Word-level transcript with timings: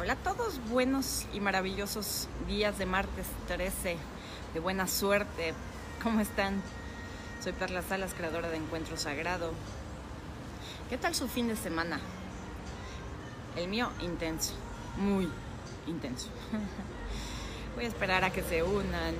Hola 0.00 0.12
a 0.12 0.16
todos, 0.16 0.60
buenos 0.70 1.26
y 1.32 1.40
maravillosos 1.40 2.28
días 2.46 2.78
de 2.78 2.86
martes 2.86 3.26
13, 3.48 3.96
de 4.54 4.60
buena 4.60 4.86
suerte. 4.86 5.54
¿Cómo 6.04 6.20
están? 6.20 6.62
Soy 7.42 7.52
Perla 7.52 7.82
Salas, 7.82 8.14
creadora 8.14 8.48
de 8.48 8.58
Encuentro 8.58 8.96
Sagrado. 8.96 9.50
¿Qué 10.88 10.98
tal 10.98 11.16
su 11.16 11.26
fin 11.26 11.48
de 11.48 11.56
semana? 11.56 11.98
El 13.56 13.66
mío, 13.66 13.90
intenso, 14.00 14.52
muy 14.98 15.28
intenso. 15.88 16.28
Voy 17.74 17.84
a 17.84 17.88
esperar 17.88 18.22
a 18.22 18.30
que 18.30 18.44
se 18.44 18.62
unan. 18.62 19.16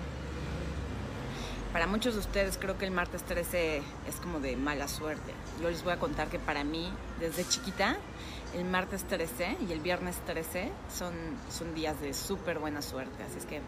Para 1.72 1.86
muchos 1.86 2.14
de 2.14 2.20
ustedes 2.20 2.56
creo 2.56 2.78
que 2.78 2.86
el 2.86 2.90
martes 2.90 3.22
13 3.24 3.82
es 4.08 4.16
como 4.22 4.40
de 4.40 4.56
mala 4.56 4.88
suerte. 4.88 5.34
Yo 5.60 5.68
les 5.68 5.84
voy 5.84 5.92
a 5.92 5.98
contar 5.98 6.28
que 6.28 6.38
para 6.38 6.64
mí, 6.64 6.90
desde 7.20 7.46
chiquita, 7.46 7.96
el 8.54 8.64
martes 8.64 9.04
13 9.04 9.58
y 9.68 9.72
el 9.72 9.80
viernes 9.80 10.16
13 10.24 10.72
son, 10.90 11.12
son 11.50 11.74
días 11.74 12.00
de 12.00 12.14
súper 12.14 12.58
buena 12.58 12.80
suerte. 12.80 13.22
Así 13.22 13.38
es 13.38 13.44
que 13.44 13.60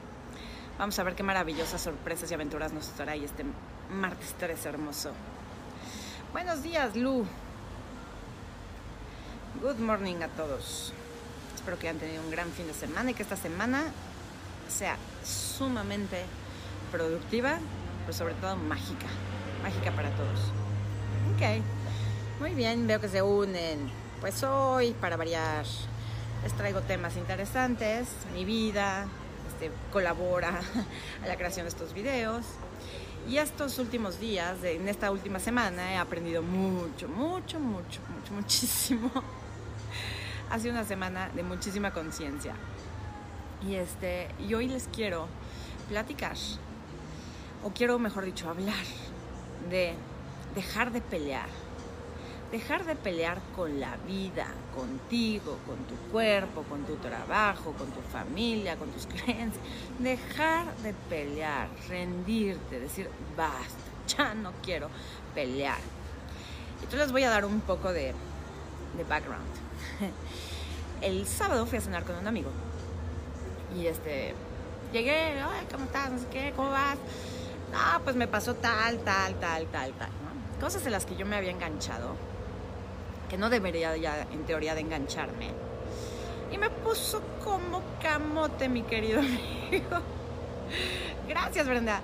vamos 0.79 0.99
a 0.99 1.03
ver 1.03 1.15
qué 1.15 1.23
maravillosas 1.23 1.83
sorpresas 1.83 2.31
y 2.31 2.35
aventuras 2.35 2.73
nos 2.73 2.89
estará 2.89 3.13
ahí 3.13 3.25
este 3.25 3.45
martes 3.91 4.33
13 4.39 4.71
hermoso. 4.71 5.13
Buenos 6.33 6.63
días, 6.63 6.97
Lu. 6.97 7.27
Good 9.61 9.79
morning 9.79 10.23
a 10.23 10.29
todos. 10.29 10.95
Espero 11.55 11.79
que 11.79 11.89
hayan 11.89 12.01
tenido 12.01 12.23
un 12.23 12.31
gran 12.31 12.51
fin 12.53 12.67
de 12.67 12.73
semana 12.73 13.11
y 13.11 13.15
que 13.15 13.23
esta 13.23 13.37
semana 13.37 13.85
sea 14.69 14.97
sumamente 15.23 16.25
productiva, 16.91 17.59
pero 18.03 18.13
sobre 18.13 18.35
todo 18.35 18.57
mágica. 18.57 19.07
Mágica 19.63 19.93
para 19.93 20.11
todos. 20.11 20.41
Ok. 21.35 21.63
Muy 22.41 22.55
bien, 22.55 22.87
veo 22.87 23.01
que 23.01 23.09
se 23.09 23.23
unen. 23.23 23.91
Pues 24.21 24.43
hoy, 24.43 24.93
para 24.93 25.17
variar, 25.17 25.65
les 26.43 26.53
traigo 26.55 26.81
temas 26.81 27.17
interesantes. 27.17 28.09
Mi 28.33 28.45
vida 28.45 29.07
este, 29.49 29.71
colabora 29.93 30.61
a 31.25 31.27
la 31.27 31.37
creación 31.37 31.65
de 31.65 31.69
estos 31.69 31.93
videos. 31.93 32.45
Y 33.29 33.37
estos 33.37 33.79
últimos 33.79 34.19
días, 34.19 34.65
en 34.65 34.89
esta 34.89 35.11
última 35.11 35.39
semana, 35.39 35.93
he 35.93 35.97
aprendido 35.99 36.43
mucho, 36.43 37.09
mucho, 37.09 37.61
mucho, 37.61 38.01
mucho, 38.09 38.33
muchísimo. 38.35 39.11
ha 40.51 40.59
sido 40.59 40.73
una 40.73 40.85
semana 40.85 41.29
de 41.35 41.43
muchísima 41.43 41.93
conciencia. 41.93 42.55
Y, 43.67 43.75
este, 43.75 44.29
y 44.49 44.55
hoy 44.55 44.69
les 44.69 44.89
quiero 44.89 45.29
platicar, 45.89 46.37
o 47.65 47.71
quiero, 47.71 47.99
mejor 47.99 48.25
dicho, 48.25 48.49
hablar 48.49 48.85
de 49.69 49.95
dejar 50.55 50.93
de 50.93 51.01
pelear 51.01 51.49
dejar 52.51 52.85
de 52.85 52.97
pelear 52.97 53.41
con 53.55 53.79
la 53.79 53.97
vida, 54.09 54.47
contigo, 54.75 55.59
con 55.67 55.77
tu 55.85 55.95
cuerpo, 56.11 56.63
con 56.65 56.85
tu 56.85 56.97
trabajo, 56.97 57.73
con 57.73 57.89
tu 57.91 58.01
familia, 58.01 58.77
con 58.77 58.91
tus 58.91 59.07
creencias. 59.25 59.63
Dejar 59.99 60.75
de 60.79 60.95
pelear, 61.09 61.69
rendirte, 61.89 62.81
decir, 62.81 63.09
basta, 63.37 63.79
ya 64.09 64.35
no 64.35 64.53
quiero 64.63 64.89
pelear. 65.35 65.79
Entonces 66.77 67.01
les 67.01 67.13
voy 67.13 67.23
a 67.23 67.31
dar 67.31 67.45
un 67.45 67.61
poco 67.61 67.93
de, 67.93 68.15
de 68.97 69.05
background. 69.09 69.47
El 71.03 71.27
sábado 71.27 71.67
fui 71.67 71.79
a 71.79 71.81
cenar 71.81 72.05
con 72.05 72.17
un 72.17 72.27
amigo 72.27 72.51
y 73.75 73.87
este, 73.87 74.35
llegué, 74.93 75.41
Ay, 75.41 75.67
¿cómo 75.71 75.85
estás? 75.85 76.11
qué, 76.31 76.53
¿cómo 76.57 76.71
vas? 76.71 76.99
No, 77.73 78.03
pues 78.05 78.17
me 78.17 78.27
pasó 78.27 78.55
tal, 78.55 78.99
tal, 78.99 79.35
tal, 79.37 79.67
tal, 79.67 79.93
tal. 79.93 80.09
Cosas 80.61 80.85
en 80.87 80.93
las 80.93 81.07
que 81.07 81.17
yo 81.17 81.25
me 81.25 81.37
había 81.37 81.51
enganchado 81.51 82.17
que 83.31 83.39
no 83.39 83.49
debería 83.49 83.97
ya 83.97 84.27
en 84.33 84.45
teoría 84.45 84.75
de 84.75 84.81
engancharme. 84.81 85.53
Y 86.53 86.59
me 86.59 86.69
puso 86.69 87.23
como 87.45 87.81
camote, 88.03 88.69
mi 88.69 88.83
querido 88.83 89.21
amigo. 89.71 90.01
Gracias, 91.29 91.67
Brenda. 91.67 92.01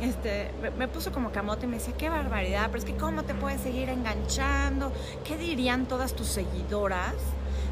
Este, 0.00 0.50
me 0.76 0.88
puso 0.88 1.12
como 1.12 1.30
camote 1.30 1.66
y 1.66 1.68
me 1.68 1.76
decía, 1.76 1.94
qué 1.96 2.08
barbaridad, 2.08 2.66
pero 2.66 2.78
es 2.78 2.84
que 2.84 2.96
cómo 2.96 3.22
te 3.22 3.34
puedes 3.34 3.60
seguir 3.60 3.90
enganchando. 3.90 4.92
¿Qué 5.24 5.36
dirían 5.36 5.86
todas 5.86 6.14
tus 6.14 6.26
seguidoras 6.26 7.14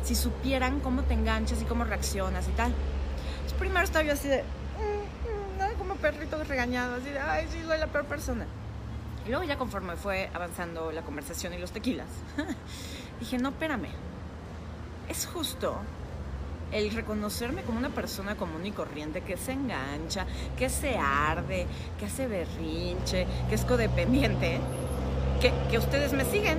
si 0.05 0.15
supieran 0.15 0.81
cómo 0.81 1.03
te 1.03 1.15
enganchas 1.15 1.61
y 1.61 1.65
cómo 1.65 1.85
reaccionas 1.85 2.47
y 2.49 2.53
tal? 2.53 2.73
Primero 3.59 3.85
estaba 3.85 4.05
yo 4.05 4.13
así 4.13 4.29
de, 4.29 4.43
mm, 4.43 5.18
perrito 5.99 6.43
regañado, 6.45 6.97
así 6.97 7.11
de, 7.11 7.19
ay, 7.19 7.47
sí, 7.51 7.59
soy 7.67 7.79
la 7.79 7.87
peor 7.87 8.05
persona. 8.07 8.47
Y 9.27 9.31
luego 9.31 9.45
ya 9.45 9.59
conforme 9.59 9.97
fue 9.97 10.31
avanzando 10.33 10.91
la 10.93 11.03
conversación 11.03 11.53
y 11.55 11.59
los 11.59 11.71
tequilas, 11.71 12.09
dije, 13.21 13.39
no, 13.39 13.51
espérame, 13.51 13.89
es 15.09 15.27
justo 15.27 15.77
el 16.73 16.91
reconocerme 16.91 17.63
como 17.63 17.79
una 17.79 17.91
persona 17.91 18.37
común 18.37 18.65
y 18.67 18.73
corriente 18.73 19.23
que 19.23 19.37
se 19.37 19.53
engancha, 19.53 20.27
que 20.57 20.69
se 20.69 20.97
arde, 20.97 21.67
que 21.99 22.07
hace 22.07 22.27
berrinche, 22.27 23.27
que 23.49 23.55
es 23.55 23.65
codependiente, 23.65 24.61
que, 25.41 25.53
que 25.71 25.79
ustedes 25.79 26.13
me 26.13 26.25
siguen. 26.25 26.59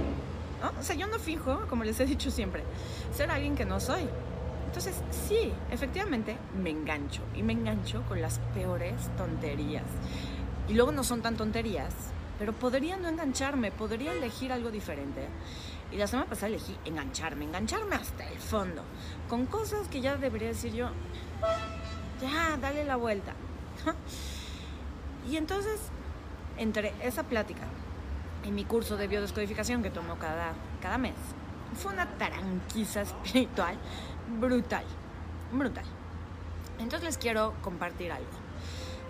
¿no? 0.62 0.80
O 0.80 0.84
sea, 0.84 0.96
yo 0.96 1.08
no 1.08 1.20
fijo, 1.20 1.66
como 1.70 1.84
les 1.84 2.00
he 2.00 2.06
dicho 2.06 2.32
siempre, 2.32 2.64
ser 3.16 3.30
alguien 3.32 3.56
que 3.56 3.66
no 3.66 3.80
soy. 3.80 4.08
Entonces, 4.70 5.02
sí, 5.10 5.52
efectivamente, 5.72 6.38
me 6.62 6.70
engancho. 6.70 7.24
Y 7.34 7.42
me 7.42 7.54
engancho 7.54 8.04
con 8.04 8.22
las 8.22 8.38
peores 8.54 9.10
tonterías. 9.18 9.84
Y 10.68 10.76
luego 10.76 10.92
no 10.92 11.04
son 11.04 11.24
tan 11.24 11.36
tonterías, 11.36 11.92
pero 12.38 12.54
podría 12.54 12.96
no 12.96 13.08
engancharme, 13.08 13.72
podría 13.72 14.14
elegir 14.14 14.52
algo 14.54 14.70
diferente. 14.70 15.28
Y 15.92 15.98
la 15.98 16.06
semana 16.06 16.30
pasada 16.30 16.50
elegí 16.50 16.78
engancharme, 16.86 17.46
engancharme 17.46 17.96
hasta 17.96 18.30
el 18.30 18.38
fondo, 18.38 18.84
con 19.28 19.48
cosas 19.48 19.88
que 19.88 20.02
ya 20.02 20.18
debería 20.18 20.50
decir 20.50 20.72
yo, 20.72 20.92
ya, 22.22 22.56
dale 22.62 22.86
la 22.86 22.96
vuelta. 22.96 23.34
y 25.32 25.38
entonces, 25.38 25.80
entre 26.60 26.94
esa 27.02 27.24
plática 27.24 27.66
y 28.46 28.52
mi 28.52 28.66
curso 28.66 28.98
de 28.98 29.08
biodescodificación 29.08 29.82
que 29.82 29.90
tomo 29.90 30.20
cada, 30.20 30.54
cada 30.80 31.00
mes, 31.00 31.16
fue 31.74 31.92
una 31.92 32.08
taranquiza 32.20 33.02
espiritual 33.02 33.76
brutal, 34.30 34.84
brutal. 35.52 35.86
Entonces 36.80 37.04
les 37.04 37.18
quiero 37.18 37.54
compartir 37.62 38.12
algo. 38.12 38.30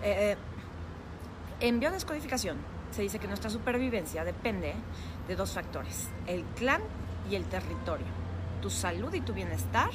Eh, 0.02 0.32
eh 0.32 0.36
en 1.60 1.78
biodescodificación 1.78 2.56
se 2.90 3.02
dice 3.02 3.18
que 3.18 3.28
nuestra 3.28 3.50
supervivencia 3.50 4.24
depende 4.24 4.74
de 5.28 5.36
dos 5.36 5.52
factores, 5.52 6.08
el 6.26 6.42
clan 6.56 6.80
y 7.30 7.34
el 7.34 7.44
territorio. 7.44 8.06
Tu 8.62 8.70
salud 8.70 9.12
y 9.12 9.20
tu 9.20 9.34
bienestar 9.34 9.90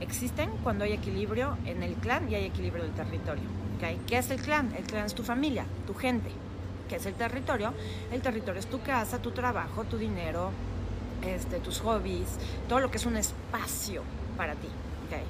existen 0.00 0.50
cuando 0.62 0.84
hay 0.84 0.92
equilibrio 0.92 1.58
en 1.66 1.82
el 1.82 1.94
clan 1.94 2.30
y 2.30 2.36
hay 2.36 2.44
equilibrio 2.44 2.84
en 2.84 2.90
el 2.90 2.96
territorio. 2.96 3.44
¿Qué 4.06 4.18
es 4.18 4.30
el 4.30 4.40
clan? 4.40 4.72
El 4.76 4.84
clan 4.84 5.04
es 5.04 5.14
tu 5.14 5.24
familia, 5.24 5.64
tu 5.86 5.94
gente. 5.94 6.30
¿Qué 6.88 6.96
es 6.96 7.06
el 7.06 7.14
territorio? 7.14 7.74
El 8.12 8.22
territorio 8.22 8.60
es 8.60 8.66
tu 8.66 8.80
casa, 8.80 9.20
tu 9.20 9.32
trabajo, 9.32 9.84
tu 9.84 9.98
dinero, 9.98 10.50
este, 11.22 11.58
tus 11.58 11.80
hobbies, 11.80 12.38
todo 12.68 12.80
lo 12.80 12.90
que 12.90 12.96
es 12.96 13.06
un 13.06 13.16
espacio 13.16 14.02
para 14.38 14.54
ti. 14.54 14.68
¿okay? 15.06 15.24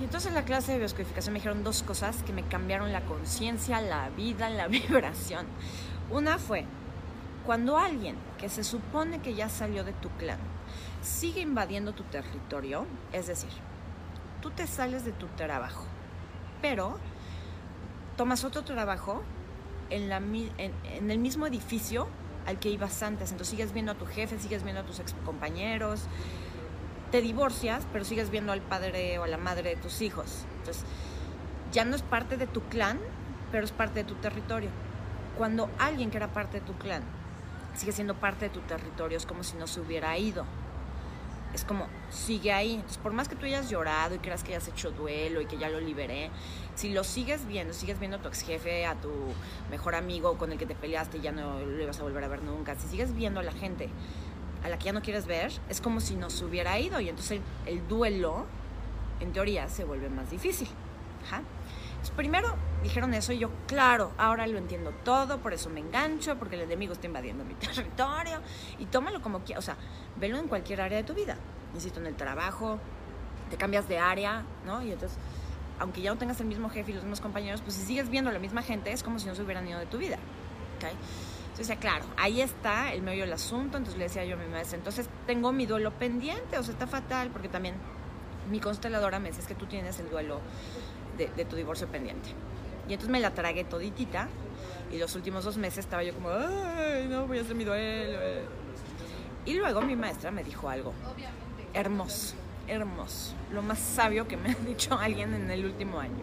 Y 0.00 0.04
entonces 0.04 0.28
en 0.28 0.34
la 0.34 0.44
clase 0.44 0.72
de 0.72 0.78
bioscodificación 0.78 1.34
me 1.34 1.40
dijeron 1.40 1.64
dos 1.64 1.82
cosas 1.82 2.22
que 2.22 2.32
me 2.32 2.44
cambiaron 2.44 2.92
la 2.92 3.02
conciencia, 3.02 3.82
la 3.82 4.08
vida, 4.10 4.48
la 4.48 4.68
vibración. 4.68 5.46
Una 6.10 6.38
fue, 6.38 6.64
cuando 7.44 7.76
alguien 7.76 8.16
que 8.38 8.48
se 8.48 8.64
supone 8.64 9.20
que 9.20 9.34
ya 9.34 9.48
salió 9.48 9.84
de 9.84 9.92
tu 9.92 10.08
clan 10.10 10.38
sigue 11.02 11.40
invadiendo 11.40 11.92
tu 11.92 12.04
territorio, 12.04 12.86
es 13.12 13.26
decir, 13.26 13.50
tú 14.40 14.50
te 14.50 14.66
sales 14.66 15.04
de 15.04 15.12
tu 15.12 15.26
trabajo, 15.28 15.84
pero 16.62 16.98
tomas 18.16 18.44
otro 18.44 18.62
trabajo 18.62 19.22
en, 19.90 20.12
en, 20.58 21.10
el 21.10 21.18
mismo 21.18 21.46
edificio 21.46 22.08
al 22.46 22.58
que 22.58 22.68
ibas 22.68 23.02
antes, 23.02 23.30
entonces 23.30 23.50
sigues 23.50 23.72
viendo 23.72 23.92
a 23.92 23.94
tu 23.94 24.06
jefe, 24.06 24.38
sigues 24.38 24.62
viendo 24.62 24.82
a 24.82 24.84
tus 24.84 25.00
compañeros, 25.24 26.02
te 27.10 27.22
divorcias, 27.22 27.86
pero 27.92 28.04
sigues 28.04 28.30
viendo 28.30 28.52
al 28.52 28.60
padre 28.60 29.18
o 29.18 29.24
a 29.24 29.28
la 29.28 29.38
madre 29.38 29.70
de 29.70 29.76
tus 29.76 30.02
hijos. 30.02 30.44
Entonces, 30.58 30.84
ya 31.72 31.84
no 31.84 31.96
es 31.96 32.02
parte 32.02 32.36
de 32.36 32.46
tu 32.46 32.62
clan, 32.62 32.98
pero 33.52 33.64
es 33.64 33.72
parte 33.72 34.00
de 34.00 34.04
tu 34.04 34.14
territorio. 34.16 34.70
Cuando 35.36 35.70
alguien 35.78 36.10
que 36.10 36.16
era 36.16 36.28
parte 36.28 36.60
de 36.60 36.66
tu 36.66 36.74
clan 36.74 37.02
sigue 37.74 37.92
siendo 37.92 38.14
parte 38.14 38.46
de 38.46 38.50
tu 38.50 38.60
territorio, 38.60 39.16
es 39.16 39.26
como 39.26 39.44
si 39.44 39.56
no 39.56 39.66
se 39.66 39.80
hubiera 39.80 40.16
ido. 40.18 40.44
Es 41.54 41.64
como, 41.64 41.86
sigue 42.10 42.52
ahí. 42.52 42.74
Entonces, 42.74 42.98
por 42.98 43.12
más 43.12 43.28
que 43.28 43.36
tú 43.36 43.46
hayas 43.46 43.70
llorado 43.70 44.14
y 44.14 44.18
creas 44.18 44.42
que 44.42 44.54
hayas 44.54 44.68
hecho 44.68 44.90
duelo 44.90 45.40
y 45.40 45.46
que 45.46 45.56
ya 45.56 45.70
lo 45.70 45.80
liberé, 45.80 46.30
si 46.74 46.90
lo 46.90 47.04
sigues 47.04 47.46
viendo, 47.46 47.72
sigues 47.72 47.98
viendo 47.98 48.18
a 48.18 48.20
tu 48.20 48.28
ex 48.28 48.42
jefe, 48.42 48.84
a 48.84 48.94
tu 48.96 49.10
mejor 49.70 49.94
amigo 49.94 50.36
con 50.36 50.52
el 50.52 50.58
que 50.58 50.66
te 50.66 50.74
peleaste 50.74 51.18
y 51.18 51.20
ya 51.22 51.32
no 51.32 51.60
lo 51.60 51.82
ibas 51.82 51.98
a 52.00 52.02
volver 52.02 52.22
a 52.24 52.28
ver 52.28 52.42
nunca, 52.42 52.74
si 52.74 52.88
sigues 52.88 53.14
viendo 53.14 53.40
a 53.40 53.42
la 53.42 53.52
gente 53.52 53.88
a 54.64 54.68
la 54.68 54.78
que 54.78 54.86
ya 54.86 54.92
no 54.92 55.02
quieres 55.02 55.26
ver, 55.26 55.52
es 55.68 55.80
como 55.80 56.00
si 56.00 56.16
no 56.16 56.30
se 56.30 56.44
hubiera 56.44 56.78
ido 56.78 57.00
y 57.00 57.08
entonces 57.08 57.40
el, 57.66 57.86
duelo, 57.88 58.46
en 59.20 59.32
teoría, 59.32 59.68
se 59.68 59.84
vuelve 59.84 60.08
más 60.08 60.30
difícil. 60.30 60.68
primero 62.16 62.54
dijeron 62.82 63.14
eso 63.14 63.32
y 63.32 63.38
yo, 63.38 63.50
claro, 63.66 64.12
ahora 64.18 64.46
lo 64.46 64.58
entiendo 64.58 64.92
todo, 65.04 65.38
por 65.38 65.52
eso 65.52 65.70
me 65.70 65.80
engancho, 65.80 66.36
porque 66.38 66.56
el 66.56 66.62
enemigo 66.62 66.92
está 66.92 67.06
invadiendo 67.06 67.44
mi 67.44 67.54
territorio 67.54 68.40
y 68.78 68.86
tómalo 68.86 69.20
como 69.22 69.40
quieras, 69.40 69.64
o 69.64 69.66
sea, 69.66 69.76
velo 70.16 70.38
en 70.38 70.48
cualquier 70.48 70.80
área 70.80 70.98
de 70.98 71.04
tu 71.04 71.14
vida. 71.14 71.36
Necesito 71.74 72.00
en 72.00 72.06
el 72.06 72.16
trabajo, 72.16 72.78
te 73.50 73.56
cambias 73.56 73.88
de 73.88 73.98
área, 73.98 74.44
¿no? 74.64 74.82
Y 74.82 74.92
entonces, 74.92 75.18
aunque 75.78 76.00
ya 76.00 76.10
no 76.10 76.18
tengas 76.18 76.40
el 76.40 76.46
mismo 76.46 76.70
jefe 76.70 76.90
y 76.90 76.94
los 76.94 77.04
mismos 77.04 77.20
compañeros, 77.20 77.60
pues 77.62 77.74
si 77.74 77.82
sigues 77.82 78.08
viendo 78.08 78.30
a 78.30 78.32
la 78.32 78.38
misma 78.38 78.62
gente, 78.62 78.92
es 78.92 79.02
como 79.02 79.18
si 79.18 79.26
no 79.26 79.34
se 79.34 79.42
hubieran 79.42 79.66
ido 79.68 79.78
de 79.78 79.86
tu 79.86 79.98
vida, 79.98 80.16
¿ok? 80.76 80.92
Entonces, 81.58 81.78
claro, 81.78 82.04
ahí 82.16 82.40
está 82.40 82.92
el 82.92 83.02
medio 83.02 83.24
del 83.24 83.32
asunto. 83.32 83.78
Entonces 83.78 83.98
le 83.98 84.04
decía 84.04 84.24
yo 84.24 84.36
a 84.36 84.38
mi 84.38 84.46
maestra, 84.46 84.78
entonces 84.78 85.08
tengo 85.26 85.50
mi 85.50 85.66
duelo 85.66 85.90
pendiente, 85.90 86.56
o 86.56 86.62
sea, 86.62 86.72
está 86.72 86.86
fatal, 86.86 87.30
porque 87.32 87.48
también 87.48 87.74
mi 88.48 88.60
consteladora 88.60 89.18
me 89.18 89.30
dice, 89.30 89.40
es 89.40 89.48
que 89.48 89.56
tú 89.56 89.66
tienes 89.66 89.98
el 89.98 90.08
duelo 90.08 90.40
de, 91.16 91.26
de 91.26 91.44
tu 91.44 91.56
divorcio 91.56 91.88
pendiente. 91.88 92.28
Y 92.88 92.92
entonces 92.92 93.10
me 93.10 93.18
la 93.18 93.34
tragué 93.34 93.64
toditita. 93.64 94.28
Y 94.92 94.98
los 94.98 95.16
últimos 95.16 95.42
dos 95.42 95.56
meses 95.56 95.78
estaba 95.80 96.04
yo 96.04 96.14
como, 96.14 96.30
ay, 96.30 97.08
no, 97.10 97.26
voy 97.26 97.38
a 97.38 97.40
hacer 97.40 97.56
mi 97.56 97.64
duelo. 97.64 98.20
Y 99.44 99.54
luego 99.54 99.82
mi 99.82 99.96
maestra 99.96 100.30
me 100.30 100.44
dijo 100.44 100.68
algo. 100.68 100.92
Hermoso, 101.74 102.36
hermoso. 102.68 103.34
Lo 103.52 103.62
más 103.62 103.80
sabio 103.80 104.28
que 104.28 104.36
me 104.36 104.52
ha 104.52 104.54
dicho 104.64 104.96
alguien 104.96 105.34
en 105.34 105.50
el 105.50 105.64
último 105.64 105.98
año. 105.98 106.22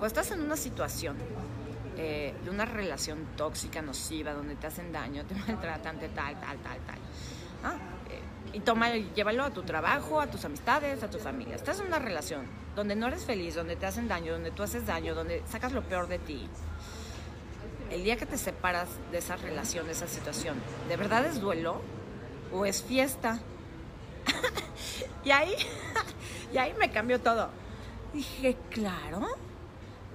Cuando 0.00 0.06
estás 0.06 0.32
en 0.32 0.40
una 0.40 0.56
situación 0.56 1.16
eh, 2.02 2.34
de 2.42 2.48
una 2.48 2.64
relación 2.64 3.26
tóxica, 3.36 3.82
nociva, 3.82 4.32
donde 4.32 4.54
te 4.54 4.66
hacen 4.66 4.90
daño, 4.90 5.22
te 5.26 5.34
maltratan, 5.46 5.98
te 5.98 6.08
tal, 6.08 6.40
tal, 6.40 6.56
tal, 6.58 6.78
tal. 6.78 6.98
¿ah? 7.62 7.76
Eh, 8.08 8.56
y 8.56 8.60
toma, 8.60 8.96
llévalo 8.96 9.44
a 9.44 9.50
tu 9.50 9.62
trabajo, 9.64 10.18
a 10.18 10.26
tus 10.26 10.42
amistades, 10.46 11.02
a 11.02 11.10
tu 11.10 11.18
familia. 11.18 11.56
Estás 11.56 11.78
en 11.80 11.88
una 11.88 11.98
relación 11.98 12.46
donde 12.74 12.96
no 12.96 13.06
eres 13.06 13.26
feliz, 13.26 13.54
donde 13.54 13.76
te 13.76 13.84
hacen 13.84 14.08
daño, 14.08 14.32
donde 14.32 14.50
tú 14.50 14.62
haces 14.62 14.86
daño, 14.86 15.14
donde 15.14 15.42
sacas 15.46 15.72
lo 15.72 15.82
peor 15.82 16.08
de 16.08 16.18
ti. 16.18 16.48
El 17.90 18.02
día 18.02 18.16
que 18.16 18.24
te 18.24 18.38
separas 18.38 18.88
de 19.12 19.18
esa 19.18 19.36
relación, 19.36 19.84
de 19.84 19.92
esa 19.92 20.08
situación, 20.08 20.56
¿de 20.88 20.96
verdad 20.96 21.26
es 21.26 21.38
duelo 21.38 21.82
o 22.50 22.64
es 22.64 22.82
fiesta? 22.82 23.40
y 25.24 25.32
ahí, 25.32 25.54
y 26.54 26.56
ahí 26.56 26.72
me 26.78 26.90
cambió 26.90 27.20
todo. 27.20 27.50
Dije, 28.14 28.56
claro, 28.70 29.28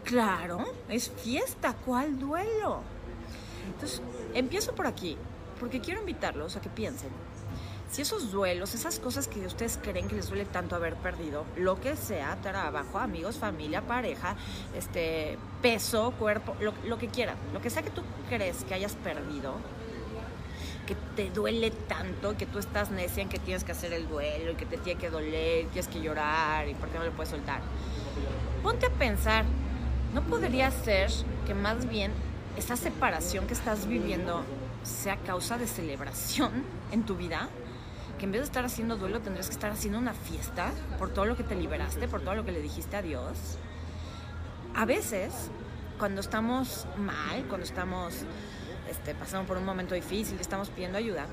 Claro, 0.05 0.63
es 0.87 1.09
fiesta, 1.09 1.73
¿cuál 1.83 2.19
duelo? 2.19 2.81
Entonces, 3.65 4.03
empiezo 4.35 4.75
por 4.75 4.85
aquí, 4.85 5.17
porque 5.59 5.81
quiero 5.81 5.99
invitarlos 5.99 6.55
a 6.55 6.61
que 6.61 6.69
piensen. 6.69 7.09
Si 7.89 8.03
esos 8.03 8.31
duelos, 8.31 8.75
esas 8.75 8.99
cosas 8.99 9.27
que 9.27 9.39
ustedes 9.47 9.79
creen 9.81 10.07
que 10.07 10.15
les 10.15 10.29
duele 10.29 10.45
tanto 10.45 10.75
haber 10.75 10.95
perdido, 10.95 11.45
lo 11.55 11.81
que 11.81 11.95
sea, 11.95 12.37
trabajo, 12.43 12.99
amigos, 12.99 13.37
familia, 13.37 13.81
pareja, 13.81 14.35
este, 14.77 15.39
peso, 15.63 16.13
cuerpo, 16.19 16.55
lo, 16.59 16.73
lo 16.85 16.99
que 16.99 17.07
quieran, 17.07 17.37
lo 17.51 17.59
que 17.59 17.71
sea 17.71 17.81
que 17.81 17.89
tú 17.89 18.03
crees 18.29 18.63
que 18.63 18.75
hayas 18.75 18.93
perdido, 18.93 19.55
que 20.85 20.95
te 21.15 21.31
duele 21.31 21.71
tanto, 21.71 22.37
que 22.37 22.45
tú 22.45 22.59
estás 22.59 22.91
necia 22.91 23.23
en 23.23 23.29
que 23.29 23.39
tienes 23.39 23.63
que 23.63 23.71
hacer 23.71 23.91
el 23.91 24.07
duelo 24.07 24.51
y 24.51 24.55
que 24.55 24.67
te 24.67 24.77
tiene 24.77 24.99
que 24.99 25.09
doler, 25.09 25.65
tienes 25.67 25.87
que 25.87 25.99
llorar 25.99 26.67
y 26.67 26.75
por 26.75 26.89
qué 26.89 26.99
no 26.99 27.05
lo 27.05 27.11
puedes 27.11 27.29
soltar. 27.29 27.61
Ponte 28.61 28.85
a 28.85 28.91
pensar 28.91 29.45
¿No 30.15 30.21
podría 30.21 30.71
ser 30.71 31.11
que 31.45 31.53
más 31.53 31.89
bien 31.89 32.13
esa 32.55 32.77
separación 32.77 33.47
que 33.47 33.53
estás 33.53 33.85
viviendo 33.85 34.45
sea 34.83 35.17
causa 35.17 35.57
de 35.57 35.67
celebración 35.67 36.63
en 36.93 37.03
tu 37.03 37.17
vida? 37.17 37.49
Que 38.17 38.23
en 38.23 38.31
vez 38.31 38.39
de 38.39 38.45
estar 38.45 38.63
haciendo 38.63 38.95
duelo 38.95 39.19
tendrías 39.19 39.47
que 39.47 39.53
estar 39.53 39.73
haciendo 39.73 39.99
una 39.99 40.13
fiesta 40.13 40.71
por 40.97 41.09
todo 41.09 41.25
lo 41.25 41.35
que 41.35 41.43
te 41.43 41.53
liberaste, 41.53 42.07
por 42.07 42.21
todo 42.21 42.33
lo 42.33 42.45
que 42.45 42.53
le 42.53 42.61
dijiste 42.61 42.95
a 42.95 43.01
Dios. 43.01 43.57
A 44.73 44.85
veces, 44.85 45.33
cuando 45.99 46.21
estamos 46.21 46.87
mal, 46.95 47.43
cuando 47.49 47.65
estamos 47.65 48.13
este, 48.89 49.15
pasando 49.15 49.45
por 49.45 49.57
un 49.57 49.65
momento 49.65 49.95
difícil, 49.95 50.39
estamos 50.39 50.69
pidiendo 50.69 50.97
ayuda, 50.97 51.25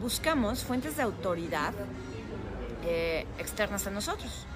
buscamos 0.00 0.64
fuentes 0.64 0.96
de 0.96 1.02
autoridad 1.02 1.74
eh, 2.86 3.26
externas 3.38 3.86
a 3.86 3.90
nosotros. 3.90 4.46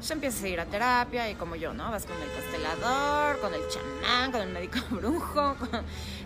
Entonces 0.00 0.12
empiezas 0.12 0.42
a 0.42 0.48
ir 0.48 0.60
a 0.60 0.64
terapia 0.64 1.30
y 1.30 1.34
como 1.34 1.56
yo, 1.56 1.74
¿no? 1.74 1.90
Vas 1.90 2.06
con 2.06 2.16
el 2.16 2.30
constelador, 2.30 3.38
con 3.38 3.52
el 3.52 3.60
chamán, 3.68 4.32
con 4.32 4.40
el 4.40 4.48
médico 4.48 4.78
brujo, 4.90 5.56
con, 5.56 5.68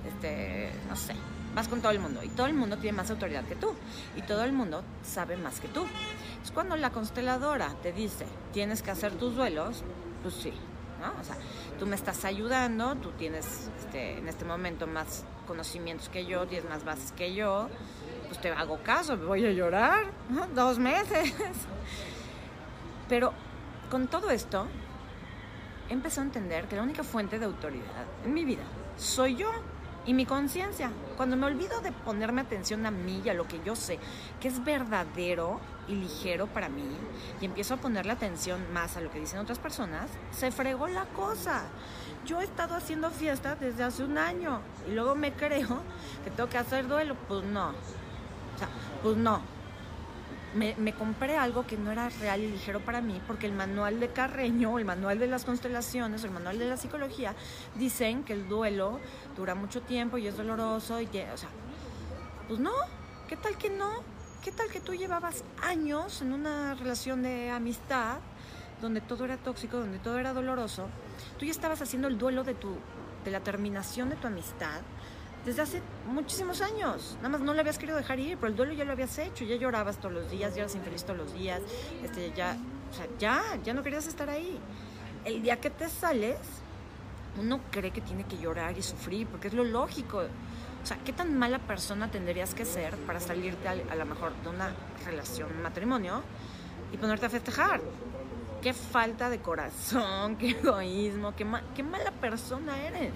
este, 0.06 0.71
no 0.88 0.94
sé, 0.94 1.17
vas 1.56 1.67
con 1.67 1.81
todo 1.81 1.91
el 1.91 1.99
mundo 1.99 2.23
y 2.23 2.29
todo 2.29 2.47
el 2.47 2.55
mundo 2.55 2.76
tiene 2.76 2.97
más 2.97 3.11
autoridad 3.11 3.44
que 3.44 3.56
tú 3.56 3.75
y 4.15 4.23
todo 4.23 4.44
el 4.44 4.53
mundo 4.53 4.85
sabe 5.03 5.37
más 5.37 5.59
que 5.59 5.67
tú. 5.67 5.87
Es 6.44 6.53
cuando 6.53 6.76
la 6.76 6.91
consteladora 6.91 7.75
te 7.82 7.93
dice, 7.93 8.26
tienes 8.53 8.81
que 8.81 8.93
hacer 8.93 9.11
tus 9.15 9.35
duelos, 9.35 9.82
pues 10.23 10.37
sí, 10.37 10.53
¿no? 11.00 11.21
O 11.21 11.25
sea, 11.25 11.35
tú 11.81 11.85
me 11.85 11.97
estás 11.97 12.25
ayudando, 12.25 12.94
tú 12.94 13.11
tienes 13.19 13.73
este, 13.81 14.19
en 14.19 14.29
este 14.29 14.44
momento 14.44 14.87
más 14.87 15.25
conocimientos 15.49 16.09
que 16.11 16.26
yo, 16.26 16.47
tienes 16.47 16.71
más 16.71 16.85
bases 16.85 17.11
que 17.11 17.35
yo, 17.35 17.69
pues 18.29 18.41
te 18.41 18.53
hago 18.53 18.79
caso, 18.85 19.17
me 19.17 19.25
voy 19.25 19.44
a 19.44 19.50
llorar, 19.50 20.05
¿no? 20.31 20.47
Dos 20.47 20.79
meses. 20.79 21.35
Pero 23.09 23.35
con 23.94 24.08
todo 24.08 24.31
esto, 24.31 24.67
empecé 25.88 26.19
a 26.19 26.25
entender 26.25 26.67
que 26.67 26.75
la 26.75 26.82
única 26.82 27.05
fuente 27.05 27.38
de 27.38 27.44
autoridad 27.44 28.05
en 28.25 28.35
mi 28.35 28.44
vida 28.44 28.64
soy 28.96 29.37
yo 29.37 29.49
y 30.05 30.14
mi 30.14 30.26
conciencia. 30.26 30.91
Cuando 31.17 31.37
me 31.37 31.46
olvido 31.46 31.81
de 31.81 31.93
ponerme 31.93 32.41
atención 32.41 32.85
a 32.87 32.91
mí 32.91 33.23
y 33.25 33.29
a 33.29 33.35
lo 33.35 33.46
que 33.46 33.61
yo 33.64 33.76
sé, 33.76 34.00
que 34.41 34.49
es 34.49 34.64
verdadero 34.64 35.61
y 35.87 35.94
ligero 35.94 36.49
para 36.49 36.69
mí, 36.69 36.88
y 37.41 37.44
empiezo 37.44 37.75
a 37.75 37.76
ponerle 37.76 38.11
atención 38.11 38.61
más 38.73 38.96
a 38.96 39.00
lo 39.00 39.12
que 39.12 39.20
dicen 39.20 39.38
otras 39.38 39.61
personas, 39.61 40.11
se 40.32 40.50
fregó 40.50 40.88
la 40.88 41.05
cosa. 41.05 41.62
Yo 42.26 42.40
he 42.40 42.44
estado 42.44 42.75
haciendo 42.75 43.12
fiesta 43.12 43.55
desde 43.55 43.85
hace 43.85 44.02
un 44.02 44.19
año 44.19 44.58
y 44.88 44.90
luego 44.90 45.14
me 45.14 45.32
creo 45.35 45.82
que 46.25 46.32
tengo 46.32 46.49
que 46.49 46.58
hacer 46.58 46.88
duelo. 46.88 47.14
Pues 47.29 47.44
no. 47.44 47.69
O 47.69 48.58
sea, 48.58 48.69
pues 49.05 49.17
no 49.17 49.54
me, 50.55 50.95
compré 50.95 51.37
algo 51.37 51.67
que 51.67 51.77
no 51.77 51.91
era 51.91 52.09
real 52.09 52.41
y 52.41 52.51
ligero 52.51 52.81
para 52.81 53.01
mí, 53.01 53.21
porque 53.27 53.47
el 53.47 53.53
manual 53.53 54.01
de 54.01 54.09
Carreño, 54.09 54.79
el 54.79 54.85
manual 54.85 55.19
de 55.19 55.27
las 55.27 55.45
constelaciones, 55.45 56.25
el 56.25 56.31
manual 56.31 56.59
de 56.59 56.69
la 56.69 56.77
psicología, 56.77 57.35
dicen 57.75 58.25
que 58.25 58.33
el 58.33 58.49
duelo 58.49 59.01
dura 59.37 59.55
mucho 59.55 59.83
tiempo 59.83 60.19
y 60.19 60.27
es 60.27 60.37
doloroso 60.37 61.01
y 61.01 61.06
o 61.06 61.37
sea, 61.37 61.49
pues 62.49 62.61
no, 62.61 62.73
¿qué 63.29 63.37
tal 63.37 63.56
que 63.56 63.71
no? 63.71 63.91
¿Qué 64.43 64.53
tal 64.53 64.71
que 64.71 64.81
tú 64.81 64.95
llevabas 64.95 65.43
años 65.62 66.23
en 66.23 66.33
una 66.33 66.75
relación 66.75 67.23
de 67.23 67.50
amistad 67.50 68.19
donde 68.81 69.00
todo 69.00 69.25
era 69.25 69.39
tóxico, 69.39 69.79
donde 69.79 69.99
todo 69.99 70.19
era 70.19 70.33
doloroso? 70.33 70.89
Tú 71.39 71.47
ya 71.47 71.50
estabas 71.50 71.81
haciendo 71.81 72.09
el 72.09 72.19
duelo 72.19 72.45
de 72.45 72.55
tu 72.55 72.77
de 73.25 73.31
la 73.31 73.41
terminación 73.41 74.11
de 74.11 74.17
tu 74.17 74.27
amistad 74.27 74.83
desde 75.44 75.62
hace 75.62 75.82
muchísimos 76.06 76.61
años. 76.61 77.17
Nada 77.17 77.31
más 77.31 77.41
no 77.41 77.52
le 77.52 77.61
habías 77.61 77.79
querido 77.79 77.96
dejar 77.96 78.19
ir, 78.19 78.37
pero 78.37 78.49
el 78.49 78.56
duelo 78.56 78.73
ya 78.73 78.85
lo 78.85 78.93
habías 78.93 79.17
hecho, 79.19 79.44
ya 79.44 79.56
llorabas 79.56 79.99
todos 79.99 80.14
los 80.14 80.31
días, 80.31 80.55
ya 80.55 80.62
eras 80.62 80.75
infeliz 80.75 81.05
todos 81.05 81.19
los 81.19 81.35
días, 81.35 81.61
este, 82.02 82.33
ya, 82.35 82.57
o 82.90 82.95
sea, 82.95 83.07
ya, 83.19 83.42
ya 83.62 83.75
no 83.75 83.83
querías 83.83 84.07
estar 84.07 84.30
ahí. 84.30 84.59
El 85.25 85.42
día 85.42 85.61
que 85.61 85.71
te 85.71 85.88
sales, 85.88 86.38
uno 87.38 87.61
cree 87.71 87.90
que 87.90 88.00
tiene 88.00 88.25
que 88.25 88.38
llorar 88.38 88.76
y 88.78 88.83
sufrir, 88.83 89.26
porque 89.26 89.49
es 89.49 89.54
lo 89.54 89.64
lógico. 89.64 90.19
O 90.83 90.87
sea, 90.87 90.99
¿qué 91.04 91.12
tan 91.12 91.38
mala 91.38 91.59
persona 91.59 92.11
tendrías 92.11 92.54
que 92.54 92.64
ser 92.64 92.95
para 92.99 93.21
salirte 93.21 93.69
a, 93.69 93.95
lo 93.95 94.07
mejor 94.07 94.33
de 94.42 94.50
una 94.50 94.71
relación, 95.04 95.50
un 95.50 95.62
matrimonio, 95.62 96.23
y 96.92 96.97
ponerte 96.97 97.26
a 97.26 97.30
festejar? 97.30 97.80
Qué 98.62 98.73
falta 98.73 99.28
de 99.28 99.40
corazón, 99.40 100.37
qué 100.38 100.50
egoísmo, 100.50 101.35
qué, 101.35 101.47
qué 101.75 101.83
mala 101.83 102.11
persona 102.12 102.83
eres. 102.87 103.12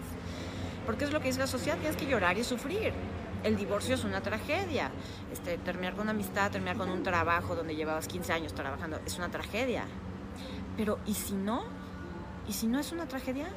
Porque 0.88 1.04
es 1.04 1.12
lo 1.12 1.20
que 1.20 1.26
dice 1.26 1.38
la 1.38 1.46
sociedad, 1.46 1.76
tienes 1.76 1.98
que 1.98 2.06
llorar 2.06 2.38
y 2.38 2.44
sufrir. 2.44 2.94
El 3.44 3.58
divorcio 3.58 3.94
es 3.94 4.04
una 4.04 4.22
tragedia. 4.22 4.90
Este, 5.30 5.58
terminar 5.58 5.92
con 5.92 6.04
una 6.04 6.12
amistad, 6.12 6.50
terminar 6.50 6.78
con 6.78 6.88
un 6.88 7.02
trabajo 7.02 7.54
donde 7.54 7.76
llevabas 7.76 8.08
15 8.08 8.32
años 8.32 8.54
trabajando, 8.54 8.98
es 9.04 9.18
una 9.18 9.30
tragedia. 9.30 9.84
Pero, 10.78 10.98
¿y 11.04 11.12
si 11.12 11.34
no? 11.34 11.64
¿Y 12.48 12.54
si 12.54 12.68
no 12.68 12.78
es 12.80 12.90
una 12.90 13.06
tragedia? 13.06 13.48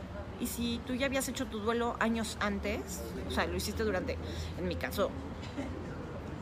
¿Y 0.41 0.47
si 0.47 0.81
tú 0.85 0.93
ya 0.93 1.05
habías 1.05 1.29
hecho 1.29 1.45
tu 1.45 1.59
duelo 1.59 1.95
años 2.01 2.35
antes? 2.41 3.01
O 3.29 3.31
sea, 3.31 3.45
lo 3.45 3.55
hiciste 3.55 3.85
durante, 3.85 4.17
en 4.57 4.67
mi 4.67 4.75
caso, 4.75 5.09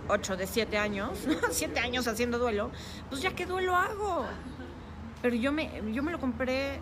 8 0.08 0.38
de 0.38 0.48
7 0.48 0.75
años, 0.79 1.12
7 1.51 1.79
años 1.81 2.08
haciendo 2.08 2.39
duelo, 2.39 2.72
pues 3.10 3.22
ya 3.22 3.36
qué 3.36 3.46
duelo 3.46 3.75
hago. 3.75 4.25
Pero 5.22 5.36
yo 5.36 5.51
me, 5.51 5.84
yo 5.93 6.01
me 6.01 6.12
lo 6.12 6.19
compré, 6.19 6.79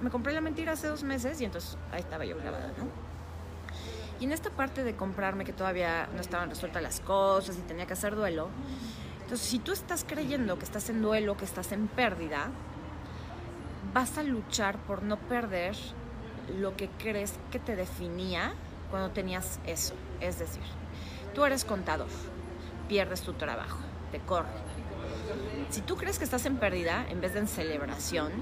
me 0.00 0.08
compré 0.08 0.32
la 0.32 0.40
mentira 0.40 0.72
hace 0.72 0.86
dos 0.86 1.02
meses 1.02 1.38
y 1.42 1.44
entonces 1.44 1.76
ahí 1.90 2.00
estaba 2.00 2.24
yo 2.24 2.38
grabada, 2.38 2.72
¿no? 2.78 3.12
Y 4.20 4.24
en 4.24 4.32
esta 4.32 4.50
parte 4.50 4.84
de 4.84 4.94
comprarme 4.94 5.44
que 5.44 5.52
todavía 5.52 6.08
no 6.14 6.20
estaban 6.20 6.50
resueltas 6.50 6.82
las 6.82 7.00
cosas 7.00 7.56
y 7.58 7.60
tenía 7.62 7.86
que 7.86 7.94
hacer 7.94 8.14
duelo, 8.14 8.48
entonces 9.22 9.46
si 9.48 9.58
tú 9.58 9.72
estás 9.72 10.04
creyendo 10.06 10.58
que 10.58 10.64
estás 10.64 10.88
en 10.90 11.02
duelo, 11.02 11.36
que 11.36 11.44
estás 11.44 11.72
en 11.72 11.88
pérdida, 11.88 12.50
vas 13.92 14.18
a 14.18 14.22
luchar 14.22 14.78
por 14.78 15.02
no 15.02 15.16
perder 15.16 15.76
lo 16.58 16.76
que 16.76 16.88
crees 16.98 17.34
que 17.50 17.58
te 17.58 17.76
definía 17.76 18.52
cuando 18.90 19.10
tenías 19.10 19.58
eso. 19.66 19.94
Es 20.20 20.38
decir, 20.38 20.62
tú 21.34 21.44
eres 21.44 21.64
contador, 21.64 22.08
pierdes 22.88 23.22
tu 23.22 23.32
trabajo, 23.32 23.78
te 24.10 24.20
corre. 24.20 24.50
Si 25.70 25.80
tú 25.80 25.96
crees 25.96 26.18
que 26.18 26.24
estás 26.24 26.44
en 26.46 26.58
pérdida 26.58 27.06
en 27.08 27.20
vez 27.20 27.32
de 27.32 27.40
en 27.40 27.48
celebración, 27.48 28.32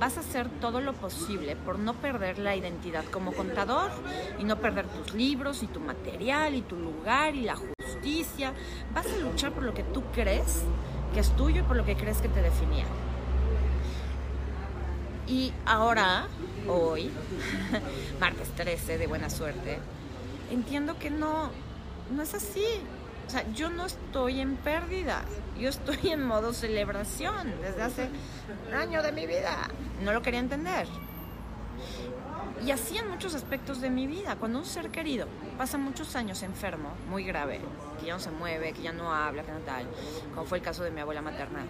vas 0.00 0.16
a 0.16 0.20
hacer 0.20 0.48
todo 0.60 0.80
lo 0.80 0.92
posible 0.92 1.56
por 1.56 1.78
no 1.78 1.94
perder 1.94 2.38
la 2.38 2.56
identidad 2.56 3.04
como 3.06 3.32
contador 3.32 3.90
y 4.38 4.44
no 4.44 4.56
perder 4.56 4.86
tus 4.86 5.14
libros 5.14 5.62
y 5.62 5.66
tu 5.66 5.80
material 5.80 6.54
y 6.54 6.62
tu 6.62 6.76
lugar 6.76 7.34
y 7.34 7.42
la 7.42 7.56
justicia. 7.56 8.52
Vas 8.94 9.06
a 9.06 9.18
luchar 9.18 9.52
por 9.52 9.62
lo 9.62 9.74
que 9.74 9.82
tú 9.82 10.02
crees 10.12 10.62
que 11.12 11.20
es 11.20 11.30
tuyo 11.36 11.60
y 11.60 11.64
por 11.64 11.76
lo 11.76 11.84
que 11.84 11.96
crees 11.96 12.20
que 12.20 12.28
te 12.28 12.42
definía. 12.42 12.84
Y 15.26 15.52
ahora, 15.64 16.26
hoy, 16.68 17.10
martes 18.20 18.50
13 18.50 18.98
de 18.98 19.06
buena 19.06 19.30
suerte, 19.30 19.78
entiendo 20.50 20.98
que 20.98 21.10
no, 21.10 21.50
no 22.14 22.22
es 22.22 22.34
así. 22.34 22.66
O 23.26 23.30
sea, 23.30 23.44
yo 23.52 23.70
no 23.70 23.86
estoy 23.86 24.40
en 24.40 24.56
pérdida, 24.56 25.22
yo 25.58 25.68
estoy 25.68 26.10
en 26.10 26.24
modo 26.24 26.52
celebración 26.52 27.52
desde 27.62 27.82
hace 27.82 28.10
un 28.68 28.74
año 28.74 29.02
de 29.02 29.12
mi 29.12 29.26
vida. 29.26 29.68
No 30.02 30.12
lo 30.12 30.22
quería 30.22 30.40
entender. 30.40 30.86
Y 32.64 32.70
así 32.70 32.96
en 32.96 33.10
muchos 33.10 33.34
aspectos 33.34 33.80
de 33.80 33.90
mi 33.90 34.06
vida. 34.06 34.36
Cuando 34.36 34.58
un 34.58 34.64
ser 34.64 34.90
querido 34.90 35.26
pasa 35.58 35.76
muchos 35.76 36.16
años 36.16 36.42
enfermo, 36.42 36.90
muy 37.10 37.24
grave, 37.24 37.60
que 38.00 38.06
ya 38.06 38.14
no 38.14 38.20
se 38.20 38.30
mueve, 38.30 38.72
que 38.72 38.82
ya 38.82 38.92
no 38.92 39.12
habla, 39.12 39.42
que 39.42 39.52
no 39.52 39.58
tal, 39.58 39.86
como 40.34 40.46
fue 40.46 40.58
el 40.58 40.64
caso 40.64 40.82
de 40.82 40.90
mi 40.90 41.00
abuela 41.00 41.20
maternal. 41.20 41.66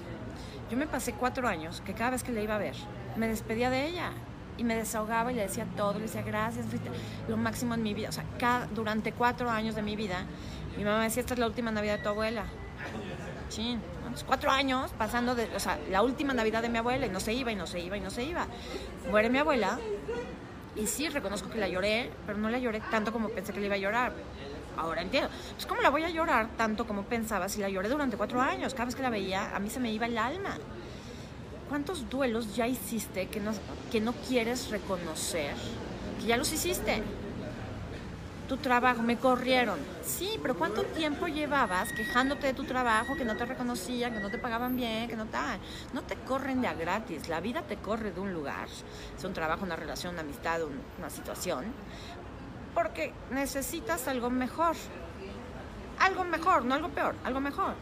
Yo 0.71 0.77
me 0.77 0.87
pasé 0.87 1.13
cuatro 1.15 1.49
años 1.49 1.81
que 1.85 1.95
cada 1.95 2.11
vez 2.11 2.23
que 2.23 2.33
le 2.33 2.43
iba 2.43 2.55
a 2.55 2.59
ver, 2.59 2.77
me 3.17 3.29
despedía 3.29 3.71
de 3.71 3.87
ella 3.87 4.13
y 4.57 4.65
me 4.65 4.77
desahogaba 4.77 5.33
y 5.33 5.35
le 5.35 5.43
decía 5.43 5.67
todo, 5.77 5.95
le 5.95 6.03
decía 6.03 6.23
gracias, 6.23 6.67
lo 7.29 7.37
máximo 7.37 7.75
en 7.75 7.83
mi 7.83 7.93
vida. 7.93 8.09
O 8.09 8.13
sea, 8.13 8.25
cada, 8.39 8.67
durante 8.67 9.13
cuatro 9.13 9.51
años 9.51 9.75
de 9.75 9.83
mi 9.83 9.97
vida, 9.97 10.27
mi 10.77 10.85
mamá 10.85 11.05
decía, 11.05 11.21
esta 11.21 11.35
es 11.35 11.41
la 11.41 11.47
última 11.47 11.71
Navidad 11.71 11.99
de 11.99 12.03
tu 12.03 12.09
abuela. 12.09 12.45
Sí, 13.49 13.79
cuatro 14.27 14.51
años 14.51 14.93
pasando 14.97 15.35
de, 15.35 15.49
o 15.55 15.61
sea, 15.61 15.79
la 15.91 16.03
última 16.03 16.35
Navidad 16.35 16.63
de 16.63 16.69
mi 16.69 16.79
abuela 16.79 17.07
y 17.07 17.09
no 17.09 17.21
se 17.21 17.33
iba 17.33 17.51
y 17.51 17.57
no 17.57 17.67
se 17.67 17.81
iba 17.81 17.97
y 17.97 18.01
no 18.01 18.11
se 18.11 18.23
iba. 18.23 18.47
Muere 19.11 19.31
mi 19.31 19.39
abuela 19.39 19.79
y 20.77 20.87
sí, 20.87 21.09
reconozco 21.09 21.51
que 21.51 21.59
la 21.59 21.69
lloré, 21.69 22.11
pero 22.27 22.39
no 22.39 22.51
la 22.51 22.59
lloré 22.59 22.81
tanto 22.91 23.13
como 23.13 23.29
pensé 23.29 23.53
que 23.53 23.61
le 23.61 23.67
iba 23.67 23.75
a 23.75 23.79
llorar. 23.79 24.13
Ahora 24.77 25.03
entiendo. 25.03 25.31
Pues, 25.55 25.67
¿cómo 25.67 25.81
la 25.81 25.91
voy 25.91 26.03
a 26.03 26.11
llorar 26.11 26.49
tanto 26.57 26.87
como 26.87 27.05
pensaba 27.05 27.49
si 27.49 27.61
la 27.61 27.69
lloré 27.69 27.89
durante 27.89 28.17
cuatro 28.17 28.41
años? 28.41 28.75
Cada 28.75 28.87
vez 28.87 28.97
que 28.97 29.03
la 29.03 29.11
veía, 29.11 29.55
a 29.55 29.61
mí 29.61 29.71
se 29.71 29.79
me 29.79 29.93
iba 29.93 30.07
el 30.07 30.19
alma. 30.19 30.59
¿Cuántos 31.69 32.11
duelos 32.11 32.55
ya 32.57 32.67
hiciste 32.67 33.29
que 33.29 33.41
no, 33.41 33.53
que 33.91 34.01
no 34.01 34.13
quieres 34.29 34.71
reconocer? 34.71 35.55
Que 36.21 36.27
ya 36.27 36.37
los 36.37 36.53
hiciste. 36.53 37.03
Tu 38.49 38.59
trabajo, 38.59 39.03
me 39.03 39.17
corrieron. 39.17 39.79
Sí, 40.03 40.39
pero 40.43 40.55
¿cuánto 40.57 40.83
tiempo 40.83 41.27
llevabas 41.27 41.93
quejándote 41.93 42.49
de 42.49 42.53
tu 42.55 42.65
trabajo, 42.65 43.17
que 43.17 43.25
no 43.25 43.37
te 43.37 43.47
reconocían, 43.47 44.13
que 44.13 44.21
no 44.21 44.31
te 44.31 44.37
pagaban 44.37 44.77
bien, 44.77 45.09
que 45.09 45.17
no 45.17 45.27
tal? 45.27 45.59
No 45.95 46.03
te 46.03 46.17
corren 46.17 46.61
de 46.61 46.69
a 46.69 46.75
gratis. 46.75 47.29
La 47.29 47.41
vida 47.41 47.63
te 47.63 47.77
corre 47.77 48.13
de 48.13 48.21
un 48.21 48.35
lugar. 48.35 48.69
Es 49.17 49.25
un 49.25 49.33
trabajo, 49.33 49.65
una 49.65 49.77
relación, 49.77 50.13
una 50.13 50.23
amistad, 50.23 50.61
una 50.99 51.09
situación. 51.09 51.65
Porque 52.75 53.15
necesitas 53.31 54.09
algo 54.09 54.29
mejor. 54.29 54.77
Algo 55.99 56.25
mejor, 56.25 56.65
no 56.65 56.75
algo 56.75 56.91
peor, 56.91 57.15
algo 57.25 57.41
mejor. 57.41 57.75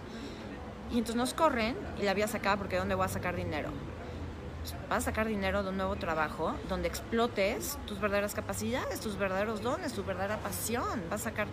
Y 0.92 0.98
entonces 0.98 1.16
nos 1.16 1.34
corren 1.34 1.74
y 1.98 2.02
la 2.02 2.14
vida 2.14 2.28
se 2.28 2.36
acaba 2.36 2.58
porque 2.58 2.76
¿de 2.76 2.80
dónde 2.80 2.94
voy 2.94 3.06
a 3.06 3.08
sacar 3.08 3.34
dinero? 3.34 3.70
Vas 4.88 4.98
a 4.98 5.10
sacar 5.10 5.26
dinero 5.26 5.62
de 5.62 5.70
un 5.70 5.76
nuevo 5.76 5.96
trabajo 5.96 6.54
donde 6.68 6.88
explotes 6.88 7.78
tus 7.86 8.00
verdaderas 8.00 8.34
capacidades, 8.34 9.00
tus 9.00 9.16
verdaderos 9.16 9.62
dones, 9.62 9.92
tu 9.92 10.04
verdadera 10.04 10.38
pasión. 10.38 11.02
Vas 11.10 11.22
a 11.22 11.24
sacar, 11.24 11.48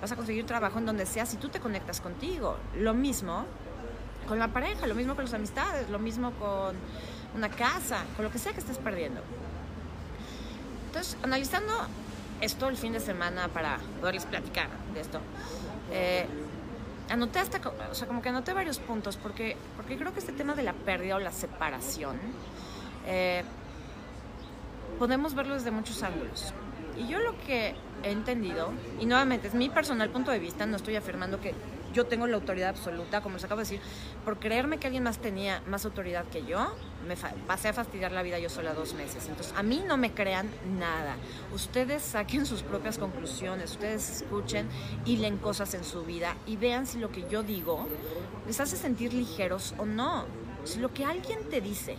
vas 0.00 0.12
a 0.12 0.16
conseguir 0.16 0.46
trabajo 0.46 0.78
en 0.78 0.86
donde 0.86 1.06
sea 1.06 1.26
si 1.26 1.36
tú 1.36 1.48
te 1.48 1.60
conectas 1.60 2.00
contigo. 2.00 2.56
Lo 2.76 2.94
mismo 2.94 3.46
con 4.26 4.38
la 4.38 4.48
pareja, 4.48 4.86
lo 4.86 4.94
mismo 4.94 5.14
con 5.14 5.24
las 5.24 5.34
amistades, 5.34 5.88
lo 5.90 5.98
mismo 5.98 6.32
con 6.32 6.76
una 7.34 7.48
casa, 7.48 8.04
con 8.16 8.24
lo 8.24 8.30
que 8.30 8.38
sea 8.38 8.52
que 8.52 8.60
estés 8.60 8.78
perdiendo. 8.78 9.20
Entonces, 10.86 11.16
analizando 11.22 11.72
esto 12.40 12.68
el 12.68 12.76
fin 12.76 12.92
de 12.92 13.00
semana 13.00 13.48
para 13.48 13.78
poderles 14.00 14.26
platicar 14.26 14.68
de 14.92 15.00
esto, 15.00 15.20
eh, 15.90 16.26
anoté 17.12 17.40
hasta, 17.40 17.60
o 17.90 17.94
sea, 17.94 18.08
como 18.08 18.22
que 18.22 18.30
anoté 18.30 18.54
varios 18.54 18.78
puntos, 18.78 19.18
porque, 19.18 19.56
porque 19.76 19.96
creo 19.98 20.14
que 20.14 20.20
este 20.20 20.32
tema 20.32 20.54
de 20.54 20.62
la 20.62 20.72
pérdida 20.72 21.16
o 21.16 21.18
la 21.18 21.30
separación, 21.30 22.16
eh, 23.06 23.44
podemos 24.98 25.34
verlo 25.34 25.54
desde 25.54 25.70
muchos 25.70 26.02
ángulos. 26.02 26.54
Y 26.96 27.06
yo 27.08 27.20
lo 27.20 27.38
que 27.40 27.74
he 28.02 28.10
entendido, 28.10 28.72
y 28.98 29.04
nuevamente 29.04 29.48
es 29.48 29.54
mi 29.54 29.68
personal 29.68 30.08
punto 30.08 30.30
de 30.30 30.38
vista, 30.38 30.64
no 30.64 30.76
estoy 30.76 30.96
afirmando 30.96 31.38
que 31.38 31.54
yo 31.92 32.06
tengo 32.06 32.26
la 32.26 32.36
autoridad 32.36 32.70
absoluta, 32.70 33.20
como 33.20 33.36
les 33.36 33.44
acabo 33.44 33.60
de 33.60 33.64
decir, 33.64 33.80
por 34.24 34.38
creerme 34.38 34.78
que 34.78 34.86
alguien 34.86 35.02
más 35.02 35.18
tenía 35.18 35.62
más 35.66 35.84
autoridad 35.84 36.24
que 36.26 36.44
yo, 36.44 36.74
me 37.06 37.16
pasé 37.46 37.68
a 37.68 37.72
fastidiar 37.72 38.12
la 38.12 38.22
vida 38.22 38.38
yo 38.38 38.48
sola 38.48 38.74
dos 38.74 38.94
meses. 38.94 39.26
Entonces, 39.28 39.52
a 39.56 39.62
mí 39.62 39.82
no 39.86 39.96
me 39.96 40.12
crean 40.12 40.48
nada. 40.78 41.16
Ustedes 41.52 42.02
saquen 42.02 42.46
sus 42.46 42.62
propias 42.62 42.98
conclusiones, 42.98 43.72
ustedes 43.72 44.22
escuchen 44.22 44.68
y 45.04 45.16
leen 45.16 45.38
cosas 45.38 45.74
en 45.74 45.84
su 45.84 46.04
vida 46.04 46.36
y 46.46 46.56
vean 46.56 46.86
si 46.86 46.98
lo 46.98 47.10
que 47.10 47.28
yo 47.28 47.42
digo 47.42 47.86
les 48.46 48.60
hace 48.60 48.76
sentir 48.76 49.12
ligeros 49.12 49.74
o 49.78 49.84
no. 49.84 50.26
Si 50.64 50.78
lo 50.78 50.92
que 50.92 51.04
alguien 51.04 51.40
te 51.50 51.60
dice 51.60 51.98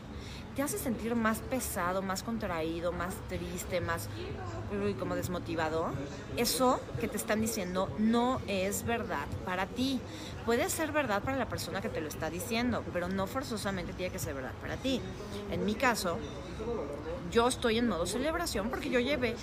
te 0.55 0.61
hace 0.61 0.77
sentir 0.77 1.15
más 1.15 1.39
pesado, 1.39 2.01
más 2.01 2.23
contraído, 2.23 2.91
más 2.91 3.15
triste, 3.27 3.81
más 3.81 4.07
como 4.99 5.15
desmotivado, 5.15 5.91
eso 6.37 6.79
que 6.99 7.07
te 7.07 7.17
están 7.17 7.41
diciendo 7.41 7.89
no 7.99 8.41
es 8.47 8.83
verdad 8.85 9.27
para 9.45 9.67
ti. 9.67 9.99
Puede 10.45 10.69
ser 10.69 10.91
verdad 10.91 11.21
para 11.21 11.37
la 11.37 11.47
persona 11.47 11.81
que 11.81 11.89
te 11.89 12.01
lo 12.01 12.07
está 12.07 12.29
diciendo, 12.29 12.83
pero 12.91 13.07
no 13.07 13.27
forzosamente 13.27 13.93
tiene 13.93 14.11
que 14.11 14.19
ser 14.19 14.33
verdad 14.33 14.53
para 14.61 14.77
ti. 14.77 15.01
En 15.51 15.65
mi 15.65 15.75
caso, 15.75 16.17
yo 17.31 17.47
estoy 17.47 17.77
en 17.77 17.87
modo 17.87 18.05
celebración 18.05 18.69
porque 18.69 18.89
yo 18.89 18.99
llevé 18.99 19.35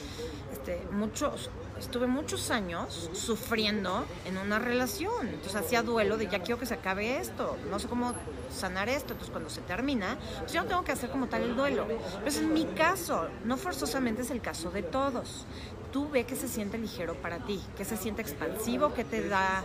este, 0.52 0.87
muchos, 0.93 1.50
estuve 1.81 2.07
muchos 2.07 2.51
años 2.51 3.11
sufriendo 3.13 4.05
en 4.25 4.37
una 4.37 4.59
relación. 4.59 5.29
Entonces 5.29 5.57
hacía 5.57 5.83
duelo 5.83 6.17
de 6.17 6.29
ya 6.29 6.41
quiero 6.41 6.59
que 6.59 6.67
se 6.67 6.75
acabe 6.75 7.19
esto, 7.19 7.57
no 7.71 7.79
sé 7.79 7.89
cómo 7.89 8.15
sanar 8.55 8.89
esto. 8.89 9.13
Entonces 9.15 9.31
cuando 9.31 9.51
se 9.51 9.63
termina, 9.63 10.19
pues 10.41 10.53
yo 10.53 10.63
no 10.63 10.69
tengo 10.69 10.85
que 10.85 10.93
hacer 10.93 11.11
como 11.11 11.27
tal 11.27 11.43
el 11.43 11.57
duelo. 11.57 11.87
Pero 11.87 12.29
es 12.29 12.43
mi 12.43 12.67
caso, 12.67 13.29
no 13.45 13.57
forzosamente 13.57 14.23
es 14.23 14.31
el 14.31 14.41
caso 14.41 14.71
de 14.71 14.83
todos. 14.83 15.47
Tú 15.93 16.09
ve 16.09 16.25
que 16.25 16.37
se 16.37 16.47
siente 16.47 16.79
ligero 16.79 17.15
para 17.15 17.39
ti, 17.39 17.61
que 17.77 17.85
se 17.85 17.97
siente 17.97 18.23
expansivo, 18.23 18.95
que 18.95 19.05
te 19.05 19.27
da, 19.29 19.65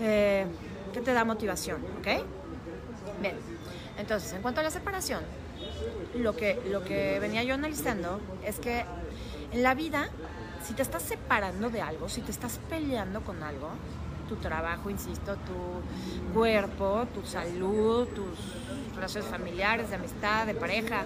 eh, 0.00 0.46
que 0.92 1.00
te 1.00 1.12
da 1.12 1.24
motivación, 1.24 1.84
¿ok? 2.00 2.24
Bien, 3.20 3.36
entonces 3.98 4.32
en 4.32 4.42
cuanto 4.42 4.60
a 4.60 4.64
la 4.64 4.70
separación, 4.70 5.22
lo 6.14 6.34
que, 6.34 6.60
lo 6.70 6.82
que 6.82 7.20
venía 7.20 7.42
yo 7.44 7.54
analizando 7.54 8.20
es 8.44 8.58
que 8.58 8.84
en 9.52 9.62
la 9.62 9.74
vida, 9.74 10.10
si 10.68 10.74
te 10.74 10.82
estás 10.82 11.02
separando 11.02 11.70
de 11.70 11.80
algo, 11.80 12.10
si 12.10 12.20
te 12.20 12.30
estás 12.30 12.60
peleando 12.68 13.22
con 13.22 13.42
algo, 13.42 13.70
tu 14.28 14.36
trabajo, 14.36 14.90
insisto, 14.90 15.34
tu 15.36 16.34
cuerpo, 16.34 17.06
tu 17.14 17.24
salud, 17.24 18.06
tus 18.08 18.94
relaciones 18.94 19.30
familiares, 19.30 19.88
de 19.88 19.96
amistad, 19.96 20.44
de 20.44 20.52
pareja, 20.52 21.04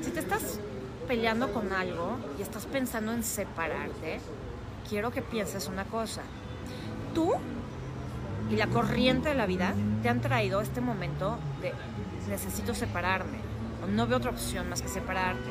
si 0.00 0.12
te 0.12 0.20
estás 0.20 0.58
peleando 1.06 1.52
con 1.52 1.74
algo 1.74 2.16
y 2.38 2.42
estás 2.42 2.64
pensando 2.64 3.12
en 3.12 3.22
separarte, 3.22 4.18
quiero 4.88 5.10
que 5.10 5.20
pienses 5.20 5.68
una 5.68 5.84
cosa. 5.84 6.22
Tú 7.14 7.34
y 8.50 8.56
la 8.56 8.68
corriente 8.68 9.28
de 9.28 9.34
la 9.34 9.44
vida 9.44 9.74
te 10.02 10.08
han 10.08 10.22
traído 10.22 10.62
este 10.62 10.80
momento 10.80 11.36
de 11.60 11.74
necesito 12.30 12.74
separarme, 12.74 13.40
no 13.94 14.06
veo 14.06 14.16
otra 14.16 14.30
opción 14.30 14.70
más 14.70 14.80
que 14.80 14.88
separarte. 14.88 15.50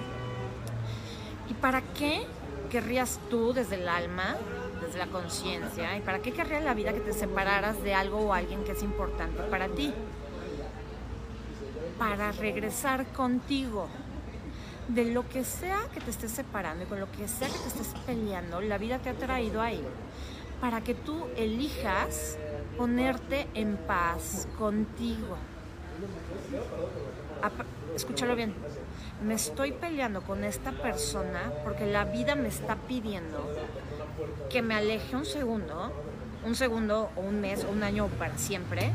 ¿Y 1.47 1.53
para 1.53 1.81
qué 1.81 2.25
querrías 2.71 3.19
tú 3.29 3.53
desde 3.53 3.75
el 3.75 3.87
alma, 3.87 4.37
desde 4.83 4.97
la 4.97 5.07
conciencia, 5.07 5.97
y 5.97 6.01
para 6.01 6.19
qué 6.19 6.31
querría 6.31 6.61
la 6.61 6.73
vida 6.73 6.93
que 6.93 7.01
te 7.01 7.13
separaras 7.13 7.83
de 7.83 7.93
algo 7.93 8.19
o 8.19 8.33
alguien 8.33 8.63
que 8.63 8.71
es 8.71 8.81
importante 8.81 9.43
para 9.43 9.67
ti? 9.67 9.93
Para 11.99 12.31
regresar 12.31 13.05
contigo. 13.13 13.87
De 14.87 15.05
lo 15.05 15.27
que 15.29 15.43
sea 15.43 15.79
que 15.93 16.01
te 16.01 16.09
estés 16.09 16.31
separando 16.31 16.83
y 16.83 16.87
con 16.87 16.99
lo 16.99 17.11
que 17.11 17.27
sea 17.27 17.47
que 17.47 17.59
te 17.59 17.67
estés 17.67 17.93
peleando, 18.05 18.59
la 18.61 18.77
vida 18.77 18.97
te 18.97 19.09
ha 19.09 19.13
traído 19.13 19.61
ahí 19.61 19.81
para 20.59 20.81
que 20.81 20.95
tú 20.95 21.27
elijas 21.37 22.37
ponerte 22.77 23.47
en 23.53 23.77
paz 23.77 24.47
contigo 24.57 25.37
escúchalo 27.95 28.35
bien, 28.35 28.53
me 29.21 29.35
estoy 29.35 29.71
peleando 29.71 30.21
con 30.21 30.43
esta 30.43 30.71
persona 30.71 31.51
porque 31.63 31.85
la 31.85 32.05
vida 32.05 32.35
me 32.35 32.47
está 32.47 32.75
pidiendo 32.75 33.47
que 34.49 34.61
me 34.61 34.73
aleje 34.73 35.15
un 35.15 35.25
segundo, 35.25 35.91
un 36.45 36.55
segundo 36.55 37.11
o 37.15 37.21
un 37.21 37.39
mes 37.39 37.63
o 37.63 37.69
un 37.69 37.83
año 37.83 38.07
para 38.07 38.37
siempre, 38.37 38.91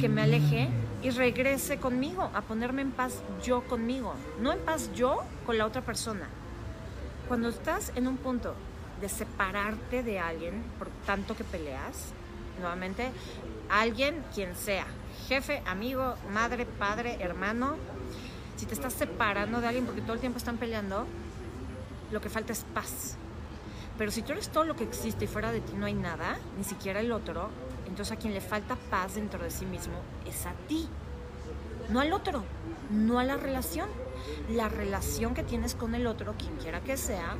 que 0.00 0.08
me 0.08 0.22
aleje 0.22 0.68
y 1.02 1.10
regrese 1.10 1.78
conmigo, 1.78 2.28
a 2.34 2.42
ponerme 2.42 2.82
en 2.82 2.90
paz 2.90 3.22
yo 3.44 3.62
conmigo, 3.68 4.14
no 4.40 4.52
en 4.52 4.58
paz 4.60 4.90
yo 4.94 5.22
con 5.46 5.58
la 5.58 5.66
otra 5.66 5.82
persona. 5.82 6.28
Cuando 7.28 7.48
estás 7.48 7.92
en 7.94 8.08
un 8.08 8.16
punto 8.16 8.54
de 9.00 9.08
separarte 9.08 10.02
de 10.02 10.18
alguien 10.18 10.64
por 10.78 10.88
tanto 11.06 11.36
que 11.36 11.44
peleas, 11.44 12.12
nuevamente, 12.58 13.10
alguien, 13.70 14.24
quien 14.34 14.56
sea, 14.56 14.86
jefe, 15.28 15.62
amigo, 15.66 16.16
madre, 16.32 16.66
padre, 16.66 17.16
hermano, 17.20 17.76
si 18.58 18.66
te 18.66 18.74
estás 18.74 18.92
separando 18.92 19.60
de 19.60 19.68
alguien 19.68 19.86
porque 19.86 20.02
todo 20.02 20.14
el 20.14 20.20
tiempo 20.20 20.38
están 20.38 20.58
peleando, 20.58 21.06
lo 22.10 22.20
que 22.20 22.28
falta 22.28 22.52
es 22.52 22.64
paz. 22.74 23.16
Pero 23.96 24.10
si 24.10 24.22
tú 24.22 24.32
eres 24.32 24.48
todo 24.48 24.64
lo 24.64 24.74
que 24.74 24.84
existe 24.84 25.24
y 25.24 25.28
fuera 25.28 25.52
de 25.52 25.60
ti 25.60 25.74
no 25.76 25.86
hay 25.86 25.94
nada, 25.94 26.38
ni 26.56 26.64
siquiera 26.64 27.00
el 27.00 27.12
otro, 27.12 27.50
entonces 27.86 28.12
a 28.12 28.16
quien 28.16 28.34
le 28.34 28.40
falta 28.40 28.76
paz 28.90 29.14
dentro 29.14 29.42
de 29.42 29.50
sí 29.50 29.64
mismo 29.64 29.94
es 30.26 30.44
a 30.44 30.52
ti, 30.66 30.88
no 31.88 32.00
al 32.00 32.12
otro, 32.12 32.44
no 32.90 33.18
a 33.18 33.24
la 33.24 33.36
relación. 33.36 33.88
La 34.50 34.68
relación 34.68 35.34
que 35.34 35.44
tienes 35.44 35.74
con 35.74 35.94
el 35.94 36.06
otro, 36.06 36.34
quien 36.36 36.56
quiera 36.56 36.80
que 36.80 36.96
sea, 36.96 37.36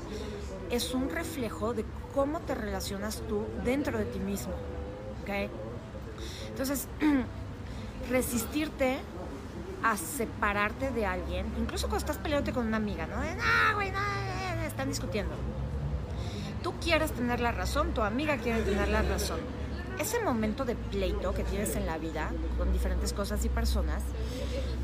es 0.70 0.94
un 0.94 1.10
reflejo 1.10 1.75
de 1.75 1.84
cómo 2.14 2.40
te 2.40 2.54
relacionas 2.54 3.22
tú 3.28 3.44
dentro 3.64 3.98
de 3.98 4.04
ti 4.04 4.20
mismo. 4.20 4.52
¿ok? 5.22 5.50
Entonces, 6.48 6.87
resistirte 8.10 8.98
a 9.82 9.97
separarte 9.97 10.90
de 10.90 11.06
alguien, 11.06 11.47
incluso 11.58 11.88
cuando 11.88 11.99
estás 11.99 12.18
peleándote 12.18 12.52
con 12.52 12.66
una 12.66 12.76
amiga, 12.76 13.06
¿no? 13.06 13.20
De, 13.20 13.35
no, 13.35 13.75
güey, 13.75 13.90
no, 13.90 13.99
eh, 13.99 14.66
están 14.66 14.88
discutiendo. 14.88 15.35
Tú 16.62 16.75
quieres 16.80 17.12
tener 17.12 17.40
la 17.40 17.52
razón, 17.52 17.94
tu 17.94 18.02
amiga 18.02 18.37
quiere 18.37 18.62
tener 18.62 18.88
la 18.88 19.02
razón. 19.02 19.40
Ese 19.99 20.20
momento 20.20 20.64
de 20.64 20.75
pleito 20.75 21.32
que 21.35 21.44
tienes 21.44 21.75
en 21.76 21.87
la 21.87 21.99
vida 21.99 22.30
con 22.56 22.73
diferentes 22.73 23.12
cosas 23.12 23.44
y 23.44 23.49
personas, 23.49 24.02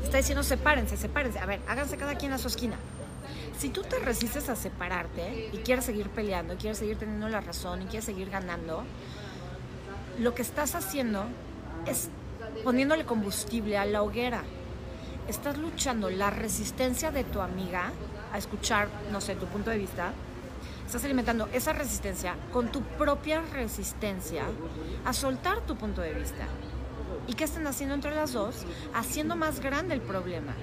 está 0.03 0.17
diciendo 0.17 0.43
sepárense, 0.43 0.97
sepárense. 0.97 1.39
A 1.39 1.45
ver, 1.45 1.61
háganse 1.67 1.97
cada 1.97 2.15
quien 2.15 2.31
a 2.33 2.37
su 2.37 2.47
esquina. 2.47 2.75
Si 3.57 3.69
tú 3.69 3.83
te 3.83 3.99
resistes 3.99 4.49
a 4.49 4.55
separarte 4.55 5.49
y 5.53 5.57
quieres 5.59 5.85
seguir 5.85 6.09
peleando, 6.09 6.53
y 6.53 6.57
quieres 6.57 6.77
seguir 6.77 6.97
teniendo 6.97 7.29
la 7.29 7.41
razón 7.41 7.81
y 7.81 7.85
quieres 7.85 8.05
seguir 8.05 8.29
ganando, 8.29 8.83
lo 10.19 10.35
que 10.35 10.41
estás 10.41 10.75
haciendo 10.75 11.25
es 11.85 12.09
poniéndole 12.63 13.05
combustible 13.05 13.77
a 13.77 13.85
la 13.85 14.03
hoguera. 14.03 14.43
Estás 15.27 15.57
luchando 15.57 16.11
la 16.11 16.29
resistencia 16.29 17.09
de 17.09 17.23
tu 17.23 17.41
amiga 17.41 17.91
a 18.31 18.37
escuchar, 18.37 18.87
no 19.11 19.19
sé, 19.21 19.35
tu 19.35 19.47
punto 19.47 19.71
de 19.71 19.79
vista. 19.79 20.13
Estás 20.85 21.03
alimentando 21.03 21.49
esa 21.51 21.73
resistencia 21.73 22.35
con 22.53 22.71
tu 22.71 22.81
propia 22.81 23.41
resistencia 23.41 24.43
a 25.03 25.13
soltar 25.13 25.61
tu 25.61 25.75
punto 25.75 26.01
de 26.01 26.13
vista. 26.13 26.45
¿Y 27.27 27.33
qué 27.33 27.43
están 27.43 27.65
haciendo 27.65 27.95
entre 27.95 28.13
las 28.13 28.33
dos? 28.33 28.65
Haciendo 28.93 29.35
más 29.35 29.61
grande 29.61 29.95
el 29.95 30.01
problema. 30.01 30.53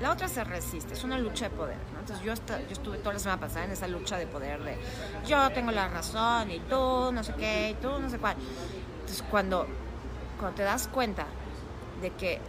La 0.00 0.10
otra 0.10 0.26
se 0.26 0.42
resiste, 0.42 0.94
es 0.94 1.04
una 1.04 1.16
lucha 1.18 1.48
de 1.48 1.54
poder. 1.54 1.78
Entonces 2.00 2.24
yo, 2.24 2.34
yo 2.34 2.72
estuve 2.72 2.98
toda 2.98 3.12
la 3.12 3.20
semana 3.20 3.40
pasada 3.40 3.66
en 3.66 3.70
esa 3.70 3.86
lucha 3.86 4.18
de 4.18 4.26
poder 4.26 4.60
de 4.64 4.76
yo 5.24 5.48
tengo 5.50 5.70
la 5.70 5.86
razón 5.86 6.50
y 6.50 6.58
tú 6.58 7.12
no 7.12 7.22
sé 7.22 7.32
qué 7.38 7.70
y 7.70 7.74
tú 7.74 7.96
no 8.00 8.10
sé 8.10 8.18
cuál. 8.18 8.36
Entonces 9.02 9.24
cuando 9.30 9.68
te 10.56 10.64
das 10.64 10.88
cuenta 10.88 11.26
de 12.02 12.10
que 12.10 12.40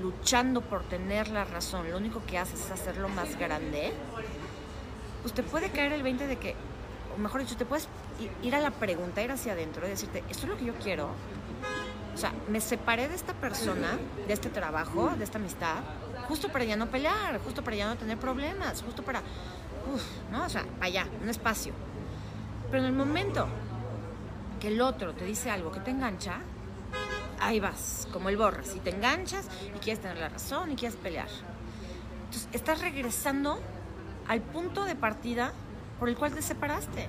luchando 0.00 0.60
por 0.60 0.82
tener 0.84 1.28
la 1.28 1.44
razón, 1.44 1.90
lo 1.90 1.96
único 1.96 2.22
que 2.26 2.38
haces 2.38 2.60
es 2.60 2.70
hacerlo 2.70 3.08
más 3.08 3.38
grande, 3.38 3.92
pues 5.22 5.32
te 5.34 5.42
puede 5.42 5.70
caer 5.70 5.92
el 5.92 6.02
20 6.02 6.26
de 6.26 6.36
que, 6.36 6.54
o 7.14 7.18
mejor 7.18 7.40
dicho, 7.40 7.56
te 7.56 7.64
puedes 7.64 7.88
ir 8.42 8.54
a 8.54 8.60
la 8.60 8.70
pregunta, 8.70 9.22
ir 9.22 9.30
hacia 9.30 9.52
adentro 9.52 9.86
y 9.86 9.90
decirte, 9.90 10.24
¿esto 10.28 10.44
es 10.44 10.48
lo 10.48 10.56
que 10.56 10.64
yo 10.64 10.74
quiero? 10.74 11.10
O 12.14 12.16
sea, 12.16 12.32
me 12.48 12.60
separé 12.60 13.08
de 13.08 13.14
esta 13.14 13.32
persona, 13.32 13.98
de 14.26 14.32
este 14.32 14.48
trabajo, 14.48 15.10
de 15.16 15.24
esta 15.24 15.38
amistad, 15.38 15.78
justo 16.28 16.48
para 16.48 16.64
ya 16.64 16.76
no 16.76 16.86
pelear, 16.86 17.40
justo 17.40 17.62
para 17.62 17.76
ya 17.76 17.88
no 17.88 17.96
tener 17.96 18.18
problemas, 18.18 18.82
justo 18.82 19.02
para, 19.02 19.20
uff, 19.20 20.02
¿no? 20.30 20.44
O 20.44 20.48
sea, 20.48 20.64
allá, 20.80 21.06
un 21.22 21.28
espacio. 21.28 21.72
Pero 22.70 22.82
en 22.84 22.90
el 22.90 22.92
momento 22.92 23.48
que 24.60 24.68
el 24.68 24.80
otro 24.80 25.12
te 25.14 25.24
dice 25.24 25.50
algo 25.50 25.72
que 25.72 25.80
te 25.80 25.90
engancha, 25.90 26.40
ahí 27.40 27.60
vas, 27.60 28.08
como 28.12 28.28
el 28.28 28.36
borras, 28.36 28.74
y 28.76 28.80
te 28.80 28.90
enganchas 28.90 29.46
y 29.74 29.78
quieres 29.78 30.00
tener 30.02 30.18
la 30.18 30.28
razón 30.28 30.72
y 30.72 30.76
quieres 30.76 30.96
pelear. 30.96 31.28
Entonces, 32.24 32.48
estás 32.52 32.80
regresando 32.80 33.60
al 34.28 34.40
punto 34.40 34.84
de 34.84 34.94
partida 34.94 35.52
por 35.98 36.08
el 36.08 36.16
cual 36.16 36.34
te 36.34 36.42
separaste. 36.42 37.06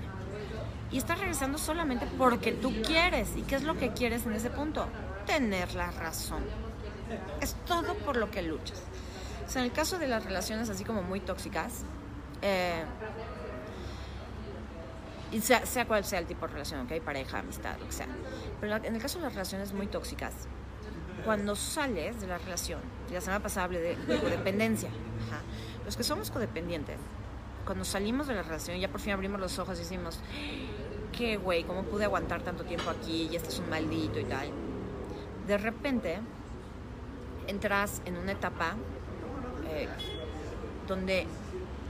Y 0.91 0.97
estás 0.97 1.19
regresando 1.19 1.57
solamente 1.57 2.07
porque 2.17 2.51
tú 2.51 2.71
quieres. 2.83 3.35
¿Y 3.35 3.41
qué 3.41 3.55
es 3.55 3.63
lo 3.63 3.77
que 3.77 3.91
quieres 3.91 4.25
en 4.25 4.33
ese 4.33 4.49
punto? 4.49 4.87
Tener 5.25 5.73
la 5.73 5.91
razón. 5.91 6.43
Es 7.41 7.55
todo 7.65 7.95
por 7.95 8.17
lo 8.17 8.29
que 8.29 8.41
luchas. 8.41 8.81
O 9.47 9.49
sea, 9.49 9.61
en 9.61 9.67
el 9.67 9.73
caso 9.73 9.97
de 9.97 10.07
las 10.07 10.23
relaciones 10.23 10.69
así 10.69 10.83
como 10.83 11.01
muy 11.01 11.19
tóxicas, 11.19 11.83
eh, 12.41 12.83
y 15.35 15.41
sea, 15.41 15.85
cual 15.85 16.05
sea 16.05 16.19
el 16.19 16.27
tipo 16.27 16.47
de 16.47 16.53
relación, 16.53 16.79
¿ok? 16.85 17.03
Pareja, 17.03 17.39
amistad, 17.39 17.77
lo 17.77 17.85
que 17.87 17.91
sea. 17.91 18.07
Pero 18.61 18.73
en 18.77 18.95
el 18.95 19.01
caso 19.01 19.19
de 19.19 19.25
las 19.25 19.33
relaciones 19.33 19.73
muy 19.73 19.87
tóxicas, 19.87 20.33
cuando 21.25 21.57
sales 21.57 22.21
de 22.21 22.27
la 22.27 22.37
relación, 22.37 22.79
la 23.11 23.19
semana 23.19 23.43
pasada 23.43 23.65
hablé 23.65 23.81
de, 23.81 23.95
de 23.97 24.19
codependencia, 24.21 24.89
los 25.83 25.97
que 25.97 26.03
somos 26.03 26.31
codependientes, 26.31 26.95
cuando 27.65 27.83
salimos 27.83 28.27
de 28.27 28.35
la 28.35 28.43
relación, 28.43 28.79
ya 28.79 28.87
por 28.87 29.01
fin 29.01 29.11
abrimos 29.11 29.41
los 29.41 29.59
ojos 29.59 29.77
y 29.77 29.81
decimos, 29.81 30.21
qué 31.11 31.35
güey, 31.35 31.65
¿cómo 31.65 31.83
pude 31.83 32.05
aguantar 32.05 32.41
tanto 32.41 32.63
tiempo 32.63 32.89
aquí? 32.89 33.27
Y 33.29 33.35
este 33.35 33.49
es 33.49 33.59
un 33.59 33.69
maldito 33.69 34.17
y 34.21 34.23
tal. 34.23 34.47
De 35.47 35.57
repente, 35.57 36.17
entras 37.47 38.01
en 38.05 38.15
una 38.15 38.31
etapa 38.31 38.75
eh, 39.69 39.89
donde 40.87 41.27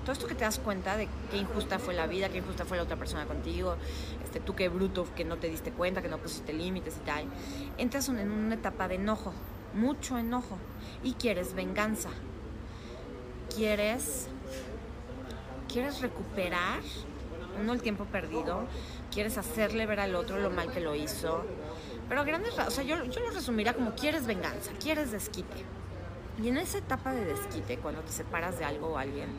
todo 0.05 0.13
esto 0.13 0.27
que 0.27 0.35
te 0.35 0.43
das 0.43 0.59
cuenta 0.59 0.95
de 0.95 1.09
qué 1.31 1.37
injusta 1.37 1.79
fue 1.79 1.95
la 1.95 2.05
vida, 2.05 2.29
qué 2.29 2.37
injusta 2.37 2.63
fue 2.63 2.77
la 2.77 2.83
otra 2.83 2.95
persona 2.95 3.25
contigo, 3.25 3.75
este, 4.23 4.39
tú 4.39 4.55
qué 4.55 4.69
bruto 4.69 5.07
que 5.15 5.25
no 5.25 5.37
te 5.37 5.49
diste 5.49 5.71
cuenta, 5.71 6.03
que 6.03 6.07
no 6.07 6.19
pusiste 6.19 6.53
límites 6.53 6.97
y 7.01 7.05
tal, 7.05 7.25
entras 7.79 8.07
en 8.09 8.31
una 8.31 8.53
etapa 8.53 8.87
de 8.87 8.95
enojo, 8.95 9.33
mucho 9.73 10.17
enojo, 10.19 10.57
y 11.03 11.13
quieres 11.13 11.55
venganza. 11.55 12.09
Quieres, 13.55 14.27
quieres 15.67 16.01
recuperar, 16.01 16.81
no 17.65 17.73
el 17.73 17.81
tiempo 17.81 18.05
perdido, 18.05 18.67
quieres 19.11 19.39
hacerle 19.39 19.87
ver 19.87 20.01
al 20.01 20.15
otro 20.15 20.39
lo 20.39 20.51
mal 20.51 20.71
que 20.71 20.81
lo 20.81 20.93
hizo. 20.93 21.43
Pero 22.07 22.23
grandes 22.25 22.53
o 22.59 22.69
sea, 22.69 22.83
yo, 22.83 23.03
yo 23.05 23.21
lo 23.21 23.31
resumiría 23.31 23.73
como 23.73 23.95
quieres 23.95 24.27
venganza, 24.27 24.71
quieres 24.79 25.11
desquite. 25.11 25.65
Y 26.43 26.49
en 26.49 26.57
esa 26.57 26.77
etapa 26.77 27.13
de 27.13 27.25
desquite, 27.25 27.77
cuando 27.77 28.01
te 28.01 28.11
separas 28.11 28.59
de 28.59 28.65
algo 28.65 28.89
o 28.89 28.97
alguien, 28.97 29.29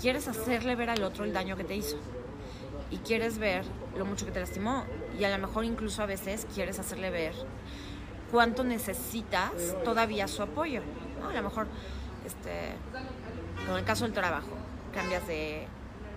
quieres 0.00 0.28
hacerle 0.28 0.76
ver 0.76 0.90
al 0.90 1.02
otro 1.02 1.24
el 1.24 1.32
daño 1.32 1.56
que 1.56 1.64
te 1.64 1.76
hizo. 1.76 1.96
Y 2.90 2.98
quieres 2.98 3.38
ver 3.38 3.64
lo 3.96 4.04
mucho 4.04 4.26
que 4.26 4.32
te 4.32 4.40
lastimó. 4.40 4.84
Y 5.18 5.24
a 5.24 5.36
lo 5.36 5.46
mejor 5.46 5.64
incluso 5.64 6.02
a 6.02 6.06
veces 6.06 6.46
quieres 6.54 6.78
hacerle 6.78 7.10
ver 7.10 7.34
cuánto 8.30 8.64
necesitas 8.64 9.52
todavía 9.84 10.28
su 10.28 10.42
apoyo. 10.42 10.82
A 11.28 11.32
lo 11.32 11.42
mejor, 11.42 11.66
este, 12.26 12.70
en 13.68 13.76
el 13.76 13.84
caso 13.84 14.04
del 14.04 14.12
trabajo, 14.12 14.50
cambias 14.92 15.26
de, 15.26 15.66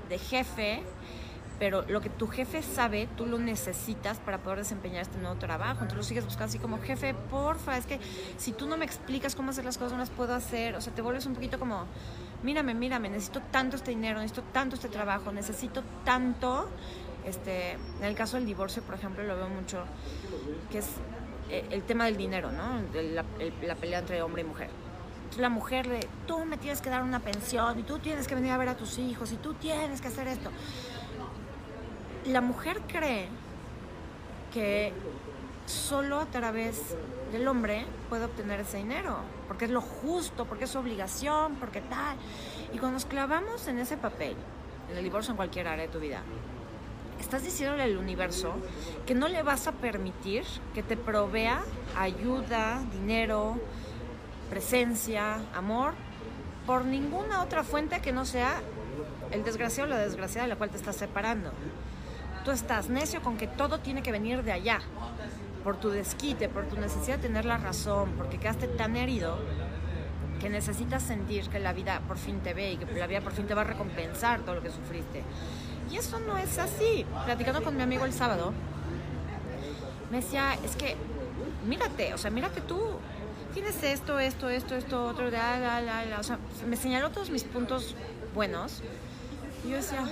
de 0.09 0.17
jefe 0.17 0.83
pero 1.59 1.83
lo 1.87 2.01
que 2.01 2.09
tu 2.09 2.27
jefe 2.27 2.61
sabe, 2.61 3.07
tú 3.15 3.25
lo 3.25 3.37
necesitas 3.37 4.19
para 4.19 4.39
poder 4.39 4.59
desempeñar 4.59 5.03
este 5.03 5.17
nuevo 5.19 5.37
trabajo. 5.37 5.83
Entonces 5.83 5.97
lo 5.97 6.03
sigues 6.03 6.25
buscando 6.25 6.49
así 6.49 6.59
como, 6.59 6.79
jefe, 6.81 7.13
porfa, 7.13 7.77
es 7.77 7.85
que 7.85 7.99
si 8.37 8.51
tú 8.51 8.67
no 8.67 8.77
me 8.77 8.85
explicas 8.85 9.35
cómo 9.35 9.51
hacer 9.51 9.63
las 9.63 9.77
cosas, 9.77 9.93
no 9.93 9.99
las 9.99 10.09
puedo 10.09 10.33
hacer. 10.33 10.75
O 10.75 10.81
sea, 10.81 10.93
te 10.93 11.01
vuelves 11.01 11.25
un 11.25 11.33
poquito 11.33 11.57
como, 11.57 11.85
mírame, 12.45 12.73
mírame, 12.73 13.09
necesito 13.09 13.41
tanto 13.51 13.75
este 13.75 13.91
dinero, 13.91 14.19
necesito 14.19 14.43
tanto 14.53 14.75
este 14.75 14.87
trabajo, 14.87 15.31
necesito 15.31 15.83
tanto. 16.05 16.69
Este, 17.25 17.71
en 17.71 18.03
el 18.03 18.15
caso 18.15 18.37
del 18.37 18.45
divorcio, 18.45 18.83
por 18.83 18.95
ejemplo, 18.95 19.23
lo 19.23 19.35
veo 19.35 19.49
mucho, 19.49 19.83
que 20.71 20.77
es 20.77 20.87
eh, 21.49 21.65
el 21.71 21.83
tema 21.83 22.05
del 22.05 22.17
dinero, 22.17 22.51
¿no? 22.51 22.81
La, 22.93 23.75
pelea 23.75 23.99
entre 23.99 24.21
hombre 24.21 24.43
y 24.43 24.45
mujer 24.45 24.69
la 25.39 25.49
mujer 25.49 25.89
de 25.89 26.07
tú 26.27 26.45
me 26.45 26.55
tienes 26.55 26.81
que 26.81 26.89
dar 26.89 27.03
una 27.03 27.19
pensión 27.19 27.77
y 27.77 27.83
tú 27.83 27.99
tienes 27.99 28.25
que 28.25 28.35
venir 28.35 28.51
a 28.51 28.57
ver 28.57 28.69
a 28.69 28.77
tus 28.77 28.99
hijos 28.99 29.33
y 29.33 29.35
tú 29.35 29.53
tienes 29.55 29.99
que 29.99 30.07
hacer 30.07 30.27
esto 30.27 30.49
la 32.25 32.41
mujer 32.41 32.79
cree 32.87 33.27
que 34.53 34.93
solo 35.65 36.19
a 36.19 36.25
través 36.25 36.95
del 37.37 37.47
hombre 37.47 37.85
puede 38.09 38.25
obtener 38.25 38.59
ese 38.61 38.77
dinero, 38.77 39.17
porque 39.47 39.65
es 39.65 39.71
lo 39.71 39.81
justo, 39.81 40.45
porque 40.45 40.63
es 40.65 40.69
su 40.69 40.79
obligación, 40.79 41.55
porque 41.55 41.81
tal. 41.81 42.17
Y 42.73 42.77
cuando 42.77 42.93
nos 42.93 43.05
clavamos 43.05 43.67
en 43.67 43.79
ese 43.79 43.97
papel, 43.97 44.35
en 44.89 44.97
el 44.97 45.03
divorcio 45.03 45.31
en 45.31 45.37
cualquier 45.37 45.67
área 45.67 45.85
de 45.85 45.91
tu 45.91 45.99
vida, 45.99 46.21
estás 47.19 47.43
diciéndole 47.43 47.83
al 47.83 47.97
universo 47.97 48.55
que 49.05 49.15
no 49.15 49.27
le 49.27 49.43
vas 49.43 49.67
a 49.67 49.71
permitir 49.73 50.43
que 50.73 50.83
te 50.83 50.97
provea 50.97 51.61
ayuda, 51.97 52.81
dinero, 52.91 53.59
presencia, 54.49 55.39
amor, 55.53 55.93
por 56.65 56.85
ninguna 56.85 57.43
otra 57.43 57.63
fuente 57.63 58.01
que 58.01 58.11
no 58.11 58.25
sea 58.25 58.61
el 59.31 59.43
desgraciado 59.43 59.89
o 59.89 59.93
la 59.93 59.99
desgraciada 59.99 60.43
de 60.43 60.49
la 60.49 60.55
cual 60.55 60.69
te 60.69 60.77
estás 60.77 60.95
separando 60.95 61.51
tú 62.45 62.51
estás 62.51 62.89
necio 62.89 63.21
con 63.23 63.37
que 63.37 63.47
todo 63.47 63.79
tiene 63.79 64.03
que 64.03 64.11
venir 64.11 64.43
de 64.43 64.51
allá, 64.51 64.79
por 65.65 65.77
tu 65.77 65.89
desquite, 65.89 66.47
por 66.47 66.67
tu 66.67 66.77
necesidad 66.79 67.17
de 67.17 67.23
tener 67.23 67.43
la 67.43 67.57
razón, 67.57 68.11
porque 68.15 68.37
quedaste 68.37 68.67
tan 68.67 68.95
herido 68.95 69.35
que 70.39 70.47
necesitas 70.47 71.01
sentir 71.01 71.49
que 71.49 71.59
la 71.59 71.73
vida 71.73 72.01
por 72.07 72.19
fin 72.19 72.39
te 72.41 72.53
ve 72.53 72.73
y 72.73 72.77
que 72.77 72.85
la 72.93 73.07
vida 73.07 73.21
por 73.21 73.31
fin 73.31 73.47
te 73.47 73.55
va 73.55 73.61
a 73.61 73.65
recompensar 73.65 74.41
todo 74.41 74.53
lo 74.53 74.61
que 74.61 74.69
sufriste. 74.69 75.23
Y 75.89 75.97
eso 75.97 76.19
no 76.19 76.37
es 76.37 76.59
así. 76.59 77.03
Platicando 77.25 77.63
con 77.63 77.75
mi 77.75 77.81
amigo 77.81 78.05
el 78.05 78.13
sábado, 78.13 78.53
me 80.11 80.17
decía, 80.17 80.53
es 80.63 80.75
que 80.75 80.95
mírate, 81.67 82.13
o 82.13 82.19
sea, 82.19 82.29
mírate 82.29 82.61
tú. 82.61 82.79
Tienes 83.55 83.81
esto, 83.81 84.19
esto, 84.19 84.49
esto, 84.49 84.75
esto, 84.75 85.03
otro, 85.03 85.31
la, 85.31 85.59
la, 85.59 85.81
la, 85.81 86.05
la. 86.05 86.19
O 86.19 86.23
sea, 86.23 86.37
me 86.67 86.75
señaló 86.75 87.09
todos 87.09 87.31
mis 87.31 87.43
puntos 87.43 87.95
buenos. 88.35 88.83
Y 89.65 89.69
yo 89.69 89.77
decía, 89.77 90.05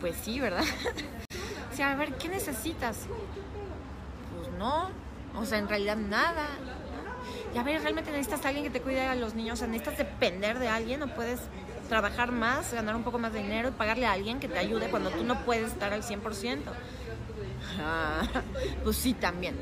pues 0.00 0.16
sí, 0.16 0.40
¿verdad? 0.40 0.64
o 1.72 1.76
sea, 1.76 1.92
a 1.92 1.94
ver, 1.94 2.14
¿qué 2.14 2.28
necesitas? 2.28 3.06
No. 4.60 4.90
O 5.40 5.44
sea, 5.44 5.58
en 5.58 5.68
realidad 5.68 5.96
nada. 5.96 6.46
Y 7.54 7.58
a 7.58 7.62
ver, 7.62 7.82
¿realmente 7.82 8.10
necesitas 8.10 8.44
a 8.44 8.48
alguien 8.48 8.64
que 8.64 8.70
te 8.70 8.80
cuide 8.80 9.06
a 9.06 9.14
los 9.14 9.34
niños? 9.34 9.54
O 9.54 9.56
sea, 9.56 9.66
¿necesitas 9.66 9.98
depender 9.98 10.58
de 10.58 10.68
alguien 10.68 11.02
o 11.02 11.08
puedes 11.08 11.40
trabajar 11.88 12.30
más, 12.30 12.72
ganar 12.72 12.94
un 12.94 13.02
poco 13.02 13.18
más 13.18 13.32
de 13.32 13.42
dinero 13.42 13.70
y 13.70 13.72
pagarle 13.72 14.06
a 14.06 14.12
alguien 14.12 14.38
que 14.38 14.48
te 14.48 14.58
ayude 14.58 14.90
cuando 14.90 15.10
tú 15.10 15.24
no 15.24 15.44
puedes 15.44 15.72
estar 15.72 15.92
al 15.92 16.02
100%? 16.02 16.60
Ah, 17.80 18.22
pues 18.84 18.96
sí, 18.96 19.14
también. 19.14 19.56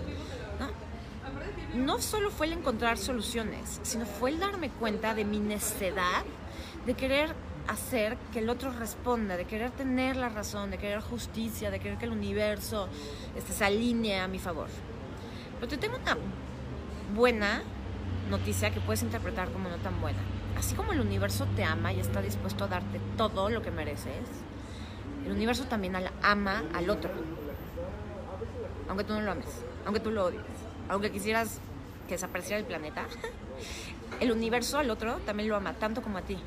¿no? 0.61 1.87
no 1.87 2.03
solo 2.03 2.31
fue 2.31 2.47
el 2.47 2.55
encontrar 2.55 2.99
soluciones, 2.99 3.81
sino 3.83 4.05
fue 4.05 4.31
el 4.31 4.41
darme 4.41 4.71
cuenta 4.71 5.15
de 5.15 5.25
mi 5.25 5.39
necedad 5.39 6.25
de 6.85 6.95
querer 6.95 7.35
hacer 7.69 8.17
que 8.33 8.41
el 8.41 8.49
otro 8.49 8.73
responda, 8.73 9.37
de 9.37 9.45
querer 9.45 9.71
tener 9.71 10.17
la 10.17 10.31
razón, 10.31 10.71
de 10.71 10.79
querer 10.79 11.01
justicia, 11.01 11.71
de 11.71 11.79
querer 11.79 11.99
que 11.99 12.07
el 12.07 12.13
universo 12.13 12.89
este, 13.37 13.53
se 13.53 13.65
alinee 13.65 14.19
a 14.19 14.27
mi 14.27 14.39
favor. 14.39 14.69
Pero 15.57 15.69
te 15.69 15.77
tengo 15.77 15.97
una 15.97 16.17
buena 17.15 17.63
noticia 18.31 18.71
que 18.71 18.81
puedes 18.81 19.03
interpretar 19.03 19.51
como 19.51 19.69
no 19.69 19.77
tan 19.77 20.01
buena. 20.01 20.19
Así 20.57 20.75
como 20.75 20.93
el 20.93 21.01
universo 21.01 21.47
te 21.55 21.63
ama 21.63 21.93
y 21.93 22.01
está 22.01 22.23
dispuesto 22.23 22.65
a 22.65 22.69
darte 22.69 23.01
todo 23.17 23.51
lo 23.51 23.63
que 23.63 23.71
mereces, 23.71 24.27
el 25.25 25.33
universo 25.33 25.65
también 25.65 25.95
ama 26.23 26.65
al 26.75 26.89
otro. 26.91 27.11
Aunque 28.89 29.05
tú 29.05 29.13
no 29.13 29.21
lo 29.21 29.31
ames, 29.31 29.47
aunque 29.85 30.01
tú 30.01 30.11
lo 30.11 30.25
odies, 30.25 30.41
aunque 30.89 31.13
quisieras 31.13 31.61
que 32.09 32.15
desapareciera 32.15 32.59
el 32.59 32.65
planeta, 32.65 33.05
el 34.21 34.33
universo 34.33 34.79
al 34.79 34.91
otro 34.91 35.17
también 35.27 35.51
lo 35.51 35.57
ama 35.57 35.75
tanto 35.75 36.01
como 36.01 36.17
a 36.17 36.23
ti 36.23 36.39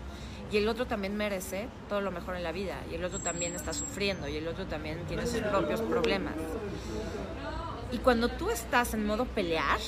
y 0.52 0.58
el 0.58 0.68
otro 0.68 0.86
también 0.86 1.16
merece 1.16 1.68
todo 1.88 2.02
lo 2.02 2.12
mejor 2.12 2.36
en 2.36 2.44
la 2.44 2.52
vida 2.52 2.76
y 2.92 2.96
el 2.96 3.06
otro 3.06 3.20
también 3.20 3.56
está 3.56 3.74
sufriendo 3.74 4.28
y 4.28 4.36
el 4.36 4.48
otro 4.48 4.66
también 4.66 5.00
tiene 5.06 5.26
sus 5.26 5.42
propios 5.42 5.80
problemas. 5.82 6.34
Y 7.92 8.00
cuando 8.00 8.30
tú 8.30 8.50
estás 8.50 8.94
en 8.94 9.06
modo 9.06 9.26
pelear 9.26 9.80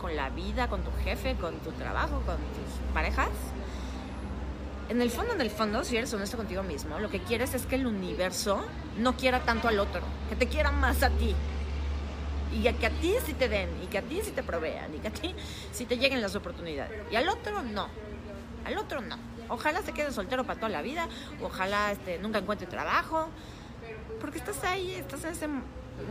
con 0.00 0.14
la 0.14 0.30
vida, 0.30 0.68
con 0.68 0.82
tu 0.82 0.90
jefe, 1.02 1.34
con 1.34 1.58
tu 1.60 1.72
trabajo, 1.72 2.22
con 2.26 2.36
tus 2.36 2.92
parejas, 2.92 3.30
en 4.88 5.00
el 5.00 5.10
fondo, 5.10 5.32
en 5.32 5.40
el 5.40 5.50
fondo, 5.50 5.82
si 5.82 5.96
eres 5.96 6.12
honesto 6.12 6.36
contigo 6.36 6.62
mismo, 6.62 6.98
lo 6.98 7.10
que 7.10 7.20
quieres 7.20 7.54
es 7.54 7.66
que 7.66 7.76
el 7.76 7.86
universo 7.86 8.62
no 8.98 9.16
quiera 9.16 9.40
tanto 9.40 9.66
al 9.66 9.80
otro, 9.80 10.02
que 10.28 10.36
te 10.36 10.46
quiera 10.46 10.70
más 10.70 11.02
a 11.02 11.10
ti. 11.10 11.34
Y 12.52 12.62
que 12.74 12.86
a 12.86 12.90
ti 12.90 13.14
sí 13.24 13.32
te 13.32 13.48
den, 13.48 13.70
y 13.82 13.86
que 13.86 13.98
a 13.98 14.02
ti 14.02 14.20
sí 14.22 14.30
te 14.30 14.42
provean, 14.42 14.94
y 14.94 14.98
que 14.98 15.08
a 15.08 15.10
ti 15.10 15.34
sí 15.72 15.86
te 15.86 15.96
lleguen 15.96 16.20
las 16.20 16.36
oportunidades. 16.36 17.02
Y 17.10 17.16
al 17.16 17.28
otro 17.28 17.62
no. 17.62 17.88
Al 18.64 18.78
otro 18.78 19.00
no. 19.00 19.16
Ojalá 19.54 19.82
se 19.82 19.92
quede 19.92 20.10
soltero 20.10 20.42
para 20.42 20.58
toda 20.58 20.68
la 20.68 20.82
vida, 20.82 21.08
ojalá 21.40 21.92
este, 21.92 22.18
nunca 22.18 22.40
encuentre 22.40 22.66
trabajo, 22.66 23.28
porque 24.20 24.38
estás 24.38 24.64
ahí, 24.64 24.94
estás 24.94 25.22
en 25.22 25.30
ese 25.30 25.48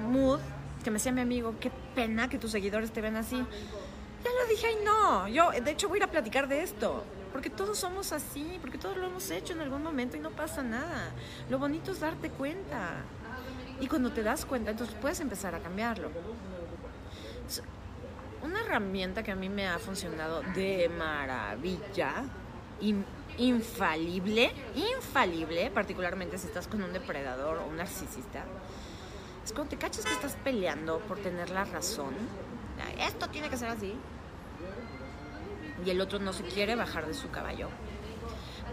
mood 0.08 0.40
que 0.82 0.90
me 0.90 0.96
decía 0.96 1.12
mi 1.12 1.20
amigo, 1.20 1.56
qué 1.60 1.70
pena 1.94 2.30
que 2.30 2.40
tus 2.40 2.52
seguidores 2.52 2.92
te 2.92 3.02
ven 3.02 3.18
así. 3.18 3.36
Ya 3.36 4.30
lo 4.32 4.48
dije, 4.50 4.68
ay 4.68 4.78
no, 4.86 5.28
yo 5.28 5.52
de 5.52 5.72
hecho 5.72 5.90
voy 5.90 5.98
a 5.98 6.00
ir 6.00 6.04
a 6.06 6.12
platicar 6.12 6.48
de 6.48 6.64
esto, 6.64 7.04
porque 7.34 7.50
todos 7.50 7.78
somos 7.78 8.14
así, 8.14 8.60
porque 8.62 8.78
todos 8.78 8.96
lo 8.96 9.08
hemos 9.08 9.30
hecho 9.30 9.52
en 9.52 9.60
algún 9.60 9.84
momento 9.84 10.16
y 10.16 10.22
no 10.22 10.30
pasa 10.30 10.64
nada. 10.64 11.12
Lo 11.50 11.60
bonito 11.60 11.92
es 11.92 12.00
darte 12.00 12.30
cuenta. 12.30 12.92
Y 13.82 13.88
cuando 13.88 14.14
te 14.14 14.24
das 14.24 14.46
cuenta, 14.46 14.72
entonces 14.72 14.96
puedes 15.02 15.20
empezar 15.20 15.54
a 15.54 15.60
cambiarlo. 15.60 16.10
Una 18.42 18.62
herramienta 18.62 19.22
que 19.22 19.32
a 19.32 19.36
mí 19.36 19.50
me 19.50 19.68
ha 19.68 19.80
funcionado 19.80 20.42
de 20.56 20.90
maravilla 20.98 22.24
infalible, 23.38 24.52
infalible, 24.76 25.72
particularmente 25.72 26.38
si 26.38 26.48
estás 26.48 26.68
con 26.68 26.84
un 26.84 26.94
depredador 26.94 27.58
o 27.58 27.66
un 27.66 27.78
narcisista, 27.78 28.44
es 29.44 29.52
cuando 29.52 29.72
te 29.72 29.78
cachas 29.78 30.06
que 30.06 30.14
estás 30.14 30.38
peleando 30.44 31.00
por 31.00 31.20
tener 31.20 31.50
la 31.50 31.66
razón. 31.66 32.14
Esto 33.00 33.28
tiene 33.30 33.50
que 33.50 33.58
ser 33.58 33.70
así. 33.70 33.94
Y 35.86 35.90
el 35.90 36.00
otro 36.00 36.20
no 36.20 36.32
se 36.32 36.44
quiere 36.44 36.76
bajar 36.76 37.08
de 37.08 37.14
su 37.14 37.30
caballo. 37.30 37.70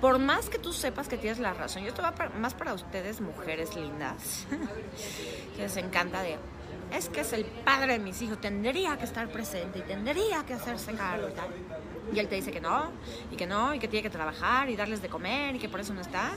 Por 0.00 0.18
más 0.18 0.48
que 0.48 0.58
tú 0.58 0.72
sepas 0.72 1.08
que 1.08 1.18
tienes 1.18 1.38
la 1.40 1.52
razón, 1.52 1.84
y 1.84 1.88
esto 1.88 2.02
va 2.02 2.14
más 2.38 2.54
para 2.54 2.72
ustedes, 2.72 3.20
mujeres 3.20 3.74
lindas, 3.76 4.46
que 5.56 5.62
les 5.62 5.76
encanta 5.76 6.22
de, 6.22 6.38
es 6.92 7.10
que 7.10 7.20
es 7.20 7.32
el 7.34 7.44
padre 7.44 7.94
de 7.94 7.98
mis 7.98 8.22
hijos, 8.22 8.40
tendría 8.40 8.96
que 8.96 9.04
estar 9.04 9.28
presente 9.28 9.80
y 9.80 9.82
tendría 9.82 10.44
que 10.46 10.54
hacerse 10.54 10.92
cargo 10.94 11.28
y 12.12 12.18
él 12.18 12.28
te 12.28 12.34
dice 12.34 12.50
que 12.50 12.60
no, 12.60 12.90
y 13.30 13.36
que 13.36 13.46
no, 13.46 13.74
y 13.74 13.78
que 13.78 13.88
tiene 13.88 14.02
que 14.02 14.10
trabajar 14.10 14.68
y 14.68 14.76
darles 14.76 15.02
de 15.02 15.08
comer 15.08 15.56
y 15.56 15.58
que 15.58 15.68
por 15.68 15.80
eso 15.80 15.94
no 15.94 16.00
está, 16.00 16.32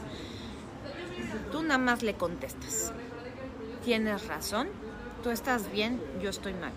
tú 1.52 1.64
nada 1.64 1.78
más 1.78 2.04
le 2.04 2.16
contestas. 2.16 2.94
Tienes 3.84 4.28
razón, 4.28 4.70
tú 5.24 5.30
estás 5.30 5.72
bien, 5.72 6.02
yo 6.22 6.30
estoy 6.30 6.54
mal. 6.54 6.72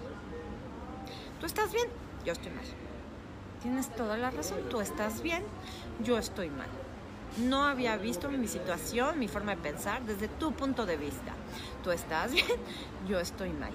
Tú 1.40 1.46
estás 1.46 1.72
bien, 1.72 1.88
yo 2.24 2.32
estoy 2.32 2.50
mal. 2.52 2.64
Tienes 3.62 3.94
toda 3.94 4.16
la 4.16 4.30
razón, 4.30 4.58
tú 4.70 4.80
estás 4.80 5.22
bien, 5.22 5.44
yo 6.02 6.18
estoy 6.18 6.50
mal. 6.50 6.68
No 7.38 7.64
había 7.64 7.96
visto 7.96 8.30
mi 8.30 8.48
situación, 8.48 9.18
mi 9.18 9.28
forma 9.28 9.54
de 9.54 9.60
pensar 9.60 10.02
desde 10.04 10.28
tu 10.28 10.52
punto 10.52 10.86
de 10.86 10.96
vista. 10.96 11.32
Tú 11.84 11.90
estás 11.90 12.32
bien, 12.32 12.46
yo 13.08 13.20
estoy 13.20 13.50
mal. 13.50 13.72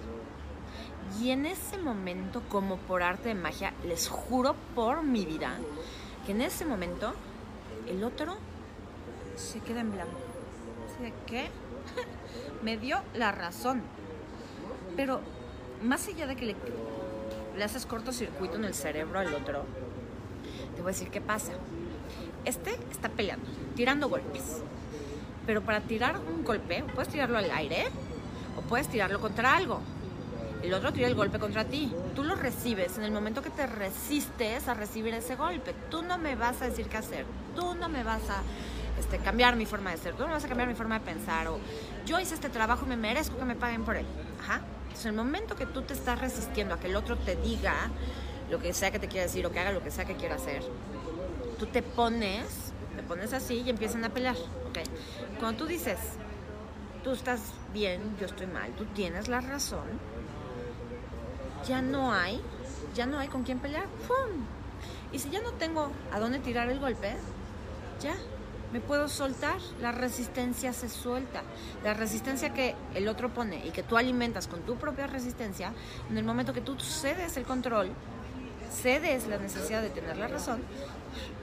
Y 1.19 1.31
en 1.31 1.45
ese 1.45 1.77
momento, 1.77 2.41
como 2.49 2.77
por 2.77 3.03
arte 3.03 3.29
de 3.29 3.35
magia, 3.35 3.73
les 3.85 4.07
juro 4.07 4.55
por 4.75 5.03
mi 5.03 5.25
vida, 5.25 5.57
que 6.25 6.31
en 6.31 6.41
ese 6.41 6.65
momento 6.65 7.13
el 7.87 8.03
otro 8.03 8.37
se 9.35 9.59
queda 9.59 9.81
en 9.81 9.91
blanco. 9.91 10.17
¿De 11.01 11.13
qué? 11.25 11.49
Me 12.63 12.77
dio 12.77 13.01
la 13.13 13.31
razón. 13.31 13.81
Pero 14.95 15.21
más 15.83 16.07
allá 16.07 16.27
de 16.27 16.35
que 16.35 16.45
le, 16.45 16.55
le 17.57 17.63
haces 17.63 17.85
cortocircuito 17.85 18.55
en 18.55 18.65
el 18.65 18.73
cerebro 18.73 19.19
al 19.19 19.33
otro, 19.33 19.65
te 20.75 20.81
voy 20.81 20.91
a 20.91 20.93
decir 20.93 21.09
qué 21.09 21.21
pasa. 21.21 21.53
Este 22.45 22.71
está 22.91 23.09
peleando, 23.09 23.45
tirando 23.75 24.09
golpes. 24.09 24.61
Pero 25.45 25.61
para 25.61 25.81
tirar 25.81 26.19
un 26.19 26.43
golpe, 26.43 26.83
puedes 26.95 27.11
tirarlo 27.11 27.37
al 27.37 27.49
aire 27.51 27.87
o 28.57 28.61
puedes 28.61 28.87
tirarlo 28.87 29.19
contra 29.19 29.55
algo 29.55 29.81
el 30.61 30.73
otro 30.73 30.93
tira 30.93 31.07
el 31.07 31.15
golpe 31.15 31.39
contra 31.39 31.65
ti. 31.65 31.91
Tú 32.15 32.23
lo 32.23 32.35
recibes 32.35 32.97
en 32.97 33.03
el 33.03 33.11
momento 33.11 33.41
que 33.41 33.49
te 33.49 33.65
resistes 33.65 34.67
a 34.67 34.73
recibir 34.73 35.13
ese 35.13 35.35
golpe. 35.35 35.73
Tú 35.89 36.03
no 36.03 36.17
me 36.17 36.35
vas 36.35 36.61
a 36.61 36.65
decir 36.65 36.87
qué 36.87 36.97
hacer. 36.97 37.25
Tú 37.55 37.73
no 37.75 37.89
me 37.89 38.03
vas 38.03 38.21
a 38.29 38.43
este, 38.99 39.17
cambiar 39.17 39.55
mi 39.55 39.65
forma 39.65 39.91
de 39.91 39.97
ser. 39.97 40.13
Tú 40.13 40.23
no 40.23 40.29
vas 40.29 40.45
a 40.45 40.47
cambiar 40.47 40.67
mi 40.67 40.75
forma 40.75 40.99
de 40.99 41.05
pensar. 41.05 41.47
O 41.47 41.59
yo 42.05 42.19
hice 42.19 42.35
este 42.35 42.49
trabajo 42.49 42.85
y 42.85 42.89
me 42.89 42.97
merezco 42.97 43.37
que 43.37 43.45
me 43.45 43.55
paguen 43.55 43.83
por 43.83 43.95
él. 43.95 44.05
Ajá. 44.39 44.61
Entonces, 44.83 45.05
en 45.05 45.11
el 45.11 45.17
momento 45.17 45.55
que 45.55 45.65
tú 45.65 45.81
te 45.81 45.93
estás 45.93 46.19
resistiendo 46.19 46.75
a 46.75 46.79
que 46.79 46.87
el 46.87 46.95
otro 46.95 47.17
te 47.17 47.35
diga 47.35 47.89
lo 48.49 48.59
que 48.59 48.73
sea 48.73 48.91
que 48.91 48.99
te 48.99 49.07
quiera 49.07 49.25
decir 49.25 49.45
o 49.45 49.51
que 49.51 49.59
haga 49.59 49.71
lo 49.71 49.81
que 49.81 49.89
sea 49.89 50.05
que 50.05 50.15
quiera 50.15 50.35
hacer, 50.35 50.61
tú 51.57 51.65
te 51.65 51.81
pones, 51.81 52.73
te 52.95 53.01
pones 53.03 53.33
así 53.33 53.63
y 53.65 53.69
empiezan 53.69 54.03
a 54.03 54.09
pelear. 54.09 54.35
¿okay? 54.69 54.83
Cuando 55.39 55.63
tú 55.63 55.65
dices, 55.65 55.97
tú 57.03 57.11
estás 57.11 57.39
bien, 57.73 58.01
yo 58.19 58.25
estoy 58.27 58.47
mal, 58.47 58.71
tú 58.73 58.85
tienes 58.85 59.27
la 59.29 59.39
razón 59.41 60.20
ya 61.67 61.81
no 61.81 62.13
hay, 62.13 62.41
ya 62.93 63.05
no 63.05 63.19
hay 63.19 63.27
con 63.27 63.43
quién 63.43 63.59
pelear. 63.59 63.85
Y 65.11 65.19
si 65.19 65.29
ya 65.29 65.41
no 65.41 65.51
tengo 65.53 65.91
a 66.11 66.19
dónde 66.19 66.39
tirar 66.39 66.69
el 66.69 66.79
golpe, 66.79 67.13
ya 68.01 68.15
me 68.71 68.79
puedo 68.79 69.09
soltar. 69.09 69.57
La 69.81 69.91
resistencia 69.91 70.73
se 70.73 70.89
suelta. 70.89 71.43
La 71.83 71.93
resistencia 71.93 72.53
que 72.53 72.75
el 72.95 73.07
otro 73.07 73.29
pone 73.33 73.65
y 73.65 73.71
que 73.71 73.83
tú 73.83 73.97
alimentas 73.97 74.47
con 74.47 74.61
tu 74.61 74.75
propia 74.77 75.07
resistencia, 75.07 75.73
en 76.09 76.17
el 76.17 76.23
momento 76.23 76.53
que 76.53 76.61
tú 76.61 76.79
cedes 76.79 77.37
el 77.37 77.43
control, 77.43 77.91
cedes 78.71 79.27
la 79.27 79.37
necesidad 79.37 79.81
de 79.81 79.89
tener 79.89 80.17
la 80.17 80.27
razón, 80.27 80.61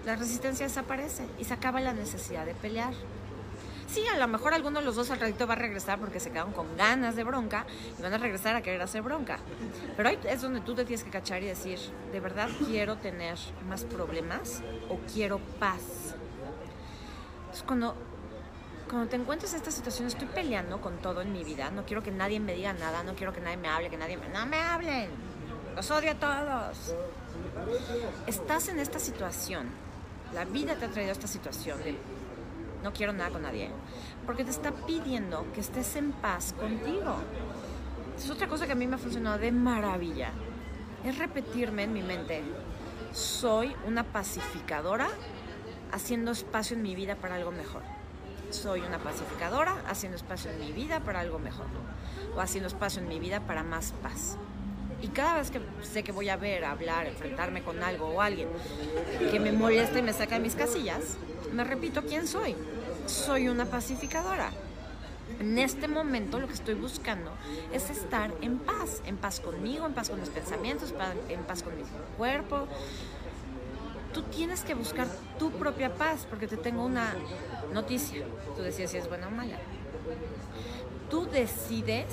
la 0.07 0.17
resistencia 0.17 0.67
desaparece 0.67 1.27
y 1.39 1.45
se 1.45 1.55
acaba 1.55 1.81
la 1.81 1.93
necesidad 1.93 2.47
de 2.47 2.55
pelear. 2.55 2.95
Sí, 3.89 4.07
a 4.07 4.19
lo 4.19 4.29
mejor 4.29 4.53
alguno 4.53 4.81
de 4.81 4.85
los 4.85 4.97
dos 4.97 5.11
al 5.11 5.19
ratito 5.19 5.47
va 5.47 5.55
a 5.55 5.57
regresar 5.57 5.99
porque 5.99 6.21
se 6.21 6.31
quedaron 6.31 6.53
con 6.53 6.77
ganas 6.77 7.17
de 7.17 7.25
bronca 7.25 7.65
y 7.99 8.03
van 8.03 8.13
a 8.13 8.19
regresar 8.19 8.55
a 8.55 8.61
querer 8.61 8.83
hacer 8.83 9.01
bronca. 9.01 9.39
Pero 9.97 10.11
ahí 10.11 10.19
es 10.25 10.43
donde 10.43 10.61
tú 10.61 10.75
te 10.75 10.85
tienes 10.85 11.05
que 11.05 11.11
cachar 11.11 11.43
y 11.43 11.47
decir, 11.47 11.79
¿de 12.13 12.21
verdad 12.21 12.51
quiero 12.67 12.99
tener 12.99 13.39
más 13.67 13.85
problemas 13.85 14.63
o 14.91 14.99
quiero 15.13 15.39
paz? 15.59 16.15
Entonces, 17.41 17.63
cuando, 17.67 17.97
cuando 18.91 19.09
te 19.09 19.17
encuentres 19.17 19.53
en 19.53 19.59
esta 19.59 19.71
situación, 19.71 20.07
estoy 20.07 20.29
peleando 20.29 20.83
con 20.83 20.99
todo 20.99 21.23
en 21.23 21.33
mi 21.33 21.43
vida, 21.43 21.71
no 21.71 21.87
quiero 21.87 22.03
que 22.03 22.11
nadie 22.11 22.41
me 22.41 22.55
diga 22.55 22.75
nada, 22.75 23.03
no 23.03 23.15
quiero 23.15 23.33
que 23.33 23.41
nadie 23.41 23.57
me 23.57 23.69
hable, 23.69 23.89
que 23.89 23.97
nadie 23.97 24.19
me... 24.19 24.29
¡No 24.29 24.45
me 24.45 24.59
hablen! 24.59 25.09
Los 25.75 25.91
odio 25.91 26.11
a 26.11 26.15
todos. 26.15 26.95
Estás 28.27 28.69
en 28.69 28.81
esta 28.81 28.99
situación. 28.99 29.69
La 30.35 30.45
vida 30.45 30.75
te 30.75 30.85
ha 30.85 30.91
traído 30.91 31.11
a 31.11 31.13
esta 31.13 31.27
situación 31.27 31.83
de 31.83 31.97
no 32.83 32.93
quiero 32.93 33.13
nada 33.13 33.31
con 33.31 33.43
nadie, 33.43 33.71
porque 34.27 34.45
te 34.45 34.51
está 34.51 34.73
pidiendo 34.73 35.47
que 35.53 35.61
estés 35.61 35.97
en 35.97 36.13
paz 36.13 36.55
contigo. 36.59 37.17
Es 38.17 38.31
otra 38.31 38.49
cosa 38.49 38.67
que 38.67 38.73
a 38.73 38.77
mí 38.77 38.87
me 38.87 38.97
ha 38.97 38.99
funcionado 38.99 39.39
de 39.39 39.53
maravilla, 39.53 40.33
es 41.05 41.19
repetirme 41.19 41.85
en 41.85 41.93
mi 41.93 42.03
mente, 42.03 42.43
soy 43.13 43.75
una 43.87 44.05
pacificadora 44.05 45.09
haciendo 45.93 46.33
espacio 46.33 46.77
en 46.77 46.83
mi 46.83 46.95
vida 46.95 47.17
para 47.17 47.37
algo 47.37 47.51
mejor. 47.51 47.83
Soy 48.51 48.81
una 48.81 48.99
pacificadora 48.99 49.77
haciendo 49.87 50.17
espacio 50.17 50.51
en 50.51 50.61
mi 50.61 50.73
vida 50.73 51.01
para 51.01 51.21
algo 51.21 51.39
mejor. 51.39 51.67
O 52.35 52.41
haciendo 52.41 52.69
espacio 52.69 53.03
en 53.03 53.09
mi 53.09 53.19
vida 53.19 53.41
para 53.41 53.63
más 53.63 53.93
paz. 54.03 54.39
Y 55.01 55.09
cada 55.09 55.39
vez 55.39 55.51
que 55.51 55.61
sé 55.83 56.03
que 56.03 56.13
voy 56.13 56.29
a 56.29 56.37
ver, 56.37 56.65
hablar, 56.65 57.07
enfrentarme 57.07 57.63
con 57.63 57.83
algo 57.83 58.09
o 58.09 58.21
alguien 58.21 58.49
que 59.31 59.39
me 59.39 59.53
molesta 59.53 59.99
y 59.99 60.03
me 60.03 60.13
saca 60.13 60.37
de 60.37 60.41
mis 60.41 60.57
casillas, 60.57 61.17
me 61.53 61.65
repito 61.65 62.03
quién 62.03 62.27
soy. 62.27 62.57
Soy 63.07 63.49
una 63.49 63.67
pacificadora. 63.67 64.51
En 65.41 65.59
este 65.59 65.87
momento 65.87 66.41
lo 66.41 66.49
que 66.49 66.55
estoy 66.55 66.75
buscando 66.75 67.31
es 67.73 67.91
estar 67.91 68.33
en 68.41 68.59
paz, 68.59 69.03
en 69.07 69.17
paz 69.17 69.41
conmigo, 69.41 69.87
en 69.87 69.93
paz 69.93 70.11
con 70.11 70.21
mis 70.21 70.31
pensamientos, 70.31 70.93
en 71.29 71.43
paz 71.43 71.63
con 71.63 71.77
mi 71.77 71.85
cuerpo. 72.17 72.67
Tú 74.13 74.23
tienes 74.23 74.63
que 74.63 74.75
buscar 74.75 75.07
tu 75.39 75.51
propia 75.53 75.95
paz, 75.95 76.27
porque 76.29 76.49
te 76.49 76.57
tengo 76.57 76.85
una 76.85 77.15
noticia. 77.73 78.25
Tú 78.57 78.63
decides 78.63 78.91
si 78.91 78.97
es 78.97 79.09
buena 79.09 79.29
o 79.29 79.31
mala. 79.31 79.59
Tú 81.11 81.27
decides, 81.27 82.07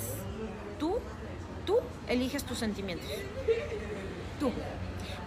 tú, 0.78 0.98
tú 1.66 1.78
eliges 2.08 2.44
tus 2.44 2.58
sentimientos. 2.58 3.10
Tú. 4.40 4.50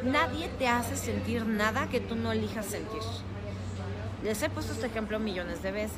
Nadie 0.03 0.47
te 0.57 0.67
hace 0.67 0.95
sentir 0.95 1.45
nada 1.45 1.87
que 1.89 1.99
tú 1.99 2.15
no 2.15 2.31
elijas 2.31 2.65
sentir. 2.65 3.01
Les 4.23 4.41
he 4.41 4.49
puesto 4.49 4.73
este 4.73 4.87
ejemplo 4.87 5.19
millones 5.19 5.61
de 5.61 5.71
veces. 5.71 5.97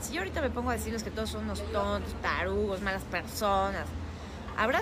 Si 0.00 0.14
yo 0.14 0.20
ahorita 0.20 0.40
me 0.40 0.50
pongo 0.50 0.70
a 0.70 0.74
decirles 0.74 1.02
que 1.02 1.10
todos 1.10 1.30
son 1.30 1.44
unos 1.44 1.60
tontos, 1.72 2.12
tarugos, 2.22 2.80
malas 2.80 3.02
personas, 3.02 3.86
habrá 4.56 4.80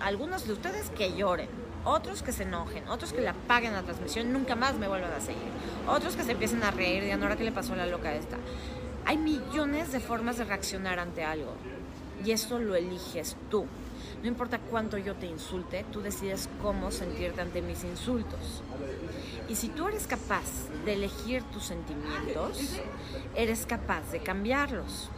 algunos 0.00 0.46
de 0.46 0.52
ustedes 0.52 0.90
que 0.90 1.16
lloren, 1.16 1.48
otros 1.84 2.22
que 2.22 2.32
se 2.32 2.44
enojen, 2.44 2.88
otros 2.88 3.12
que 3.12 3.20
la 3.20 3.30
apaguen 3.30 3.72
la 3.72 3.82
transmisión 3.82 4.32
nunca 4.32 4.54
más 4.54 4.76
me 4.76 4.86
vuelvan 4.86 5.12
a 5.12 5.20
seguir, 5.20 5.42
otros 5.88 6.14
que 6.14 6.22
se 6.22 6.32
empiecen 6.32 6.62
a 6.62 6.70
reír 6.70 7.02
digan, 7.02 7.22
ahora 7.22 7.36
qué 7.36 7.44
le 7.44 7.52
pasó 7.52 7.72
a 7.72 7.76
la 7.76 7.86
loca 7.86 8.14
esta. 8.14 8.36
Hay 9.04 9.18
millones 9.18 9.90
de 9.90 9.98
formas 9.98 10.38
de 10.38 10.44
reaccionar 10.44 11.00
ante 11.00 11.24
algo 11.24 11.54
y 12.24 12.30
eso 12.30 12.58
lo 12.58 12.76
eliges 12.76 13.36
tú. 13.50 13.66
No 14.22 14.28
importa 14.28 14.60
cuánto 14.60 14.98
yo 14.98 15.16
te 15.16 15.26
insulte, 15.26 15.84
tú 15.90 16.00
decides 16.00 16.48
cómo 16.62 16.92
sentirte 16.92 17.40
ante 17.40 17.60
mis 17.60 17.82
insultos. 17.82 18.62
Y 19.48 19.56
si 19.56 19.68
tú 19.68 19.88
eres 19.88 20.06
capaz 20.06 20.44
de 20.84 20.92
elegir 20.92 21.42
tus 21.50 21.64
sentimientos, 21.64 22.80
eres 23.34 23.66
capaz 23.66 24.12
de 24.12 24.20
cambiarlos. 24.20 25.10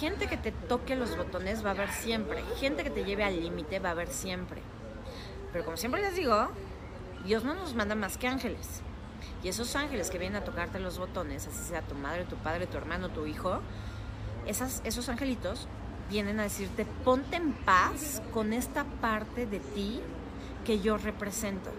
Gente 0.00 0.26
que 0.26 0.36
te 0.36 0.50
toque 0.50 0.96
los 0.96 1.16
botones 1.16 1.64
va 1.64 1.70
a 1.70 1.74
haber 1.74 1.90
siempre. 1.90 2.42
Gente 2.58 2.82
que 2.82 2.90
te 2.90 3.04
lleve 3.04 3.22
al 3.22 3.40
límite 3.40 3.78
va 3.78 3.90
a 3.90 3.92
haber 3.92 4.08
siempre. 4.08 4.60
Pero 5.52 5.64
como 5.64 5.76
siempre 5.76 6.02
les 6.02 6.16
digo, 6.16 6.48
Dios 7.24 7.44
no 7.44 7.54
nos 7.54 7.74
manda 7.74 7.94
más 7.94 8.18
que 8.18 8.26
ángeles. 8.26 8.82
Y 9.44 9.48
esos 9.48 9.76
ángeles 9.76 10.10
que 10.10 10.18
vienen 10.18 10.42
a 10.42 10.44
tocarte 10.44 10.80
los 10.80 10.98
botones, 10.98 11.46
así 11.46 11.62
sea 11.62 11.82
tu 11.82 11.94
madre, 11.94 12.24
tu 12.24 12.34
padre, 12.36 12.66
tu 12.66 12.76
hermano, 12.76 13.10
tu 13.10 13.24
hijo, 13.24 13.60
esas, 14.46 14.82
esos 14.84 15.08
angelitos 15.08 15.68
vienen 16.08 16.40
a 16.40 16.44
decirte, 16.44 16.84
ponte 17.04 17.36
en 17.36 17.52
paz 17.52 18.22
con 18.32 18.52
esta 18.52 18.84
parte 18.84 19.46
de 19.46 19.60
ti 19.60 20.00
que 20.64 20.80
yo 20.80 20.96
represento. 20.96 21.70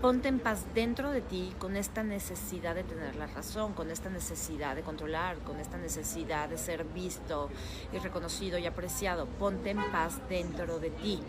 Ponte 0.00 0.28
en 0.28 0.38
paz 0.38 0.64
dentro 0.74 1.10
de 1.10 1.20
ti 1.20 1.52
con 1.58 1.76
esta 1.76 2.02
necesidad 2.02 2.74
de 2.74 2.84
tener 2.84 3.16
la 3.16 3.26
razón, 3.26 3.74
con 3.74 3.90
esta 3.90 4.08
necesidad 4.08 4.74
de 4.74 4.82
controlar, 4.82 5.36
con 5.40 5.60
esta 5.60 5.76
necesidad 5.76 6.48
de 6.48 6.56
ser 6.56 6.84
visto 6.84 7.50
y 7.92 7.98
reconocido 7.98 8.56
y 8.56 8.66
apreciado. 8.66 9.26
Ponte 9.26 9.70
en 9.70 9.92
paz 9.92 10.18
dentro 10.30 10.78
de 10.78 10.90
ti, 10.90 11.20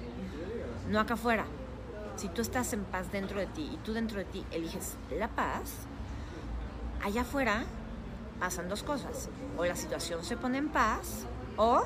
no 0.89 1.01
acá 1.01 1.15
afuera. 1.15 1.45
Si 2.15 2.29
tú 2.29 2.41
estás 2.41 2.71
en 2.71 2.85
paz 2.85 3.11
dentro 3.11 3.39
de 3.39 3.47
ti 3.47 3.69
y 3.73 3.77
tú 3.77 3.91
dentro 3.93 4.19
de 4.19 4.25
ti 4.25 4.45
eliges 4.51 4.95
la 5.17 5.27
paz, 5.27 5.71
allá 7.03 7.21
afuera 7.21 7.65
pasan 8.39 8.69
dos 8.69 8.83
cosas. 8.83 9.27
O 9.57 9.65
la 9.65 9.75
situación 9.75 10.23
se 10.23 10.37
pone 10.37 10.59
en 10.59 10.69
paz 10.69 11.25
o 11.57 11.83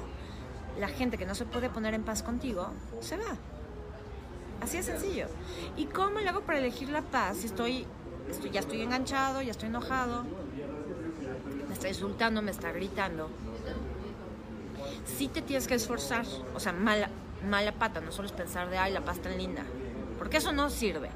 la 0.80 0.88
gente 0.88 1.18
que 1.18 1.26
no 1.26 1.36
se 1.36 1.46
puede 1.46 1.70
poner 1.70 1.94
en 1.94 2.04
paz 2.04 2.24
contigo 2.24 2.70
se 3.00 3.18
va. 3.18 3.38
Así 4.62 4.78
de 4.78 4.84
sencillo. 4.84 5.28
¿Y 5.78 5.86
cómo 5.86 6.20
le 6.20 6.30
hago 6.30 6.42
para 6.42 6.60
elegir 6.60 6.90
la 6.90 7.02
paz 7.02 7.38
si 7.38 7.48
estoy, 7.48 7.86
ya 8.52 8.60
estoy 8.60 8.82
enganchado, 8.82 9.42
ya 9.42 9.52
estoy 9.52 9.70
enojado, 9.70 10.26
me 11.68 11.74
está 11.74 11.88
insultando, 11.88 12.42
me 12.42 12.52
está 12.52 12.72
gritando? 12.72 13.30
Sí 15.06 15.28
te 15.28 15.42
tienes 15.42 15.68
que 15.68 15.76
esforzar. 15.76 16.26
O 16.56 16.60
sea, 16.60 16.74
mala, 16.74 17.10
mala 17.48 17.74
pata, 17.74 18.02
no 18.02 18.12
solo 18.12 18.28
es 18.28 18.32
pensar 18.32 18.70
de, 18.70 18.78
ay, 18.78 18.94
la 18.94 19.02
paz 19.02 19.20
tan 19.20 19.38
linda. 19.38 19.64
Porque 20.18 20.38
eso 20.38 20.52
no 20.52 20.70
sirve 20.70 21.10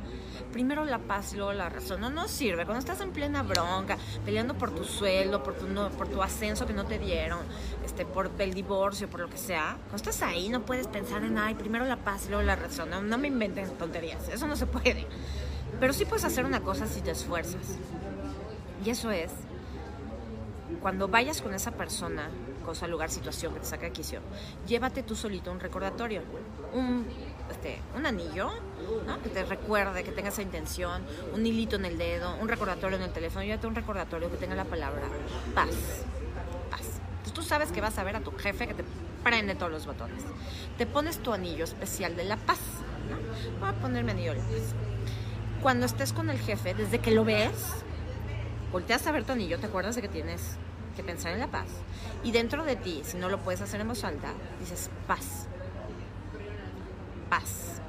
primero 0.52 0.86
la 0.86 1.00
paz 1.00 1.34
y 1.34 1.38
luego 1.38 1.54
la 1.54 1.70
razón. 1.70 2.02
No, 2.02 2.10
no 2.10 2.28
sirve. 2.28 2.66
Cuando 2.66 2.80
estás 2.80 3.02
en 3.02 3.12
plena 3.12 3.44
bronca, 3.44 3.98
peleando 4.26 4.56
por 4.56 4.74
tu 4.74 4.84
sueldo, 4.84 5.44
por 5.44 5.56
tu, 5.56 5.68
por 5.98 6.08
tu 6.08 6.22
ascenso 6.22 6.66
que 6.66 6.74
no 6.74 6.86
te 6.86 7.00
dieron, 7.00 7.40
este, 7.86 8.06
por 8.06 8.32
el 8.40 8.54
divorcio, 8.54 9.10
por 9.10 9.20
lo 9.22 9.30
que 9.30 9.38
sea, 9.38 9.78
cuando 9.90 9.98
estás 9.98 10.22
ahí 10.22 10.50
no 10.50 10.62
puedes 10.62 10.88
pensar 10.88 11.24
en, 11.24 11.38
ay, 11.38 11.56
primero 11.56 11.86
la 11.86 11.98
paz 11.98 12.26
y 12.26 12.30
luego 12.30 12.44
la 12.44 12.56
razón. 12.56 12.90
No, 12.90 13.02
no 13.02 13.18
me 13.18 13.28
inventen 13.28 13.70
tonterías. 13.78 14.30
Eso 14.30 14.48
no 14.48 14.56
se 14.56 14.66
puede. 14.66 15.08
Pero 15.80 15.94
sí 15.94 16.06
puedes 16.06 16.26
hacer 16.26 16.46
una 16.46 16.62
cosa 16.62 16.88
si 16.88 17.02
te 17.02 17.12
esfuerzas. 17.12 17.78
Y 18.86 18.90
eso 18.90 19.12
es, 19.12 19.32
cuando 20.82 21.08
vayas 21.08 21.42
con 21.42 21.54
esa 21.54 21.72
persona, 21.72 22.30
cosa, 22.66 22.88
lugar, 22.88 23.10
situación 23.10 23.54
que 23.54 23.60
te 23.60 23.66
saca 23.66 23.86
de 23.86 23.92
quicio, 23.92 24.22
llévate 24.68 25.04
tú 25.04 25.16
solito 25.16 25.52
un 25.52 25.60
recordatorio. 25.60 26.22
Un 26.74 27.06
este, 27.50 27.80
un 27.96 28.06
anillo, 28.06 28.52
Que 29.24 29.30
te 29.30 29.44
recuerde, 29.44 30.04
que 30.04 30.12
tenga 30.12 30.30
esa 30.30 30.42
intención, 30.42 31.04
un 31.34 31.46
hilito 31.46 31.76
en 31.76 31.86
el 31.86 31.98
dedo, 31.98 32.36
un 32.38 32.48
recordatorio 32.48 32.98
en 32.98 33.04
el 33.04 33.12
teléfono, 33.12 33.44
ya 33.44 33.60
un 33.64 33.76
recordatorio 33.76 34.32
que 34.32 34.38
tenga 34.38 34.56
la 34.56 34.66
palabra 34.66 35.04
paz, 35.54 35.70
paz. 36.72 36.82
Entonces 37.10 37.34
tú 37.34 37.42
sabes 37.44 37.72
que 37.72 37.82
vas 37.82 37.98
a 37.98 38.04
ver 38.04 38.16
a 38.16 38.22
tu 38.22 38.32
jefe 38.32 38.68
que 38.68 38.74
te 38.74 38.84
prende 39.24 39.56
todos 39.56 39.72
los 39.72 39.86
botones. 39.86 40.24
Te 40.78 40.86
pones 40.86 41.20
tu 41.20 41.34
anillo 41.34 41.66
especial 41.66 42.16
de 42.16 42.24
la 42.24 42.38
paz, 42.38 42.60
Voy 43.60 43.70
a 43.70 43.74
ponerme 43.74 44.12
anillo 44.12 44.34
de 44.34 44.40
paz. 44.40 44.74
Cuando 45.62 45.86
estés 45.86 46.14
con 46.14 46.30
el 46.30 46.40
jefe, 46.40 46.74
desde 46.74 47.00
que 47.00 47.12
lo 47.12 47.26
ves, 47.26 47.84
volteas 48.72 49.06
a 49.08 49.12
ver 49.12 49.26
tu 49.26 49.34
anillo, 49.34 49.60
te 49.60 49.68
acuerdas 49.68 49.96
de 49.96 50.02
que 50.02 50.10
tienes 50.10 50.56
que 50.96 51.04
pensar 51.04 51.34
en 51.34 51.40
la 51.40 51.48
paz. 51.48 51.68
Y 52.24 52.32
dentro 52.32 52.64
de 52.64 52.76
ti, 52.76 53.02
si 53.04 53.18
no 53.18 53.30
lo 53.30 53.40
puedes 53.40 53.62
hacer 53.62 53.82
en 53.82 53.88
voz 53.88 54.04
alta, 54.04 54.34
dices 54.60 54.90
paz 55.08 55.49
paz. 57.30 57.82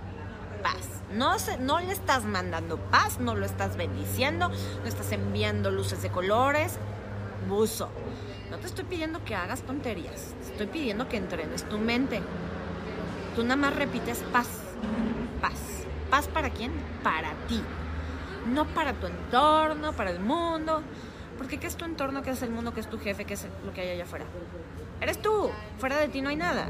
Paz. 0.62 1.03
No, 1.12 1.38
se, 1.38 1.59
no 1.59 1.81
le 1.81 1.92
estás 1.92 2.24
mandando 2.24 2.76
paz, 2.76 3.18
no 3.18 3.35
lo 3.35 3.46
estás 3.46 3.76
bendiciendo, 3.76 4.48
no 4.48 4.87
estás 4.87 5.12
enviando 5.12 5.70
luces 5.70 6.03
de 6.03 6.11
colores. 6.11 6.79
Buzo. 7.48 7.88
No 8.50 8.59
te 8.59 8.66
estoy 8.66 8.85
pidiendo 8.85 9.24
que 9.24 9.35
hagas 9.35 9.62
tonterías. 9.62 10.35
Te 10.44 10.53
estoy 10.53 10.66
pidiendo 10.66 11.09
que 11.09 11.16
entrenes 11.16 11.68
tu 11.68 11.79
mente. 11.79 12.20
Tú 13.35 13.42
nada 13.42 13.57
más 13.57 13.74
repites 13.74 14.22
paz. 14.33 14.48
Paz. 15.40 15.87
¿Paz 16.11 16.29
para 16.29 16.50
quién? 16.50 16.72
Para 17.03 17.31
ti. 17.48 17.62
No 18.53 18.66
para 18.66 18.92
tu 18.94 19.07
entorno, 19.07 19.92
para 19.92 20.11
el 20.11 20.20
mundo. 20.20 20.83
Porque 21.38 21.59
¿qué 21.59 21.66
es 21.66 21.76
tu 21.76 21.85
entorno? 21.85 22.22
¿Qué 22.22 22.31
es 22.31 22.42
el 22.42 22.50
mundo? 22.50 22.74
¿Qué 22.74 22.81
es 22.81 22.90
tu 22.90 22.98
jefe? 22.98 23.24
¿Qué 23.24 23.35
es 23.35 23.46
lo 23.64 23.72
que 23.72 23.81
hay 23.81 23.90
allá 23.90 24.05
afuera? 24.05 24.26
Eres 25.00 25.22
tú. 25.22 25.50
Fuera 25.79 25.96
de 25.96 26.09
ti 26.09 26.20
no 26.20 26.29
hay 26.29 26.37
nada. 26.37 26.68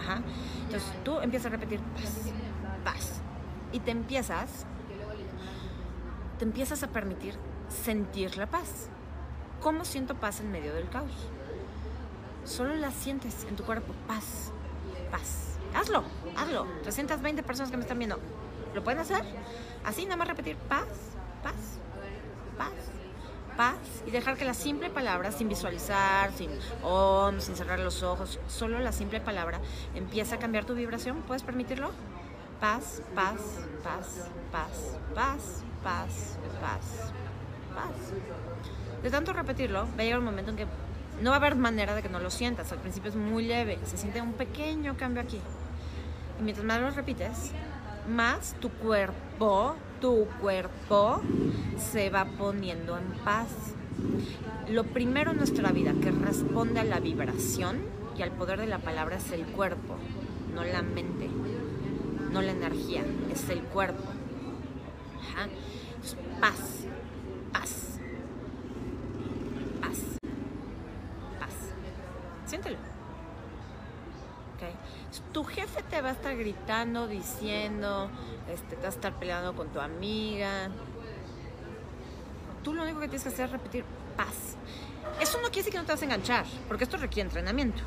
Ajá. 0.00 0.22
Entonces 0.64 0.90
tú 1.04 1.18
empiezas 1.20 1.46
a 1.46 1.56
repetir 1.56 1.80
paz, 1.80 2.32
paz. 2.84 3.20
Y 3.72 3.80
te 3.80 3.90
empiezas, 3.90 4.64
te 6.38 6.44
empiezas 6.44 6.82
a 6.82 6.88
permitir 6.88 7.34
sentir 7.68 8.36
la 8.36 8.46
paz. 8.46 8.88
¿Cómo 9.60 9.84
siento 9.84 10.14
paz 10.14 10.40
en 10.40 10.50
medio 10.50 10.74
del 10.74 10.88
caos? 10.88 11.12
Solo 12.44 12.74
la 12.76 12.90
sientes 12.90 13.44
en 13.48 13.56
tu 13.56 13.64
cuerpo, 13.64 13.92
paz, 14.06 14.50
paz. 15.10 15.58
Hazlo, 15.74 16.02
hazlo. 16.36 16.66
320 16.82 17.42
personas 17.42 17.70
que 17.70 17.76
me 17.76 17.82
están 17.82 17.98
viendo, 17.98 18.18
¿lo 18.74 18.82
pueden 18.82 19.00
hacer? 19.00 19.22
Así, 19.84 20.04
nada 20.04 20.16
más 20.16 20.28
repetir 20.28 20.56
paz, 20.56 20.88
paz, 21.42 21.54
paz 22.56 22.99
paz 23.60 23.76
y 24.06 24.10
dejar 24.10 24.38
que 24.38 24.46
la 24.46 24.54
simple 24.54 24.88
palabra, 24.88 25.32
sin 25.32 25.46
visualizar, 25.46 26.32
sin 26.32 26.48
om, 26.82 27.40
sin 27.40 27.54
cerrar 27.56 27.78
los 27.78 28.02
ojos, 28.02 28.40
solo 28.48 28.78
la 28.78 28.90
simple 28.90 29.20
palabra 29.20 29.60
empieza 29.94 30.36
a 30.36 30.38
cambiar 30.38 30.64
tu 30.64 30.74
vibración. 30.74 31.20
¿Puedes 31.26 31.42
permitirlo? 31.42 31.90
Paz, 32.58 33.02
paz, 33.14 33.36
paz, 33.84 34.30
paz, 34.50 34.96
paz, 35.14 35.62
paz, 35.84 36.38
paz, 36.58 37.12
paz. 37.74 39.02
De 39.02 39.10
tanto 39.10 39.34
repetirlo, 39.34 39.84
va 39.88 40.00
a 40.00 40.04
llegar 40.04 40.20
un 40.20 40.24
momento 40.24 40.52
en 40.52 40.56
que 40.56 40.66
no 41.20 41.28
va 41.28 41.36
a 41.36 41.40
haber 41.40 41.54
manera 41.54 41.94
de 41.94 42.00
que 42.00 42.08
no 42.08 42.18
lo 42.18 42.30
sientas. 42.30 42.72
Al 42.72 42.78
principio 42.78 43.10
es 43.10 43.16
muy 43.16 43.44
leve, 43.44 43.78
se 43.84 43.98
siente 43.98 44.22
un 44.22 44.32
pequeño 44.32 44.96
cambio 44.96 45.22
aquí. 45.22 45.38
Y 46.38 46.42
mientras 46.42 46.64
más 46.64 46.80
lo 46.80 46.90
repites, 46.92 47.52
más 48.10 48.54
tu 48.60 48.68
cuerpo 48.70 49.76
tu 50.00 50.26
cuerpo 50.40 51.20
se 51.76 52.10
va 52.10 52.24
poniendo 52.24 52.96
en 52.96 53.04
paz. 53.22 53.48
Lo 54.70 54.84
primero 54.84 55.32
en 55.32 55.36
nuestra 55.36 55.70
vida 55.72 55.92
que 56.00 56.10
responde 56.10 56.80
a 56.80 56.84
la 56.84 57.00
vibración 57.00 57.80
y 58.16 58.22
al 58.22 58.30
poder 58.32 58.60
de 58.60 58.66
la 58.66 58.78
palabra 58.78 59.16
es 59.16 59.30
el 59.32 59.44
cuerpo, 59.44 59.96
no 60.54 60.64
la 60.64 60.82
mente, 60.82 61.28
no 62.32 62.40
la 62.40 62.52
energía, 62.52 63.04
es 63.30 63.48
el 63.50 63.60
cuerpo. 63.60 64.04
paz, 66.40 66.86
paz, 67.52 67.98
paz, 69.80 69.98
paz. 71.38 71.54
Siéntelo. 72.46 72.78
Tu 75.32 75.44
jefe 75.44 75.82
te 75.82 76.00
va 76.00 76.10
a 76.10 76.12
estar 76.12 76.36
gritando, 76.36 77.06
diciendo, 77.06 78.10
este, 78.48 78.76
te 78.76 78.82
va 78.82 78.88
a 78.88 78.90
estar 78.90 79.12
peleando 79.14 79.54
con 79.54 79.68
tu 79.68 79.80
amiga. 79.80 80.70
Tú 82.62 82.74
lo 82.74 82.82
único 82.82 83.00
que 83.00 83.08
tienes 83.08 83.22
que 83.22 83.30
hacer 83.30 83.46
es 83.46 83.52
repetir 83.52 83.84
paz. 84.16 84.56
Eso 85.20 85.38
no 85.38 85.44
quiere 85.44 85.58
decir 85.58 85.72
que 85.72 85.78
no 85.78 85.84
te 85.84 85.92
vas 85.92 86.02
a 86.02 86.04
enganchar, 86.04 86.46
porque 86.68 86.84
esto 86.84 86.96
requiere 86.96 87.28
entrenamiento. 87.28 87.82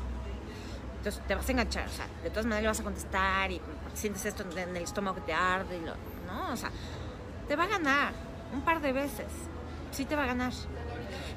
Entonces 0.98 1.22
te 1.26 1.34
vas 1.34 1.48
a 1.48 1.52
enganchar, 1.52 1.86
o 1.86 1.92
sea, 1.92 2.06
de 2.22 2.30
todas 2.30 2.46
maneras 2.46 2.62
le 2.62 2.68
vas 2.68 2.80
a 2.80 2.84
contestar 2.84 3.52
y 3.52 3.60
sientes 3.94 4.24
esto 4.24 4.42
en 4.56 4.76
el 4.76 4.82
estómago 4.82 5.16
que 5.16 5.22
te 5.22 5.34
arde, 5.34 5.78
¿no? 6.26 6.52
O 6.52 6.56
sea, 6.56 6.70
te 7.46 7.56
va 7.56 7.64
a 7.64 7.68
ganar 7.68 8.12
un 8.52 8.62
par 8.62 8.80
de 8.80 8.92
veces. 8.92 9.26
Sí 9.90 10.06
te 10.06 10.16
va 10.16 10.24
a 10.24 10.26
ganar. 10.26 10.52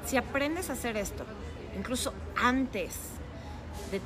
Si 0.04 0.16
aprendes 0.16 0.70
a 0.70 0.72
hacer 0.72 0.96
esto, 0.96 1.24
incluso 1.76 2.12
antes 2.36 2.96
de... 3.90 4.00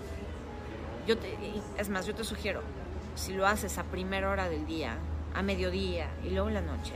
Yo 1.06 1.18
te, 1.18 1.36
es 1.78 1.88
más, 1.88 2.06
yo 2.06 2.14
te 2.14 2.22
sugiero, 2.22 2.62
si 3.16 3.32
lo 3.32 3.46
haces 3.46 3.78
a 3.78 3.84
primera 3.84 4.30
hora 4.30 4.48
del 4.48 4.66
día, 4.66 4.96
a 5.34 5.42
mediodía 5.42 6.08
y 6.22 6.30
luego 6.30 6.48
en 6.48 6.54
la 6.54 6.60
noche, 6.60 6.94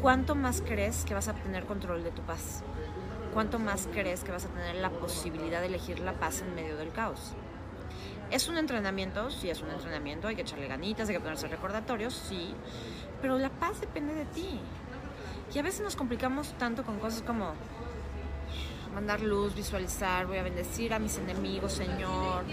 ¿cuánto 0.00 0.34
más 0.34 0.62
crees 0.62 1.04
que 1.04 1.14
vas 1.14 1.28
a 1.28 1.34
tener 1.34 1.64
control 1.64 2.04
de 2.04 2.12
tu 2.12 2.22
paz? 2.22 2.62
¿Cuánto 3.32 3.58
más 3.58 3.88
crees 3.92 4.22
que 4.22 4.30
vas 4.30 4.44
a 4.44 4.48
tener 4.48 4.76
la 4.76 4.90
posibilidad 4.90 5.60
de 5.60 5.66
elegir 5.66 5.98
la 6.00 6.12
paz 6.12 6.42
en 6.42 6.54
medio 6.54 6.76
del 6.76 6.92
caos? 6.92 7.34
¿Es 8.30 8.48
un 8.48 8.58
entrenamiento? 8.58 9.30
Sí, 9.30 9.50
es 9.50 9.60
un 9.60 9.70
entrenamiento. 9.70 10.28
Hay 10.28 10.36
que 10.36 10.42
echarle 10.42 10.68
ganitas, 10.68 11.08
hay 11.08 11.16
que 11.16 11.20
ponerse 11.20 11.48
recordatorios, 11.48 12.14
sí. 12.14 12.54
Pero 13.20 13.38
la 13.38 13.50
paz 13.50 13.80
depende 13.80 14.14
de 14.14 14.24
ti. 14.26 14.60
Y 15.54 15.58
a 15.58 15.62
veces 15.62 15.80
nos 15.80 15.96
complicamos 15.96 16.52
tanto 16.58 16.82
con 16.82 16.98
cosas 16.98 17.22
como 17.22 17.52
mandar 18.94 19.20
luz, 19.20 19.54
visualizar, 19.54 20.26
voy 20.26 20.38
a 20.38 20.42
bendecir 20.42 20.92
a 20.94 20.98
mis 20.98 21.16
enemigos, 21.18 21.72
Señor. 21.72 22.44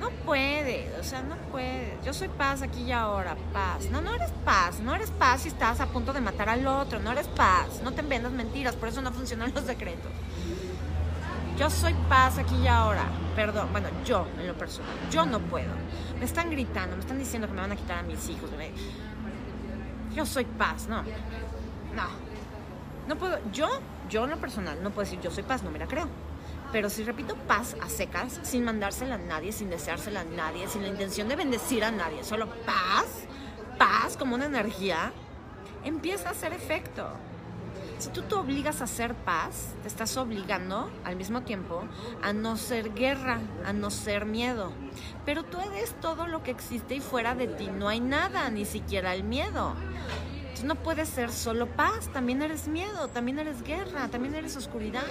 No 0.00 0.10
puede, 0.10 0.92
o 1.00 1.02
sea, 1.02 1.22
no 1.22 1.36
puede. 1.50 1.96
Yo 2.04 2.12
soy 2.12 2.28
paz 2.28 2.62
aquí 2.62 2.82
y 2.82 2.92
ahora, 2.92 3.36
paz. 3.52 3.88
No, 3.90 4.00
no 4.00 4.14
eres 4.14 4.30
paz, 4.44 4.80
no 4.80 4.94
eres 4.94 5.10
paz 5.10 5.42
si 5.42 5.48
estás 5.48 5.80
a 5.80 5.86
punto 5.86 6.12
de 6.12 6.20
matar 6.20 6.48
al 6.48 6.66
otro, 6.66 6.98
no 7.00 7.12
eres 7.12 7.28
paz. 7.28 7.80
No 7.82 7.92
te 7.92 8.02
vendas 8.02 8.32
mentiras, 8.32 8.76
por 8.76 8.88
eso 8.88 9.00
no 9.00 9.12
funcionan 9.12 9.52
los 9.54 9.66
decretos. 9.66 10.10
Yo 11.58 11.70
soy 11.70 11.94
paz 12.08 12.38
aquí 12.38 12.54
y 12.56 12.66
ahora. 12.66 13.04
Perdón, 13.34 13.68
bueno, 13.72 13.88
yo 14.04 14.26
en 14.38 14.46
lo 14.46 14.54
personal, 14.54 14.92
yo 15.10 15.24
no 15.24 15.40
puedo. 15.40 15.72
Me 16.18 16.24
están 16.26 16.50
gritando, 16.50 16.96
me 16.96 17.00
están 17.00 17.18
diciendo 17.18 17.48
que 17.48 17.54
me 17.54 17.60
van 17.60 17.72
a 17.72 17.76
quitar 17.76 17.98
a 17.98 18.02
mis 18.02 18.28
hijos. 18.28 18.50
Yo 20.14 20.26
soy 20.26 20.44
paz, 20.44 20.88
no. 20.88 21.02
No. 21.02 22.26
No 23.08 23.16
puedo, 23.16 23.38
yo, 23.52 23.68
yo 24.08 24.24
en 24.24 24.30
lo 24.30 24.36
personal, 24.38 24.82
no 24.82 24.90
puedo 24.90 25.04
decir 25.04 25.20
yo 25.20 25.30
soy 25.30 25.42
paz, 25.42 25.62
no 25.62 25.70
me 25.70 25.78
la 25.78 25.86
creo. 25.86 26.08
Pero 26.72 26.90
si 26.90 27.04
repito 27.04 27.36
paz 27.36 27.76
a 27.80 27.88
secas, 27.88 28.40
sin 28.42 28.64
mandársela 28.64 29.14
a 29.14 29.18
nadie, 29.18 29.52
sin 29.52 29.70
deseársela 29.70 30.20
a 30.20 30.24
nadie, 30.24 30.68
sin 30.68 30.82
la 30.82 30.88
intención 30.88 31.28
de 31.28 31.36
bendecir 31.36 31.84
a 31.84 31.90
nadie, 31.90 32.24
solo 32.24 32.48
paz, 32.66 33.06
paz 33.78 34.16
como 34.16 34.34
una 34.34 34.46
energía, 34.46 35.12
empieza 35.84 36.28
a 36.28 36.32
hacer 36.32 36.52
efecto. 36.52 37.08
Si 37.98 38.10
tú 38.10 38.22
te 38.22 38.34
obligas 38.34 38.82
a 38.82 38.84
hacer 38.84 39.14
paz, 39.14 39.74
te 39.80 39.88
estás 39.88 40.18
obligando 40.18 40.90
al 41.04 41.16
mismo 41.16 41.42
tiempo 41.42 41.84
a 42.22 42.34
no 42.34 42.58
ser 42.58 42.92
guerra, 42.92 43.40
a 43.64 43.72
no 43.72 43.90
ser 43.90 44.26
miedo. 44.26 44.72
Pero 45.24 45.44
tú 45.44 45.58
eres 45.60 45.98
todo 46.00 46.26
lo 46.26 46.42
que 46.42 46.50
existe 46.50 46.94
y 46.96 47.00
fuera 47.00 47.34
de 47.34 47.46
ti 47.46 47.68
no 47.68 47.88
hay 47.88 48.00
nada, 48.00 48.50
ni 48.50 48.66
siquiera 48.66 49.14
el 49.14 49.24
miedo. 49.24 49.74
Entonces 50.56 50.74
no 50.74 50.82
puedes 50.82 51.10
ser 51.10 51.30
solo 51.30 51.66
paz, 51.66 52.10
también 52.14 52.40
eres 52.40 52.66
miedo, 52.66 53.08
también 53.08 53.38
eres 53.38 53.62
guerra, 53.62 54.08
también 54.08 54.34
eres 54.34 54.56
oscuridad. 54.56 55.04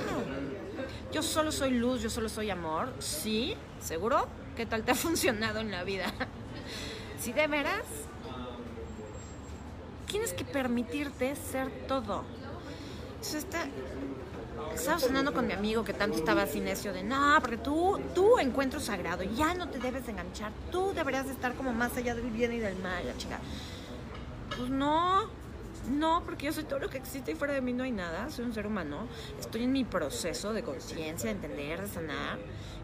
Yo 1.13 1.21
solo 1.21 1.51
soy 1.51 1.69
luz, 1.69 2.01
yo 2.01 2.10
solo 2.10 2.29
soy 2.29 2.49
amor. 2.49 2.91
Sí, 2.97 3.55
seguro. 3.79 4.27
¿Qué 4.55 4.65
tal 4.65 4.81
te 4.81 4.93
ha 4.93 4.95
funcionado 4.95 5.60
en 5.60 5.69
la 5.69 5.84
vida? 5.84 6.12
Si 7.19 7.31
de 7.31 7.45
veras, 7.45 7.84
tienes 10.08 10.34
que 10.34 10.45
permitirte 10.45 11.36
ser 11.36 11.69
todo. 11.88 12.23
está, 13.21 13.67
estaba 14.73 14.97
sonando 14.97 15.31
con 15.31 15.45
mi 15.45 15.53
amigo 15.53 15.84
que 15.84 15.93
tanto 15.93 16.17
estaba 16.17 16.41
así 16.41 16.60
necio 16.60 16.91
de, 16.91 17.03
no, 17.03 17.38
porque 17.39 17.58
tú, 17.58 17.99
tú 18.15 18.39
encuentro 18.39 18.79
sagrado, 18.79 19.21
ya 19.21 19.53
no 19.53 19.69
te 19.69 19.77
debes 19.77 20.08
enganchar, 20.08 20.51
tú 20.71 20.91
deberías 20.95 21.27
estar 21.27 21.53
como 21.53 21.71
más 21.71 21.95
allá 21.97 22.15
del 22.15 22.31
bien 22.31 22.51
y 22.51 22.58
del 22.58 22.77
mal, 22.77 23.05
la 23.05 23.15
chica. 23.15 23.39
Pues 24.57 24.69
no, 24.69 25.23
no, 25.89 26.23
porque 26.25 26.47
yo 26.47 26.53
soy 26.53 26.63
todo 26.63 26.79
lo 26.79 26.89
que 26.89 26.97
existe 26.97 27.31
y 27.31 27.35
fuera 27.35 27.53
de 27.53 27.61
mí 27.61 27.73
no 27.73 27.83
hay 27.83 27.91
nada, 27.91 28.29
soy 28.29 28.45
un 28.45 28.53
ser 28.53 28.65
humano, 28.67 29.07
estoy 29.39 29.63
en 29.63 29.71
mi 29.71 29.83
proceso 29.83 30.53
de 30.53 30.63
conciencia, 30.63 31.29
de 31.29 31.35
entender, 31.35 31.81
de 31.81 31.87
sanar. 31.87 32.39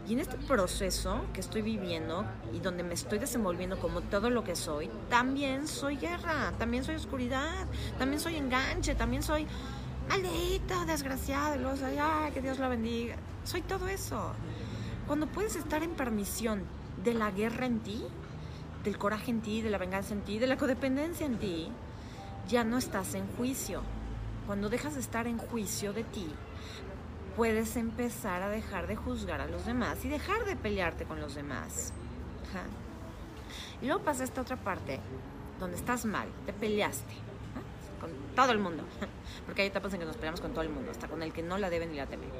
Y 0.08 0.14
en 0.14 0.18
este 0.18 0.36
proceso 0.36 1.24
que 1.32 1.40
estoy 1.40 1.62
viviendo 1.62 2.24
y 2.52 2.58
donde 2.58 2.82
me 2.82 2.94
estoy 2.94 3.18
desenvolviendo 3.18 3.78
como 3.78 4.00
todo 4.00 4.30
lo 4.30 4.42
que 4.42 4.56
soy, 4.56 4.90
también 5.08 5.68
soy 5.68 5.96
guerra, 5.96 6.52
también 6.58 6.84
soy 6.84 6.96
oscuridad, 6.96 7.66
también 7.98 8.20
soy 8.20 8.36
enganche, 8.36 8.94
también 8.94 9.22
soy 9.22 9.46
maldito, 10.08 10.84
desgraciado, 10.86 11.74
y 11.74 11.78
soy, 11.78 11.96
ay, 12.00 12.32
que 12.32 12.42
Dios 12.42 12.58
la 12.58 12.68
bendiga. 12.68 13.16
Soy 13.44 13.62
todo 13.62 13.88
eso. 13.88 14.32
Cuando 15.06 15.26
puedes 15.26 15.56
estar 15.56 15.82
en 15.82 15.92
permisión 15.92 16.64
de 17.02 17.14
la 17.14 17.30
guerra 17.30 17.66
en 17.66 17.80
ti, 17.80 18.04
del 18.82 18.98
coraje 18.98 19.30
en 19.30 19.40
ti, 19.40 19.62
de 19.62 19.70
la 19.70 19.78
venganza 19.78 20.14
en 20.14 20.22
ti, 20.22 20.38
de 20.38 20.46
la 20.46 20.56
codependencia 20.56 21.26
en 21.26 21.38
ti, 21.38 21.68
ya 22.48 22.64
no 22.64 22.78
estás 22.78 23.14
en 23.14 23.26
juicio. 23.36 23.82
Cuando 24.46 24.68
dejas 24.68 24.94
de 24.94 25.00
estar 25.00 25.26
en 25.26 25.38
juicio 25.38 25.92
de 25.92 26.04
ti, 26.04 26.28
puedes 27.36 27.76
empezar 27.76 28.42
a 28.42 28.48
dejar 28.48 28.86
de 28.86 28.96
juzgar 28.96 29.40
a 29.40 29.46
los 29.46 29.64
demás 29.64 30.04
y 30.04 30.08
dejar 30.08 30.44
de 30.44 30.56
pelearte 30.56 31.04
con 31.04 31.20
los 31.20 31.34
demás. 31.34 31.92
Y 33.80 33.86
luego 33.86 34.02
pasa 34.02 34.24
esta 34.24 34.40
otra 34.40 34.56
parte, 34.56 35.00
donde 35.58 35.76
estás 35.76 36.04
mal, 36.04 36.28
te 36.46 36.52
peleaste 36.52 37.14
con 38.00 38.10
todo 38.34 38.52
el 38.52 38.58
mundo. 38.58 38.84
Porque 39.46 39.62
hay 39.62 39.68
etapas 39.68 39.94
en 39.94 40.00
que 40.00 40.06
nos 40.06 40.16
peleamos 40.16 40.40
con 40.40 40.50
todo 40.50 40.62
el 40.62 40.70
mundo, 40.70 40.90
hasta 40.90 41.08
con 41.08 41.22
el 41.22 41.32
que 41.32 41.42
no 41.42 41.56
la 41.56 41.70
deben 41.70 41.92
ni 41.92 41.98
la 41.98 42.06
temen. 42.06 42.30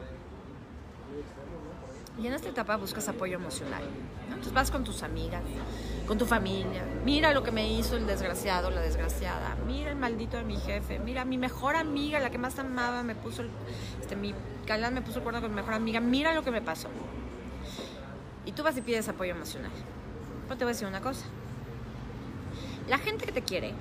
Y 2.21 2.27
en 2.27 2.35
esta 2.35 2.49
etapa 2.49 2.77
buscas 2.77 3.09
apoyo 3.09 3.37
emocional. 3.37 3.83
Entonces 4.29 4.53
vas 4.53 4.71
con 4.71 4.85
tus 4.85 5.03
amigas, 5.03 5.43
con 6.07 6.19
tu 6.19 6.27
familia. 6.27 6.85
Mira 7.05 7.33
lo 7.33 7.43
que 7.43 7.53
me 7.53 7.73
hizo 7.73 7.97
el 7.97 8.07
desgraciado, 8.07 8.71
la 8.71 8.81
desgraciada. 8.81 9.57
Mira 9.67 9.91
el 9.91 9.97
maldito 9.97 10.37
de 10.37 10.45
mi 10.45 10.57
jefe. 10.57 10.99
Mira 10.99 11.25
mi 11.25 11.39
mejor 11.39 11.77
amiga, 11.77 12.19
la 12.21 12.31
que 12.31 12.39
más 12.39 12.59
amaba, 12.59 13.03
me 13.03 13.15
puso 13.15 13.43
el, 13.43 13.51
este, 14.01 14.15
mi 14.17 14.35
galán 14.67 14.95
me 14.95 15.03
puso 15.03 15.19
el 15.19 15.23
cuerno 15.23 15.41
con 15.41 15.51
mi 15.51 15.57
mejor 15.57 15.75
amiga. 15.75 16.01
Mira 16.01 16.35
lo 16.35 16.43
que 16.43 16.51
me 16.51 16.61
pasó. 16.61 16.89
Y 18.45 18.53
tú 18.53 18.63
vas 18.63 18.77
y 18.77 18.83
pides 18.83 19.09
apoyo 19.09 19.31
emocional. 19.31 19.73
Pero 20.45 20.59
te 20.59 20.65
voy 20.65 20.73
a 20.73 20.75
decir 20.75 20.89
una 20.89 21.01
cosa. 21.01 21.25
La 22.89 22.99
gente 22.99 23.25
que 23.25 23.33
te 23.33 23.43
quiere, 23.43 23.73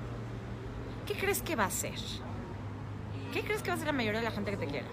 ¿qué 1.06 1.14
crees 1.14 1.42
que 1.42 1.54
va 1.54 1.64
a 1.64 1.66
hacer? 1.66 1.98
¿Qué 3.32 3.42
crees 3.42 3.62
que 3.62 3.68
va 3.68 3.74
a 3.74 3.78
ser 3.78 3.88
la 3.88 3.92
mayoría 3.92 4.20
de 4.20 4.26
la 4.26 4.30
gente 4.30 4.52
que 4.52 4.56
te 4.56 4.66
quiera? 4.66 4.86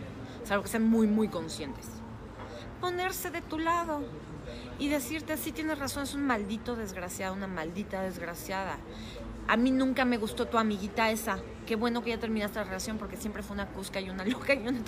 Salvo 0.44 0.64
que 0.64 0.70
sean 0.70 0.90
muy, 0.90 1.08
muy 1.08 1.28
conscientes 1.28 1.99
ponerse 2.80 3.32
de 3.32 3.42
tu 3.42 3.60
lado 3.60 4.02
y 4.80 4.88
decirte, 4.88 5.38
sí 5.38 5.52
tienes 5.52 5.78
razón, 5.78 6.04
es 6.04 6.14
un 6.14 6.26
maldito 6.26 6.76
desgraciado, 6.76 7.34
una 7.34 7.48
maldita 7.48 8.02
desgraciada. 8.02 8.78
A 9.48 9.58
mí 9.58 9.72
nunca 9.72 10.06
me 10.06 10.18
gustó 10.18 10.48
tu 10.48 10.58
amiguita 10.58 11.12
esa. 11.12 11.40
Qué 11.66 11.76
bueno 11.76 12.04
que 12.04 12.12
ya 12.12 12.20
terminaste 12.20 12.60
la 12.60 12.66
relación 12.66 12.98
porque 12.98 13.18
siempre 13.18 13.44
fue 13.44 13.56
una 13.56 13.68
cusca 13.68 14.00
y 14.00 14.10
una 14.10 14.24
loca 14.26 14.54
y 14.54 14.68
una... 14.68 14.80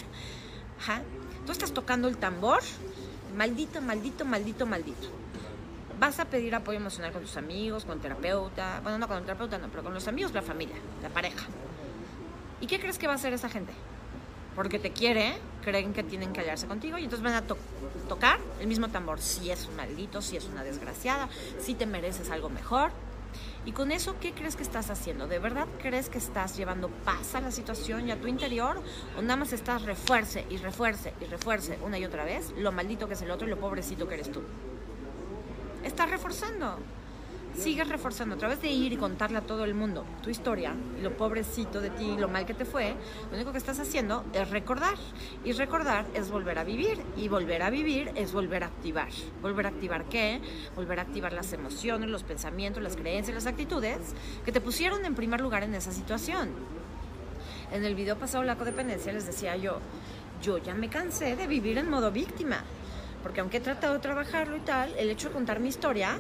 Tú 1.45 1.51
estás 1.51 1.73
tocando 1.73 2.08
el 2.08 2.17
tambor. 2.17 2.62
Maldito, 3.36 3.82
maldito, 3.82 4.25
maldito, 4.25 4.65
maldito. 4.65 5.08
Vas 5.99 6.19
a 6.19 6.25
pedir 6.25 6.56
apoyo 6.56 6.80
emocional 6.80 7.12
con 7.12 7.21
tus 7.21 7.38
amigos, 7.38 7.86
con 7.86 7.99
terapeuta. 7.99 8.80
Bueno, 8.82 8.97
no 8.97 9.08
con 9.08 9.23
terapeuta, 9.23 9.58
no, 9.58 9.67
pero 9.69 9.84
con 9.84 9.93
los 9.93 10.08
amigos, 10.08 10.34
la 10.34 10.41
familia, 10.41 10.75
la 11.01 11.10
pareja. 11.10 11.45
¿Y 12.60 12.67
qué 12.67 12.80
crees 12.80 12.97
que 12.97 13.08
va 13.08 13.13
a 13.13 13.15
hacer 13.15 13.34
esa 13.34 13.49
gente? 13.49 13.73
Porque 14.55 14.79
te 14.79 14.91
quiere, 14.91 15.33
creen 15.63 15.93
que 15.93 16.03
tienen 16.03 16.33
que 16.33 16.41
hallarse 16.41 16.67
contigo 16.67 16.97
y 16.97 17.03
entonces 17.03 17.23
van 17.23 17.35
a 17.35 17.43
tocar 18.08 18.39
el 18.60 18.67
mismo 18.67 18.89
tambor. 18.89 19.21
Si 19.21 19.52
es 19.52 19.65
un 19.67 19.75
maldito, 19.75 20.21
si 20.21 20.37
es 20.37 20.45
una 20.45 20.63
desgraciada, 20.63 21.29
si 21.60 21.75
te 21.75 21.85
mereces 21.85 22.29
algo 22.29 22.49
mejor. 22.49 22.91
Y 23.63 23.73
con 23.73 23.91
eso, 23.91 24.15
¿qué 24.19 24.33
crees 24.33 24.56
que 24.56 24.63
estás 24.63 24.89
haciendo? 24.89 25.27
¿De 25.27 25.37
verdad 25.37 25.67
crees 25.81 26.10
que 26.10 26.17
estás 26.17 26.58
llevando 26.58 26.89
paz 26.89 27.35
a 27.35 27.41
la 27.41 27.52
situación 27.52 28.08
y 28.08 28.12
a 28.12 28.19
tu 28.19 28.27
interior? 28.27 28.81
¿O 29.17 29.21
nada 29.21 29.35
más 29.35 29.54
estás 29.54 29.83
refuerce 29.83 30.45
y 30.49 30.58
refuerce 30.58 31.13
y 31.21 31.25
refuerce 31.25 31.77
una 31.83 31.99
y 31.99 32.06
otra 32.06 32.25
vez 32.25 32.52
lo 32.58 32.71
maldito 32.71 33.08
que 33.08 33.13
es 33.13 33.21
el 33.21 33.29
otro 33.29 33.47
y 33.47 33.52
lo 33.52 33.60
pobrecito 33.60 34.08
que 34.08 34.15
eres 34.15 34.31
tú? 34.31 34.41
Estás 35.83 36.10
reforzando 36.10 36.77
sigues 37.56 37.87
reforzando 37.87 38.35
a 38.35 38.37
través 38.37 38.62
de 38.62 38.69
ir 38.69 38.93
y 38.93 38.97
contarle 38.97 39.37
a 39.37 39.41
todo 39.41 39.63
el 39.63 39.73
mundo 39.73 40.06
tu 40.21 40.29
historia 40.29 40.73
lo 41.02 41.15
pobrecito 41.17 41.81
de 41.81 41.89
ti, 41.89 42.15
lo 42.17 42.27
mal 42.27 42.45
que 42.45 42.54
te 42.54 42.65
fue, 42.65 42.93
lo 43.29 43.35
único 43.35 43.52
que 43.52 43.58
estás 43.58 43.79
haciendo 43.79 44.23
es 44.33 44.49
recordar. 44.49 44.95
Y 45.43 45.52
recordar 45.54 46.06
es 46.13 46.29
volver 46.29 46.60
a 46.60 46.63
vivir. 46.63 47.02
Y 47.17 47.27
volver 47.27 47.63
a 47.63 47.69
vivir 47.69 48.12
es 48.15 48.33
volver 48.33 48.63
a 48.63 48.67
activar. 48.67 49.10
¿Volver 49.41 49.65
a 49.65 49.69
activar 49.69 50.06
qué? 50.06 50.41
Volver 50.75 50.99
a 50.99 51.04
activar 51.04 51.33
las 51.33 51.54
emociones, 51.54 52.10
los 52.10 52.23
pensamientos, 52.23 52.83
las 52.83 52.95
creencias, 52.95 53.35
las 53.35 53.47
actitudes 53.47 53.97
que 54.45 54.52
te 54.52 54.62
pusieron 54.62 55.06
en 55.06 55.15
primer 55.15 55.41
lugar 55.41 55.63
en 55.63 55.73
esa 55.73 55.91
situación. 55.91 56.49
En 57.71 57.85
el 57.85 57.95
video 57.95 58.17
pasado, 58.17 58.43
la 58.43 58.58
codependencia, 58.58 59.13
les 59.13 59.25
decía 59.25 59.56
yo, 59.56 59.79
yo 60.41 60.58
ya 60.58 60.73
me 60.73 60.89
cansé 60.89 61.35
de 61.35 61.47
vivir 61.47 61.77
en 61.77 61.87
modo 61.87 62.12
víctima 62.12 62.63
Porque 63.21 63.41
aunque 63.41 63.58
he 63.58 63.62
tratado 63.62 63.93
de 63.93 63.99
trabajarlo 63.99 64.58
y 64.58 64.62
tal, 64.62 64.93
el 64.97 65.10
hecho 65.10 65.29
de 65.29 65.33
contar 65.35 65.60
mi 65.60 65.69
historia 65.69 66.19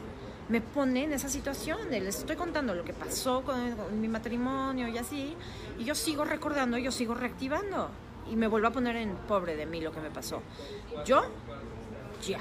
me 0.51 0.59
pone 0.59 1.05
en 1.05 1.13
esa 1.13 1.29
situación. 1.29 1.89
Les 1.89 2.19
estoy 2.19 2.35
contando 2.35 2.75
lo 2.75 2.83
que 2.83 2.93
pasó 2.93 3.41
con, 3.41 4.01
mi 4.01 4.09
matrimonio 4.09 4.89
y 4.89 4.97
así, 4.97 5.35
y 5.79 5.85
yo 5.85 5.95
sigo 5.95 6.25
recordando, 6.25 6.77
yo 6.77 6.91
sigo 6.91 7.15
reactivando. 7.15 7.89
Y 8.29 8.35
me 8.35 8.47
vuelvo 8.47 8.67
a 8.67 8.71
poner 8.71 8.97
en 8.97 9.15
pobre 9.15 9.55
de 9.55 9.65
mí 9.65 9.81
lo 9.81 9.91
que 9.91 10.01
me 10.01 10.11
pasó. 10.11 10.41
Yo, 11.05 11.23
ya, 12.21 12.39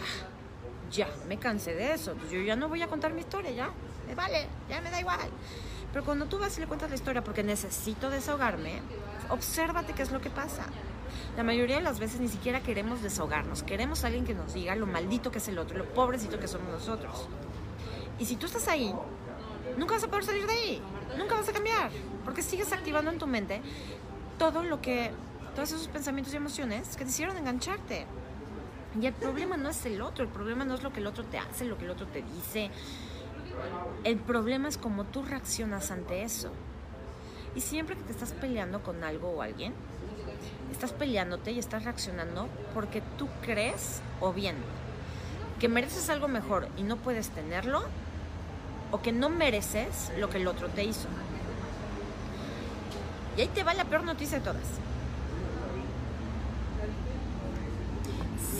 ya, 0.90 1.08
me 1.28 1.38
cansé 1.38 1.74
de 1.74 1.94
eso. 1.94 2.14
Yo 2.30 2.40
ya 2.40 2.56
no 2.56 2.68
voy 2.68 2.82
a 2.82 2.88
contar 2.88 3.12
mi 3.12 3.20
historia, 3.20 3.52
ya. 3.52 3.70
Me 4.06 4.14
vale, 4.14 4.46
ya 4.68 4.80
me 4.80 4.90
da 4.90 5.00
igual. 5.00 5.30
Pero 5.92 6.04
cuando 6.04 6.26
tú 6.26 6.38
vas 6.38 6.56
y 6.58 6.60
le 6.60 6.66
cuentas 6.66 6.90
la 6.90 6.96
historia 6.96 7.22
porque 7.22 7.42
necesito 7.42 8.10
desahogarme, 8.10 8.80
obsérvate 9.30 9.92
qué 9.92 10.02
es 10.02 10.10
lo 10.10 10.20
que 10.20 10.30
pasa. 10.30 10.64
La 11.36 11.44
mayoría 11.44 11.76
de 11.76 11.82
las 11.82 12.00
veces 12.00 12.20
ni 12.20 12.28
siquiera 12.28 12.60
queremos 12.60 13.02
desahogarnos, 13.02 13.62
queremos 13.62 14.02
a 14.02 14.08
alguien 14.08 14.24
que 14.24 14.34
nos 14.34 14.52
diga 14.52 14.74
lo 14.74 14.86
maldito 14.86 15.30
que 15.30 15.38
es 15.38 15.48
el 15.48 15.58
otro, 15.58 15.78
lo 15.78 15.86
pobrecito 15.86 16.38
que 16.38 16.48
somos 16.48 16.68
nosotros. 16.68 17.28
Y 18.18 18.26
si 18.26 18.36
tú 18.36 18.46
estás 18.46 18.68
ahí, 18.68 18.94
nunca 19.76 19.94
vas 19.94 20.04
a 20.04 20.08
poder 20.08 20.24
salir 20.24 20.46
de 20.46 20.52
ahí, 20.52 20.82
nunca 21.16 21.34
vas 21.34 21.48
a 21.48 21.52
cambiar, 21.52 21.90
porque 22.24 22.42
sigues 22.42 22.72
activando 22.72 23.10
en 23.10 23.18
tu 23.18 23.26
mente 23.26 23.62
todo 24.38 24.62
lo 24.62 24.80
que, 24.80 25.10
todos 25.54 25.72
esos 25.72 25.88
pensamientos 25.88 26.32
y 26.34 26.36
emociones 26.36 26.96
que 26.96 27.04
te 27.04 27.10
hicieron 27.10 27.36
engancharte. 27.36 28.06
Y 29.00 29.06
el 29.06 29.12
problema 29.12 29.56
no 29.56 29.68
es 29.68 29.86
el 29.86 30.02
otro, 30.02 30.24
el 30.24 30.30
problema 30.30 30.64
no 30.64 30.74
es 30.74 30.82
lo 30.82 30.92
que 30.92 31.00
el 31.00 31.06
otro 31.06 31.24
te 31.24 31.38
hace, 31.38 31.64
lo 31.64 31.78
que 31.78 31.84
el 31.84 31.90
otro 31.90 32.06
te 32.06 32.22
dice. 32.22 32.70
El 34.04 34.18
problema 34.18 34.68
es 34.68 34.78
cómo 34.78 35.04
tú 35.04 35.22
reaccionas 35.22 35.90
ante 35.90 36.22
eso. 36.22 36.50
Y 37.54 37.60
siempre 37.60 37.96
que 37.96 38.02
te 38.02 38.12
estás 38.12 38.32
peleando 38.32 38.82
con 38.82 39.04
algo 39.04 39.30
o 39.30 39.42
alguien, 39.42 39.74
estás 40.72 40.92
peleándote 40.92 41.52
y 41.52 41.58
estás 41.58 41.84
reaccionando 41.84 42.48
porque 42.74 43.02
tú 43.18 43.28
crees, 43.42 44.00
o 44.20 44.32
bien, 44.32 44.56
que 45.60 45.68
mereces 45.68 46.08
algo 46.08 46.26
mejor 46.26 46.68
y 46.78 46.82
no 46.82 46.96
puedes 46.96 47.28
tenerlo, 47.28 47.82
o 48.90 49.00
que 49.00 49.12
no 49.12 49.28
mereces 49.28 50.10
lo 50.18 50.30
que 50.30 50.38
el 50.38 50.48
otro 50.48 50.68
te 50.68 50.82
hizo. 50.82 51.06
Y 53.36 53.42
ahí 53.42 53.48
te 53.48 53.62
va 53.62 53.74
la 53.74 53.84
peor 53.84 54.02
noticia 54.02 54.38
de 54.38 54.44
todas. 54.44 54.62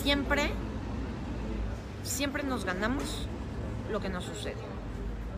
Siempre, 0.01 0.51
siempre 2.03 2.43
nos 2.43 2.63
ganamos 2.63 3.27
lo 3.91 3.99
que 3.99 4.09
nos 4.09 4.23
sucede. 4.23 4.55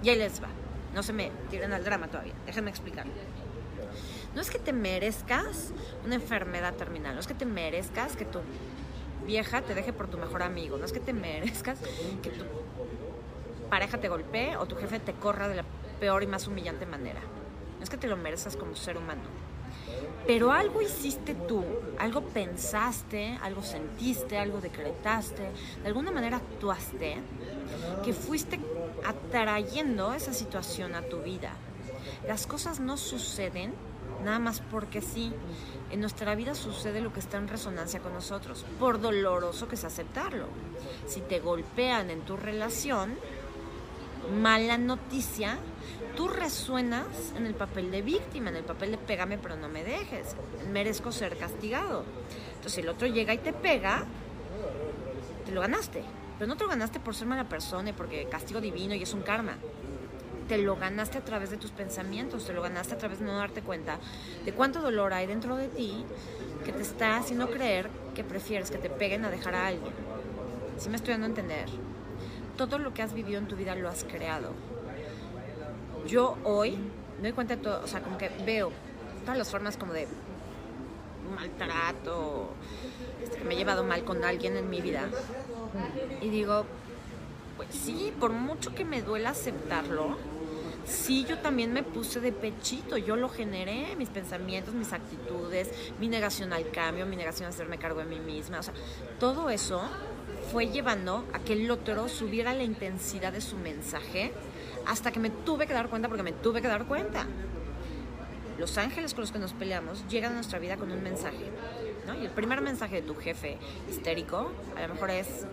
Y 0.03 0.09
ahí 0.09 0.17
les 0.17 0.43
va. 0.43 0.49
No 0.93 1.01
se 1.01 1.13
me 1.13 1.31
tiren 1.49 1.73
al 1.73 1.83
drama 1.83 2.07
todavía. 2.07 2.33
Déjenme 2.45 2.69
explicar. 2.69 3.07
No 4.35 4.41
es 4.41 4.49
que 4.49 4.59
te 4.59 4.73
merezcas 4.73 5.71
una 6.05 6.15
enfermedad 6.15 6.73
terminal, 6.73 7.13
no 7.13 7.19
es 7.19 7.27
que 7.27 7.35
te 7.35 7.45
merezcas 7.45 8.15
que 8.15 8.25
tu 8.25 8.39
vieja 9.25 9.61
te 9.61 9.75
deje 9.75 9.93
por 9.93 10.07
tu 10.07 10.17
mejor 10.17 10.43
amigo, 10.43 10.77
no 10.77 10.85
es 10.85 10.91
que 10.91 10.99
te 10.99 11.13
merezcas 11.13 11.79
que 12.21 12.29
tu 12.29 12.45
pareja 13.69 13.97
te 13.97 14.09
golpee 14.09 14.55
o 14.57 14.65
tu 14.65 14.75
jefe 14.75 14.99
te 14.99 15.13
corra 15.13 15.47
de 15.47 15.55
la 15.55 15.65
peor 15.99 16.23
y 16.23 16.27
más 16.27 16.47
humillante 16.47 16.85
manera. 16.85 17.21
No 17.77 17.83
es 17.83 17.89
que 17.89 17.97
te 17.97 18.07
lo 18.07 18.17
merezcas 18.17 18.55
como 18.55 18.75
ser 18.75 18.97
humano. 18.97 19.21
Pero 20.25 20.51
algo 20.51 20.81
hiciste 20.81 21.35
tú, 21.35 21.63
algo 21.97 22.21
pensaste, 22.21 23.37
algo 23.41 23.61
sentiste, 23.61 24.37
algo 24.37 24.61
decretaste, 24.61 25.41
de 25.81 25.87
alguna 25.87 26.11
manera 26.11 26.37
actuaste, 26.37 27.17
que 28.03 28.13
fuiste 28.13 28.59
atrayendo 29.05 30.13
esa 30.13 30.33
situación 30.33 30.95
a 30.95 31.01
tu 31.01 31.19
vida. 31.21 31.51
Las 32.27 32.47
cosas 32.47 32.79
no 32.79 32.95
suceden 32.95 33.73
nada 34.23 34.39
más 34.39 34.61
porque 34.61 35.01
sí. 35.01 35.33
En 35.91 35.99
nuestra 35.99 36.33
vida 36.33 36.55
sucede 36.55 37.01
lo 37.01 37.13
que 37.13 37.19
está 37.19 37.37
en 37.37 37.47
resonancia 37.47 37.99
con 37.99 38.13
nosotros, 38.13 38.65
por 38.79 38.99
doloroso 38.99 39.67
que 39.67 39.75
es 39.75 39.83
aceptarlo. 39.83 40.47
Si 41.05 41.21
te 41.21 41.39
golpean 41.39 42.09
en 42.09 42.21
tu 42.21 42.35
relación, 42.35 43.15
mala 44.41 44.77
noticia, 44.77 45.57
tú 46.15 46.27
resuenas 46.27 47.33
en 47.35 47.45
el 47.45 47.53
papel 47.53 47.91
de 47.91 48.01
víctima, 48.01 48.49
en 48.49 48.55
el 48.55 48.63
papel 48.63 48.91
de 48.91 48.97
pégame 48.97 49.37
pero 49.37 49.55
no 49.55 49.69
me 49.69 49.83
dejes, 49.83 50.35
merezco 50.71 51.11
ser 51.11 51.37
castigado. 51.37 52.05
Entonces 52.55 52.79
el 52.79 52.89
otro 52.89 53.07
llega 53.07 53.33
y 53.33 53.39
te 53.39 53.53
pega, 53.53 54.05
te 55.45 55.51
lo 55.51 55.61
ganaste, 55.61 56.03
pero 56.37 56.47
no 56.47 56.57
te 56.57 56.63
lo 56.63 56.69
ganaste 56.69 56.99
por 56.99 57.15
ser 57.15 57.27
mala 57.27 57.47
persona 57.49 57.89
y 57.89 57.93
porque 57.93 58.25
castigo 58.25 58.61
divino 58.61 58.95
y 58.95 59.03
es 59.03 59.13
un 59.13 59.21
karma. 59.21 59.57
Te 60.53 60.59
lo 60.59 60.75
ganaste 60.75 61.17
a 61.17 61.25
través 61.25 61.49
de 61.49 61.57
tus 61.57 61.71
pensamientos, 61.71 62.45
te 62.45 62.53
lo 62.53 62.61
ganaste 62.61 62.93
a 62.93 62.97
través 62.99 63.17
de 63.17 63.25
no 63.25 63.35
darte 63.35 63.63
cuenta 63.63 63.97
de 64.45 64.53
cuánto 64.53 64.81
dolor 64.81 65.11
hay 65.11 65.25
dentro 65.25 65.55
de 65.55 65.67
ti 65.67 66.05
que 66.63 66.71
te 66.71 66.83
está 66.83 67.17
haciendo 67.17 67.49
creer 67.49 67.89
que 68.13 68.23
prefieres 68.23 68.69
que 68.69 68.77
te 68.77 68.91
peguen 68.91 69.25
a 69.25 69.31
dejar 69.31 69.55
a 69.55 69.65
alguien. 69.65 69.91
Si 70.77 70.89
me 70.89 70.97
estoy 70.97 71.13
dando 71.13 71.25
a 71.25 71.29
entender, 71.29 71.65
todo 72.55 72.77
lo 72.77 72.93
que 72.93 73.01
has 73.01 73.15
vivido 73.15 73.39
en 73.39 73.47
tu 73.47 73.55
vida 73.55 73.73
lo 73.73 73.89
has 73.89 74.03
creado. 74.03 74.51
Yo 76.05 76.37
hoy 76.43 76.77
me 77.17 77.23
doy 77.23 77.31
cuenta 77.31 77.55
de 77.55 77.63
todo, 77.63 77.83
o 77.83 77.87
sea, 77.87 78.01
como 78.01 78.19
que 78.19 78.29
veo 78.45 78.71
todas 79.21 79.39
las 79.39 79.49
formas 79.49 79.75
como 79.75 79.91
de 79.91 80.07
maltrato, 81.35 82.51
este, 83.23 83.39
que 83.39 83.43
me 83.43 83.55
he 83.55 83.57
llevado 83.57 83.83
mal 83.83 84.03
con 84.03 84.23
alguien 84.23 84.55
en 84.55 84.69
mi 84.69 84.81
vida. 84.81 85.09
Y 86.21 86.29
digo, 86.29 86.65
pues 87.57 87.69
sí, 87.71 88.13
por 88.19 88.31
mucho 88.31 88.75
que 88.75 88.85
me 88.85 89.01
duela 89.01 89.31
aceptarlo, 89.31 90.15
sí, 90.85 91.25
yo 91.27 91.39
también 91.39 91.73
me 91.73 91.83
puse 91.83 92.19
de 92.19 92.31
pechito, 92.31 92.97
yo 92.97 93.15
lo 93.15 93.29
generé, 93.29 93.95
mis 93.95 94.09
pensamientos, 94.09 94.73
mis 94.73 94.93
actitudes, 94.93 95.69
mi 95.99 96.07
negación 96.07 96.53
al 96.53 96.69
cambio, 96.71 97.05
mi 97.05 97.15
negación 97.15 97.47
a 97.47 97.49
hacerme 97.49 97.77
cargo 97.77 97.99
de 97.99 98.05
mí 98.05 98.19
misma, 98.19 98.59
o 98.59 98.63
sea, 98.63 98.73
todo 99.19 99.49
eso 99.49 99.81
fue 100.51 100.67
llevando 100.67 101.25
a 101.33 101.39
que 101.39 101.53
el 101.53 101.69
otro 101.71 102.09
subiera 102.09 102.53
la 102.53 102.63
intensidad 102.63 103.31
de 103.33 103.41
su 103.41 103.57
mensaje 103.57 104.33
hasta 104.85 105.11
que 105.11 105.19
me 105.19 105.29
tuve 105.29 105.67
que 105.67 105.73
dar 105.73 105.89
cuenta, 105.89 106.07
porque 106.07 106.23
me 106.23 106.33
tuve 106.33 106.61
que 106.61 106.67
dar 106.67 106.85
cuenta. 106.85 107.25
Los 108.57 108.77
ángeles 108.77 109.13
con 109.13 109.21
los 109.21 109.31
que 109.31 109.39
nos 109.39 109.53
peleamos 109.53 110.05
llegan 110.07 110.33
a 110.33 110.35
nuestra 110.35 110.59
vida 110.59 110.77
con 110.77 110.91
un 110.91 111.01
mensaje. 111.01 111.49
Y 112.21 112.25
el 112.25 112.31
primer 112.31 112.61
mensaje 112.61 112.97
de 112.97 113.01
tu 113.01 113.15
jefe 113.15 113.57
histérico 113.89 114.51
a 114.75 114.81
lo 114.87 114.93
mejor 114.93 115.09
es 115.09 115.45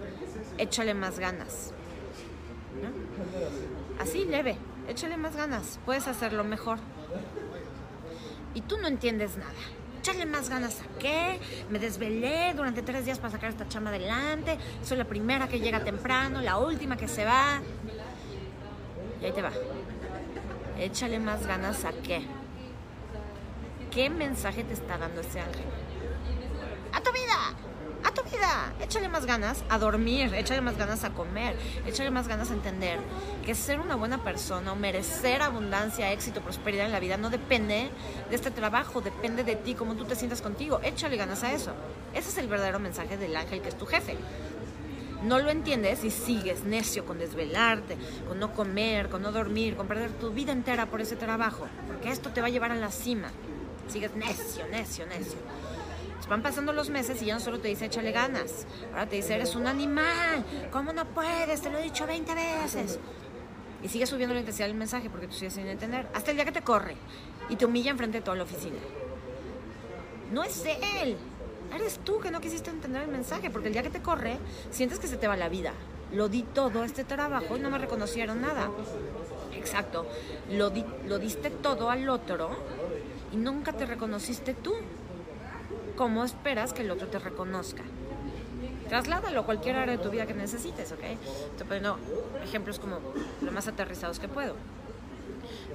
échale 0.59 0.95
más 0.95 1.19
ganas. 1.19 1.73
Así, 3.99 4.25
leve, 4.25 4.57
échale 4.91 5.17
más 5.17 5.37
ganas, 5.37 5.79
puedes 5.87 6.09
hacerlo 6.09 6.45
mejor. 6.45 6.79
Y 8.55 8.63
tú 8.63 8.77
no 8.79 8.89
entiendes 8.89 9.37
nada. 9.37 9.53
Échale 10.01 10.27
más 10.27 10.49
ganas 10.49 10.81
a 10.81 10.99
qué, 10.99 11.39
me 11.69 11.79
desvelé 11.79 12.55
durante 12.55 12.83
tres 12.83 13.05
días 13.05 13.19
para 13.19 13.33
sacar 13.33 13.51
esta 13.51 13.69
chamba 13.69 13.91
adelante, 13.91 14.59
soy 14.83 14.97
la 14.97 15.05
primera 15.05 15.47
que 15.47 15.61
llega 15.61 15.85
temprano, 15.85 16.41
la 16.41 16.59
última 16.59 16.97
que 16.97 17.07
se 17.07 17.25
va. 17.25 17.61
Y 19.21 19.25
ahí 19.27 19.33
te 19.33 19.43
va. 19.43 19.53
Échale 20.79 21.19
más 21.19 21.47
ganas 21.47 21.85
a 21.85 21.93
qué. 21.93 22.27
¿Qué 23.91 24.09
mensaje 24.09 24.65
te 24.65 24.73
está 24.73 24.97
dando 24.97 25.21
ese 25.21 25.41
ángel? 25.41 25.67
¡A 26.93 27.01
tu 27.03 27.13
vida! 27.13 27.70
¡A 28.03 28.13
tu 28.13 28.23
vida! 28.23 28.73
Échale 28.81 29.09
más 29.09 29.27
ganas 29.27 29.63
a 29.69 29.79
dormir, 29.79 30.35
échale 30.35 30.61
más 30.61 30.77
ganas 30.77 31.05
a 31.05 31.11
comer, 31.11 31.57
échale 31.87 32.11
más 32.11 32.29
ganas 32.29 32.51
a 32.51 32.55
entender 32.55 32.99
que 33.45 33.55
ser 33.55 33.79
una 33.79 33.95
buena 33.95 34.25
persona 34.25 34.73
o 34.73 34.77
merecer 34.77 35.43
abundancia, 35.43 36.13
éxito, 36.13 36.41
prosperidad 36.41 36.87
en 36.87 36.93
la 36.93 37.01
vida 37.01 37.17
no 37.17 37.31
depende 37.31 37.91
de 38.29 38.35
este 38.35 38.51
trabajo, 38.51 39.01
depende 39.01 39.45
de 39.45 39.57
ti, 39.57 39.75
cómo 39.75 39.95
tú 39.97 40.05
te 40.05 40.17
sientas 40.17 40.41
contigo. 40.41 40.81
Échale 40.83 41.17
ganas 41.17 41.43
a 41.43 41.53
eso. 41.53 41.73
Ese 42.15 42.31
es 42.31 42.39
el 42.39 42.49
verdadero 42.49 42.79
mensaje 42.79 43.17
del 43.17 43.37
ángel 43.37 43.61
que 43.61 43.69
es 43.69 43.77
tu 43.77 43.87
jefe 43.87 44.17
no 45.23 45.39
lo 45.39 45.51
entiendes 45.51 46.03
y 46.05 46.11
sigues 46.11 46.65
necio 46.65 47.05
con 47.05 47.19
desvelarte, 47.19 47.97
con 48.27 48.39
no 48.39 48.55
comer, 48.55 49.09
con 49.09 49.23
no 49.23 49.33
dormir, 49.33 49.77
con 49.77 49.87
perder 49.87 50.13
tu 50.13 50.31
vida 50.31 50.53
entera 50.53 50.87
por 50.87 51.01
ese 51.01 51.17
trabajo, 51.17 51.67
porque 51.87 52.11
esto 52.11 52.31
te 52.31 52.41
va 52.41 52.47
a 52.47 52.51
llevar 52.51 52.73
a 52.73 52.77
la 52.77 52.91
cima. 52.91 53.31
Sigues 53.89 54.15
necio, 54.15 54.67
necio, 54.69 55.07
necio. 55.07 55.39
Van 56.31 56.43
pasando 56.43 56.73
los 56.73 56.91
meses 56.91 57.21
y 57.23 57.27
ya 57.27 57.35
no 57.35 57.41
solo 57.41 57.59
te 57.59 57.67
dice 57.67 57.87
échale 57.87 58.13
ganas, 58.13 58.65
ahora 58.93 59.09
te 59.09 59.17
dice 59.17 59.35
eres 59.35 59.57
un 59.57 59.67
animal, 59.67 60.45
¿cómo 60.71 60.93
no 60.93 61.05
puedes? 61.05 61.61
Te 61.61 61.71
lo 61.71 61.79
he 61.79 61.83
dicho 61.83 62.07
20 62.07 62.33
veces. 62.37 63.01
Y 63.83 63.89
sigue 63.89 64.07
subiendo 64.07 64.33
la 64.33 64.39
intensidad 64.39 64.69
del 64.69 64.77
mensaje 64.77 65.11
porque 65.11 65.27
tú 65.27 65.35
sigues 65.35 65.55
sin 65.55 65.67
entender. 65.67 66.07
Hasta 66.15 66.31
el 66.31 66.37
día 66.37 66.45
que 66.45 66.53
te 66.53 66.63
corre 66.63 66.95
y 67.49 67.57
te 67.57 67.65
humilla 67.65 67.91
enfrente 67.91 68.19
de 68.19 68.25
toda 68.25 68.37
la 68.37 68.45
oficina. 68.45 68.77
No 70.31 70.45
es 70.45 70.65
él, 71.03 71.17
eres 71.75 71.99
tú 72.05 72.21
que 72.21 72.31
no 72.31 72.41
quisiste 72.41 72.71
entender 72.71 73.03
el 73.03 73.09
mensaje, 73.09 73.51
porque 73.51 73.67
el 73.67 73.73
día 73.73 73.83
que 73.83 73.91
te 73.91 74.01
corre, 74.01 74.39
sientes 74.71 75.01
que 75.01 75.09
se 75.09 75.17
te 75.17 75.27
va 75.27 75.37
la 75.37 75.49
vida. 75.49 75.73
Lo 76.13 76.29
di 76.29 76.45
todo 76.45 76.85
este 76.85 77.03
trabajo 77.03 77.57
y 77.57 77.61
no 77.61 77.71
me 77.71 77.79
reconocieron 77.79 78.41
nada. 78.41 78.71
Exacto, 79.57 80.07
lo, 80.49 80.71
di, 80.71 80.85
lo 81.09 81.19
diste 81.19 81.51
todo 81.51 81.91
al 81.91 82.09
otro 82.09 82.51
y 83.33 83.37
nunca 83.37 83.73
te 83.73 83.85
reconociste 83.85 84.55
tú. 84.55 84.77
¿Cómo 86.01 86.25
esperas 86.25 86.73
que 86.73 86.81
el 86.81 86.91
otro 86.91 87.09
te 87.09 87.19
reconozca? 87.19 87.83
Trasládalo 88.89 89.41
a 89.41 89.45
cualquier 89.45 89.77
área 89.77 89.99
de 89.99 90.03
tu 90.03 90.09
vida 90.09 90.25
que 90.25 90.33
necesites, 90.33 90.93
¿ok? 90.93 91.03
Estoy 91.03 91.67
poniendo 91.67 91.99
ejemplos 92.43 92.79
como 92.79 93.01
lo 93.43 93.53
más 93.53 93.69
aterrizados 93.69 94.19
que 94.19 94.27
puedo. 94.27 94.55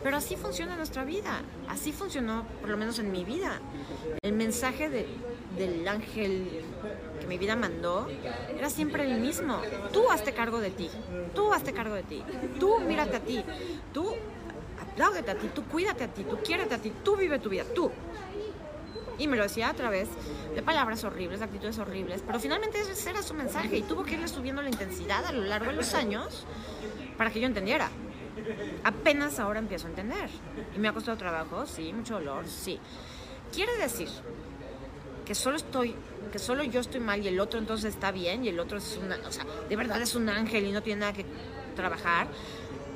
Pero 0.01 0.17
así 0.17 0.35
funciona 0.35 0.77
nuestra 0.77 1.05
vida. 1.05 1.43
Así 1.69 1.91
funcionó, 1.91 2.43
por 2.59 2.71
lo 2.71 2.75
menos 2.75 2.97
en 2.97 3.11
mi 3.11 3.23
vida. 3.23 3.59
El 4.23 4.33
mensaje 4.33 4.89
de, 4.89 5.05
del 5.59 5.87
ángel 5.87 6.63
que 7.21 7.27
mi 7.27 7.37
vida 7.37 7.55
mandó 7.55 8.07
era 8.57 8.71
siempre 8.71 9.03
el 9.03 9.21
mismo. 9.21 9.61
Tú 9.93 10.09
hazte 10.09 10.33
cargo 10.33 10.59
de 10.59 10.71
ti. 10.71 10.89
Tú 11.35 11.53
hazte 11.53 11.71
cargo 11.71 11.93
de 11.93 12.01
ti. 12.01 12.23
Tú 12.59 12.79
mírate 12.79 13.17
a 13.17 13.19
ti. 13.19 13.43
Tú 13.93 14.15
apláudete 14.81 15.29
a 15.29 15.35
ti. 15.35 15.51
Tú 15.53 15.65
cuídate 15.65 16.03
a 16.03 16.07
ti. 16.07 16.23
Tú 16.23 16.39
quiérete 16.43 16.73
a 16.73 16.79
ti. 16.79 16.91
Tú 17.03 17.15
vive 17.15 17.37
tu 17.37 17.49
vida. 17.49 17.63
Tú. 17.75 17.91
Y 19.17 19.27
me 19.27 19.37
lo 19.37 19.43
decía 19.43 19.69
a 19.69 19.73
través 19.73 20.09
de 20.53 20.61
palabras 20.61 21.03
horribles, 21.03 21.39
de 21.39 21.45
actitudes 21.45 21.77
horribles, 21.79 22.21
pero 22.25 22.39
finalmente 22.39 22.79
ese 22.79 23.09
era 23.09 23.21
su 23.21 23.33
mensaje 23.33 23.77
y 23.77 23.81
tuvo 23.81 24.03
que 24.03 24.13
irle 24.13 24.27
subiendo 24.27 24.61
la 24.61 24.69
intensidad 24.69 25.25
a 25.25 25.31
lo 25.31 25.43
largo 25.43 25.71
de 25.71 25.77
los 25.77 25.93
años 25.93 26.45
para 27.17 27.31
que 27.31 27.39
yo 27.39 27.47
entendiera. 27.47 27.89
Apenas 28.83 29.39
ahora 29.39 29.59
empiezo 29.59 29.87
a 29.87 29.89
entender. 29.89 30.29
Y 30.75 30.79
me 30.79 30.87
ha 30.87 30.93
costado 30.93 31.17
trabajo, 31.17 31.65
sí, 31.65 31.93
mucho 31.93 32.15
dolor, 32.15 32.45
sí. 32.47 32.79
Quiere 33.53 33.75
decir 33.77 34.09
que 35.25 35.33
solo 35.33 35.55
estoy, 35.57 35.95
que 36.31 36.39
solo 36.39 36.63
yo 36.63 36.81
estoy 36.81 36.99
mal 36.99 37.23
y 37.23 37.27
el 37.27 37.39
otro 37.39 37.59
entonces 37.59 37.93
está 37.93 38.11
bien 38.11 38.45
y 38.45 38.49
el 38.49 38.59
otro 38.59 38.77
es 38.77 38.99
una, 39.01 39.17
o 39.27 39.31
sea, 39.31 39.45
de 39.67 39.75
verdad 39.75 40.01
es 40.01 40.15
un 40.15 40.29
ángel 40.29 40.65
y 40.65 40.71
no 40.71 40.83
tiene 40.83 41.01
nada 41.01 41.13
que 41.13 41.25
trabajar. 41.75 42.27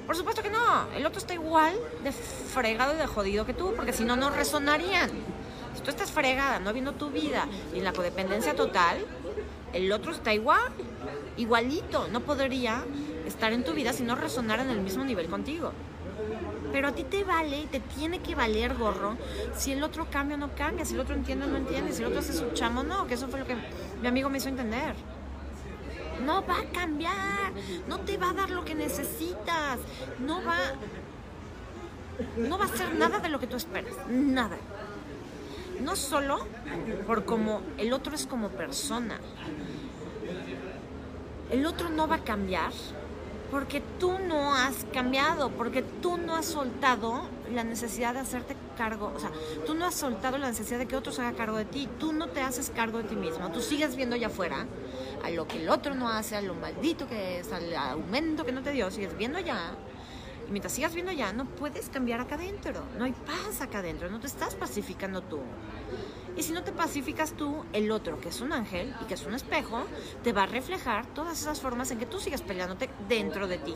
Por 0.05 0.15
supuesto 0.15 0.41
que 0.41 0.49
no, 0.49 0.91
el 0.95 1.05
otro 1.05 1.19
está 1.19 1.33
igual 1.33 1.75
de 2.03 2.11
fregado 2.11 2.93
y 2.95 2.97
de 2.97 3.07
jodido 3.07 3.45
que 3.45 3.53
tú, 3.53 3.73
porque 3.75 3.93
si 3.93 4.03
no, 4.03 4.15
no 4.15 4.29
resonarían. 4.29 5.09
Si 5.75 5.81
tú 5.81 5.89
estás 5.89 6.11
fregada, 6.11 6.59
no 6.59 6.73
viendo 6.73 6.93
tu 6.93 7.09
vida 7.09 7.47
y 7.73 7.79
en 7.79 7.83
la 7.83 7.93
codependencia 7.93 8.55
total, 8.55 9.05
el 9.73 9.91
otro 9.91 10.11
está 10.11 10.33
igual, 10.33 10.71
igualito, 11.37 12.07
no 12.09 12.21
podría 12.21 12.83
estar 13.25 13.53
en 13.53 13.63
tu 13.63 13.73
vida 13.73 13.93
si 13.93 14.03
no 14.03 14.15
resonara 14.15 14.63
en 14.63 14.71
el 14.71 14.81
mismo 14.81 15.03
nivel 15.03 15.27
contigo. 15.27 15.71
Pero 16.71 16.87
a 16.89 16.91
ti 16.91 17.03
te 17.03 17.23
vale, 17.23 17.67
te 17.71 17.79
tiene 17.79 18.19
que 18.19 18.35
valer 18.35 18.75
gorro 18.75 19.17
si 19.55 19.71
el 19.71 19.83
otro 19.83 20.07
cambia 20.09 20.35
o 20.35 20.39
no 20.39 20.55
cambia, 20.55 20.85
si 20.85 20.93
el 20.93 20.99
otro 20.99 21.15
entiende 21.15 21.45
o 21.45 21.47
no 21.47 21.57
entiende, 21.57 21.93
si 21.93 22.01
el 22.01 22.07
otro 22.07 22.19
hace 22.19 22.33
su 22.33 22.51
chamo 22.51 22.81
o 22.81 22.83
no, 22.83 23.07
que 23.07 23.15
eso 23.15 23.27
fue 23.27 23.39
lo 23.39 23.47
que 23.47 23.55
mi 24.01 24.07
amigo 24.07 24.29
me 24.29 24.37
hizo 24.37 24.49
entender. 24.49 24.95
No 26.25 26.45
va 26.45 26.59
a 26.59 26.65
cambiar, 26.65 27.53
no 27.87 28.01
te 28.01 28.17
va 28.17 28.31
a 28.31 28.33
dar 28.33 28.49
lo 28.49 28.65
que 28.65 28.75
necesitas, 28.75 29.79
no 30.19 30.43
va, 30.43 30.57
no 32.37 32.57
va 32.57 32.65
a 32.65 32.67
hacer 32.67 32.93
nada 32.95 33.19
de 33.19 33.29
lo 33.29 33.39
que 33.39 33.47
tú 33.47 33.55
esperas, 33.55 33.95
nada. 34.09 34.57
No 35.79 35.95
solo 35.95 36.45
por 37.07 37.25
como 37.25 37.61
el 37.77 37.93
otro 37.93 38.15
es 38.15 38.25
como 38.25 38.49
persona, 38.49 39.19
el 41.49 41.65
otro 41.65 41.89
no 41.89 42.07
va 42.07 42.15
a 42.15 42.23
cambiar 42.23 42.71
porque 43.51 43.81
tú 43.99 44.19
no 44.19 44.53
has 44.53 44.85
cambiado, 44.93 45.49
porque 45.51 45.81
tú 45.81 46.17
no 46.17 46.35
has 46.35 46.45
soltado 46.45 47.23
la 47.51 47.63
necesidad 47.63 48.13
de 48.13 48.19
hacerte 48.19 48.55
cargo, 48.77 49.11
o 49.15 49.19
sea, 49.19 49.31
tú 49.65 49.73
no 49.73 49.85
has 49.85 49.95
soltado 49.95 50.37
la 50.37 50.49
necesidad 50.49 50.77
de 50.77 50.85
que 50.85 50.95
otro 50.95 51.11
se 51.11 51.21
haga 51.21 51.35
cargo 51.35 51.57
de 51.57 51.65
ti, 51.65 51.89
tú 51.99 52.13
no 52.13 52.27
te 52.27 52.41
haces 52.41 52.69
cargo 52.69 52.99
de 52.99 53.05
ti 53.05 53.15
mismo, 53.15 53.49
tú 53.51 53.61
sigues 53.61 53.95
viendo 53.95 54.15
allá 54.15 54.27
afuera 54.27 54.67
a 55.23 55.29
lo 55.31 55.47
que 55.47 55.61
el 55.61 55.69
otro 55.69 55.95
no 55.95 56.09
hace, 56.09 56.35
a 56.35 56.41
lo 56.41 56.53
maldito 56.53 57.07
que 57.07 57.39
es, 57.39 57.51
al 57.51 57.75
aumento 57.75 58.45
que 58.45 58.51
no 58.51 58.61
te 58.61 58.71
dio, 58.71 58.91
sigues 58.91 59.17
viendo 59.17 59.39
allá. 59.39 59.71
Y 60.49 60.51
mientras 60.51 60.73
sigas 60.73 60.95
viendo 60.95 61.11
allá, 61.11 61.31
no 61.31 61.45
puedes 61.45 61.89
cambiar 61.89 62.21
acá 62.21 62.33
adentro, 62.33 62.81
no 62.97 63.05
hay 63.05 63.11
paz 63.11 63.61
acá 63.61 63.79
adentro, 63.79 64.09
no 64.09 64.19
te 64.19 64.25
estás 64.25 64.55
pacificando 64.55 65.21
tú. 65.21 65.39
Y 66.35 66.41
si 66.41 66.53
no 66.53 66.63
te 66.63 66.71
pacificas 66.71 67.33
tú, 67.33 67.65
el 67.71 67.91
otro, 67.91 68.19
que 68.19 68.29
es 68.29 68.41
un 68.41 68.51
ángel 68.51 68.95
y 68.99 69.05
que 69.05 69.13
es 69.13 69.27
un 69.27 69.35
espejo, 69.35 69.83
te 70.23 70.33
va 70.33 70.43
a 70.43 70.45
reflejar 70.47 71.05
todas 71.13 71.39
esas 71.39 71.61
formas 71.61 71.91
en 71.91 71.99
que 71.99 72.07
tú 72.07 72.19
sigues 72.19 72.41
peleándote 72.41 72.89
dentro 73.07 73.47
de 73.47 73.59
ti. 73.59 73.75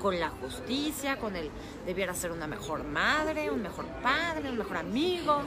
Con 0.00 0.18
la 0.18 0.30
justicia, 0.30 1.18
con 1.18 1.36
el 1.36 1.50
debiera 1.84 2.14
ser 2.14 2.32
una 2.32 2.46
mejor 2.46 2.84
madre, 2.84 3.50
un 3.50 3.60
mejor 3.60 3.84
padre, 4.02 4.48
un 4.48 4.56
mejor 4.56 4.78
amigo. 4.78 5.42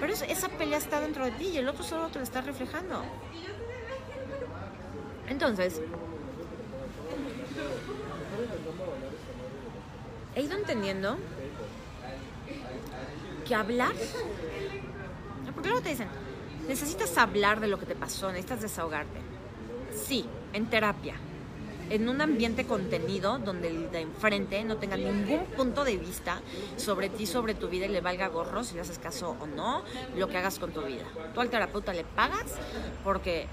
Pero 0.00 0.12
esa 0.12 0.48
pelea 0.48 0.78
está 0.78 1.00
dentro 1.00 1.24
de 1.24 1.30
ti 1.30 1.50
y 1.50 1.58
el 1.58 1.68
otro 1.68 1.84
solo 1.84 2.08
te 2.08 2.18
lo 2.18 2.24
está 2.24 2.40
reflejando. 2.40 3.00
Entonces, 5.28 5.80
he 10.36 10.42
ido 10.42 10.56
entendiendo 10.56 11.16
que 13.44 13.54
hablar 13.54 13.92
porque 15.56 15.70
luego 15.70 15.82
te 15.82 15.88
dicen, 15.88 16.08
necesitas 16.68 17.16
hablar 17.16 17.60
de 17.60 17.66
lo 17.66 17.78
que 17.78 17.86
te 17.86 17.94
pasó, 17.94 18.28
necesitas 18.28 18.60
desahogarte. 18.60 19.18
Sí, 19.94 20.26
en 20.52 20.66
terapia. 20.66 21.14
En 21.88 22.10
un 22.10 22.20
ambiente 22.20 22.66
contenido 22.66 23.38
donde 23.38 23.68
el 23.68 23.90
de 23.90 24.00
enfrente 24.00 24.62
no 24.64 24.76
tenga 24.76 24.98
ningún 24.98 25.46
punto 25.56 25.84
de 25.84 25.96
vista 25.96 26.42
sobre 26.76 27.08
ti, 27.08 27.24
sobre 27.24 27.54
tu 27.54 27.68
vida 27.68 27.86
y 27.86 27.88
le 27.88 28.02
valga 28.02 28.28
gorro 28.28 28.64
si 28.64 28.74
le 28.74 28.82
haces 28.82 28.98
caso 28.98 29.34
o 29.40 29.46
no, 29.46 29.82
lo 30.14 30.28
que 30.28 30.36
hagas 30.36 30.58
con 30.58 30.72
tu 30.72 30.82
vida. 30.82 31.04
Tú 31.32 31.40
al 31.40 31.48
terapeuta 31.48 31.94
le 31.94 32.04
pagas 32.04 32.54
porque 33.02 33.46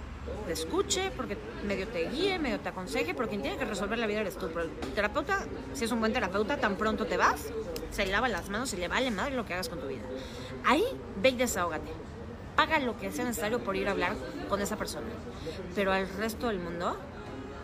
te 0.45 0.53
escuche, 0.53 1.11
porque 1.15 1.38
medio 1.65 1.88
te 1.88 2.09
guíe, 2.09 2.39
medio 2.39 2.59
te 2.59 2.69
aconseje, 2.69 3.13
porque 3.13 3.32
quien 3.32 3.41
tiene 3.41 3.57
que 3.57 3.65
resolver 3.65 3.97
la 3.97 4.07
vida 4.07 4.21
eres 4.21 4.38
tú. 4.38 4.47
Pero 4.47 4.61
el 4.61 4.69
terapeuta, 4.93 5.45
si 5.74 5.86
es 5.86 5.91
un 5.91 5.99
buen 5.99 6.13
terapeuta, 6.13 6.57
tan 6.57 6.76
pronto 6.76 7.05
te 7.05 7.17
vas, 7.17 7.51
se 7.91 8.05
lava 8.05 8.28
las 8.28 8.49
manos 8.49 8.74
y 8.74 8.78
le 8.78 8.88
vale 8.88 9.11
madre 9.11 9.36
lo 9.36 9.45
que 9.45 9.53
hagas 9.53 9.69
con 9.69 9.80
tu 9.80 9.88
vida. 9.88 10.03
Ahí 10.65 10.84
ve 11.21 11.30
y 11.30 11.36
desahógate. 11.36 11.91
Paga 12.55 12.80
lo 12.80 12.97
que 12.97 13.11
sea 13.11 13.26
necesario 13.26 13.63
por 13.63 13.76
ir 13.76 13.88
a 13.88 13.91
hablar 13.91 14.15
con 14.49 14.61
esa 14.61 14.78
persona. 14.78 15.07
Pero 15.76 15.91
al 15.91 16.07
resto 16.17 16.47
del 16.47 16.59
mundo, 16.59 16.97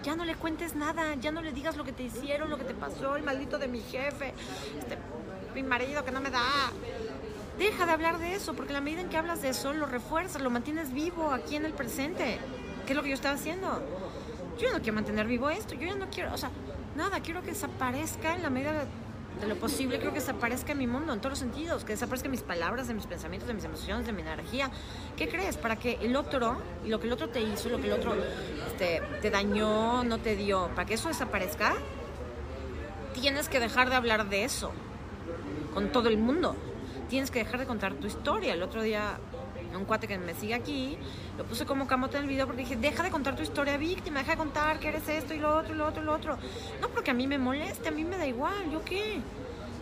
ya 0.03 0.15
no 0.15 0.25
le 0.25 0.35
cuentes 0.35 0.75
nada, 0.75 1.15
ya 1.15 1.31
no 1.31 1.41
le 1.41 1.51
digas 1.51 1.77
lo 1.77 1.83
que 1.83 1.91
te 1.91 2.03
hicieron, 2.03 2.49
lo 2.49 2.57
que 2.57 2.63
te 2.63 2.73
pasó, 2.73 3.15
el 3.15 3.23
maldito 3.23 3.57
de 3.57 3.67
mi 3.67 3.81
jefe, 3.81 4.33
este, 4.79 4.97
mi 5.53 5.63
marido 5.63 6.03
que 6.05 6.11
no 6.11 6.21
me 6.21 6.29
da. 6.29 6.71
Deja 7.59 7.85
de 7.85 7.91
hablar 7.91 8.19
de 8.19 8.35
eso, 8.35 8.53
porque 8.53 8.71
la 8.71 8.79
medida 8.79 9.01
en 9.01 9.09
que 9.09 9.17
hablas 9.17 9.41
de 9.41 9.49
eso, 9.49 9.73
lo 9.73 9.85
refuerzas, 9.85 10.41
lo 10.41 10.49
mantienes 10.49 10.93
vivo 10.93 11.31
aquí 11.31 11.57
en 11.57 11.65
el 11.65 11.73
presente. 11.73 12.39
¿Qué 12.85 12.93
es 12.93 12.95
lo 12.95 13.03
que 13.03 13.09
yo 13.09 13.15
estaba 13.15 13.35
haciendo? 13.35 13.83
Yo 14.57 14.71
no 14.71 14.79
quiero 14.79 14.93
mantener 14.93 15.27
vivo 15.27 15.49
esto, 15.49 15.75
yo 15.75 15.85
ya 15.85 15.95
no 15.95 16.09
quiero, 16.09 16.33
o 16.33 16.37
sea, 16.37 16.51
nada, 16.95 17.19
quiero 17.19 17.41
que 17.41 17.47
desaparezca 17.47 18.33
en 18.33 18.43
la 18.43 18.49
medida 18.49 18.85
de 19.41 19.47
lo 19.47 19.55
posible, 19.55 19.99
creo 19.99 20.13
que 20.13 20.19
desaparezca 20.21 20.71
en 20.71 20.77
mi 20.77 20.87
mundo, 20.87 21.11
en 21.11 21.19
todos 21.19 21.31
los 21.31 21.39
sentidos, 21.39 21.83
que 21.83 21.91
desaparezcan 21.91 22.31
mis 22.31 22.43
palabras, 22.43 22.87
de 22.87 22.93
mis 22.93 23.05
pensamientos, 23.05 23.47
de 23.47 23.53
mis 23.53 23.65
emociones, 23.65 24.05
de 24.05 24.13
mi 24.13 24.21
energía. 24.21 24.71
¿Qué 25.17 25.27
crees? 25.27 25.57
Para 25.57 25.75
que 25.75 25.99
el 26.01 26.15
otro, 26.15 26.57
lo 26.85 26.99
que 27.01 27.07
el 27.07 27.13
otro 27.13 27.27
te 27.27 27.41
hizo, 27.41 27.67
lo 27.67 27.81
que 27.81 27.87
el 27.87 27.93
otro 27.93 28.15
este, 28.67 29.01
te 29.21 29.29
dañó, 29.29 30.05
no 30.05 30.17
te 30.19 30.37
dio, 30.37 30.69
para 30.75 30.85
que 30.85 30.93
eso 30.93 31.09
desaparezca, 31.09 31.73
tienes 33.13 33.49
que 33.49 33.59
dejar 33.59 33.89
de 33.89 33.97
hablar 33.97 34.29
de 34.29 34.45
eso 34.45 34.71
con 35.73 35.91
todo 35.91 36.07
el 36.07 36.17
mundo. 36.17 36.55
Tienes 37.09 37.31
que 37.31 37.39
dejar 37.39 37.59
de 37.59 37.65
contar 37.65 37.93
tu 37.95 38.07
historia. 38.07 38.53
El 38.53 38.63
otro 38.63 38.81
día 38.81 39.17
un 39.75 39.85
cuate 39.85 40.07
que 40.07 40.17
me 40.17 40.33
sigue 40.33 40.53
aquí, 40.53 40.97
lo 41.37 41.45
puse 41.45 41.65
como 41.65 41.87
camote 41.87 42.17
en 42.17 42.23
el 42.23 42.29
video 42.29 42.45
porque 42.45 42.63
dije, 42.63 42.75
deja 42.75 43.03
de 43.03 43.11
contar 43.11 43.35
tu 43.35 43.43
historia 43.43 43.77
víctima, 43.77 44.19
deja 44.19 44.31
de 44.31 44.37
contar 44.37 44.79
que 44.79 44.89
eres 44.89 45.07
esto 45.07 45.33
y 45.33 45.39
lo 45.39 45.55
otro 45.55 45.73
y 45.73 45.77
lo 45.77 45.87
otro 45.87 46.01
y 46.01 46.05
lo 46.05 46.13
otro. 46.13 46.37
No 46.81 46.89
porque 46.89 47.11
a 47.11 47.13
mí 47.13 47.27
me 47.27 47.37
moleste, 47.37 47.89
a 47.89 47.91
mí 47.91 48.03
me 48.03 48.17
da 48.17 48.25
igual, 48.25 48.71
¿yo 48.71 48.83
qué? 48.83 49.19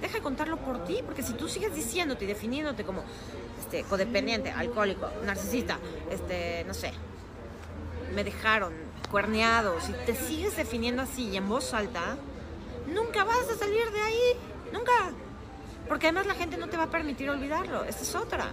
Deja 0.02 0.16
de 0.16 0.22
contarlo 0.22 0.58
por 0.58 0.84
ti, 0.86 1.00
porque 1.06 1.24
si 1.24 1.34
tú 1.34 1.48
sigues 1.48 1.74
diciéndote 1.74 2.26
y 2.26 2.28
definiéndote 2.28 2.84
como 2.84 3.04
este, 3.60 3.84
codependiente, 3.84 4.52
alcohólico, 4.52 5.10
narcisista, 5.26 5.80
este, 6.12 6.64
no 6.68 6.74
sé, 6.74 6.92
me 8.14 8.24
dejaron, 8.24 8.74
cuerneado, 9.10 9.80
si 9.82 9.94
te 10.06 10.16
sigues 10.16 10.56
definiendo 10.56 11.02
así 11.02 11.30
y 11.30 11.38
en 11.38 11.48
voz 11.48 11.74
alta, 11.74 12.18
nunca 12.94 13.24
vas 13.24 13.50
a 13.50 13.56
salir 13.58 13.90
de 13.92 14.02
ahí, 14.02 14.34
nunca. 14.72 14.92
Porque 15.88 16.08
además 16.08 16.28
la 16.28 16.36
gente 16.36 16.58
no 16.58 16.68
te 16.68 16.78
va 16.78 16.84
a 16.84 16.90
permitir 16.90 17.30
olvidarlo, 17.30 17.84
esta 17.84 18.04
es 18.04 18.16
otra 18.16 18.52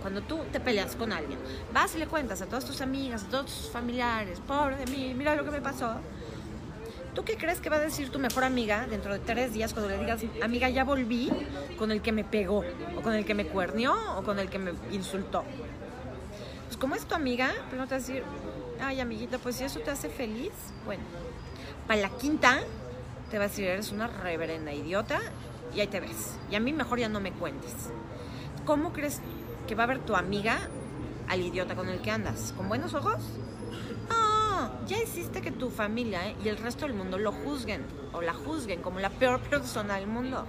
cuando 0.00 0.22
tú 0.22 0.40
te 0.52 0.60
peleas 0.60 0.96
con 0.96 1.12
alguien, 1.12 1.38
vas 1.72 1.94
y 1.94 1.98
le 1.98 2.06
cuentas 2.06 2.40
a 2.40 2.46
todas 2.46 2.64
tus 2.64 2.80
amigas, 2.80 3.24
a 3.24 3.28
todos 3.28 3.46
tus 3.46 3.70
familiares, 3.70 4.40
pobre 4.40 4.76
de 4.76 4.86
mí, 4.86 5.12
mira 5.14 5.34
lo 5.34 5.44
que 5.44 5.50
me 5.50 5.60
pasó. 5.60 5.96
¿Tú 7.14 7.24
qué 7.24 7.36
crees 7.36 7.60
que 7.60 7.68
va 7.68 7.76
a 7.76 7.80
decir 7.80 8.10
tu 8.10 8.18
mejor 8.18 8.44
amiga 8.44 8.86
dentro 8.86 9.12
de 9.12 9.18
tres 9.18 9.52
días 9.52 9.72
cuando 9.72 9.90
le 9.90 9.98
digas, 9.98 10.22
amiga, 10.42 10.68
ya 10.68 10.84
volví 10.84 11.30
con 11.76 11.90
el 11.90 12.00
que 12.00 12.12
me 12.12 12.22
pegó, 12.22 12.64
o 12.96 13.02
con 13.02 13.12
el 13.14 13.24
que 13.24 13.34
me 13.34 13.46
cuernió, 13.46 13.94
o 14.16 14.22
con 14.22 14.38
el 14.38 14.48
que 14.48 14.58
me 14.58 14.72
insultó? 14.92 15.42
Pues 16.66 16.76
como 16.76 16.94
es 16.94 17.04
tu 17.06 17.14
amiga, 17.14 17.52
pues 17.68 17.80
no 17.80 17.86
te 17.86 17.90
va 17.90 17.96
a 17.96 18.00
decir, 18.00 18.22
ay 18.80 19.00
amiguita, 19.00 19.38
pues 19.38 19.56
si 19.56 19.64
eso 19.64 19.80
te 19.80 19.90
hace 19.90 20.08
feliz, 20.08 20.52
bueno, 20.84 21.02
para 21.86 22.00
la 22.00 22.10
quinta 22.10 22.60
te 23.30 23.38
va 23.38 23.44
a 23.44 23.48
decir, 23.48 23.66
eres 23.66 23.90
una 23.90 24.06
reverenda 24.06 24.72
idiota 24.72 25.18
y 25.74 25.80
ahí 25.80 25.86
te 25.86 26.00
ves. 26.00 26.38
Y 26.50 26.54
a 26.54 26.60
mí 26.60 26.72
mejor 26.72 26.98
ya 26.98 27.08
no 27.08 27.20
me 27.20 27.32
cuentes. 27.32 27.74
¿Cómo 28.64 28.92
crees 28.92 29.20
que 29.66 29.74
va 29.74 29.84
a 29.84 29.86
ver 29.86 30.00
tu 30.00 30.16
amiga 30.16 30.58
al 31.28 31.42
idiota 31.42 31.76
con 31.76 31.88
el 31.88 32.00
que 32.00 32.10
andas. 32.10 32.52
¿Con 32.56 32.68
buenos 32.68 32.94
ojos? 32.94 33.20
No, 34.08 34.86
ya 34.86 34.98
hiciste 34.98 35.42
que 35.42 35.52
tu 35.52 35.70
familia 35.70 36.26
¿eh? 36.26 36.36
y 36.42 36.48
el 36.48 36.56
resto 36.56 36.86
del 36.86 36.96
mundo 36.96 37.18
lo 37.18 37.32
juzguen 37.32 37.84
o 38.12 38.22
la 38.22 38.32
juzguen 38.34 38.82
como 38.82 38.98
la 38.98 39.10
peor 39.10 39.40
persona 39.50 39.96
del 39.96 40.06
mundo. 40.06 40.44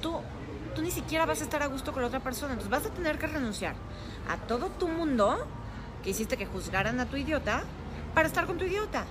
tú, 0.00 0.20
tú 0.74 0.82
ni 0.82 0.90
siquiera 0.90 1.26
vas 1.26 1.40
a 1.40 1.44
estar 1.44 1.62
a 1.62 1.66
gusto 1.66 1.92
con 1.92 2.02
la 2.02 2.08
otra 2.08 2.20
persona. 2.20 2.52
Entonces 2.52 2.70
vas 2.70 2.86
a 2.86 2.94
tener 2.94 3.18
que 3.18 3.26
renunciar 3.26 3.74
a 4.28 4.36
todo 4.36 4.68
tu 4.68 4.88
mundo 4.88 5.46
que 6.02 6.10
hiciste 6.10 6.36
que 6.36 6.46
juzgaran 6.46 7.00
a 7.00 7.06
tu 7.06 7.16
idiota 7.16 7.64
para 8.14 8.28
estar 8.28 8.46
con 8.46 8.58
tu 8.58 8.64
idiota. 8.64 9.06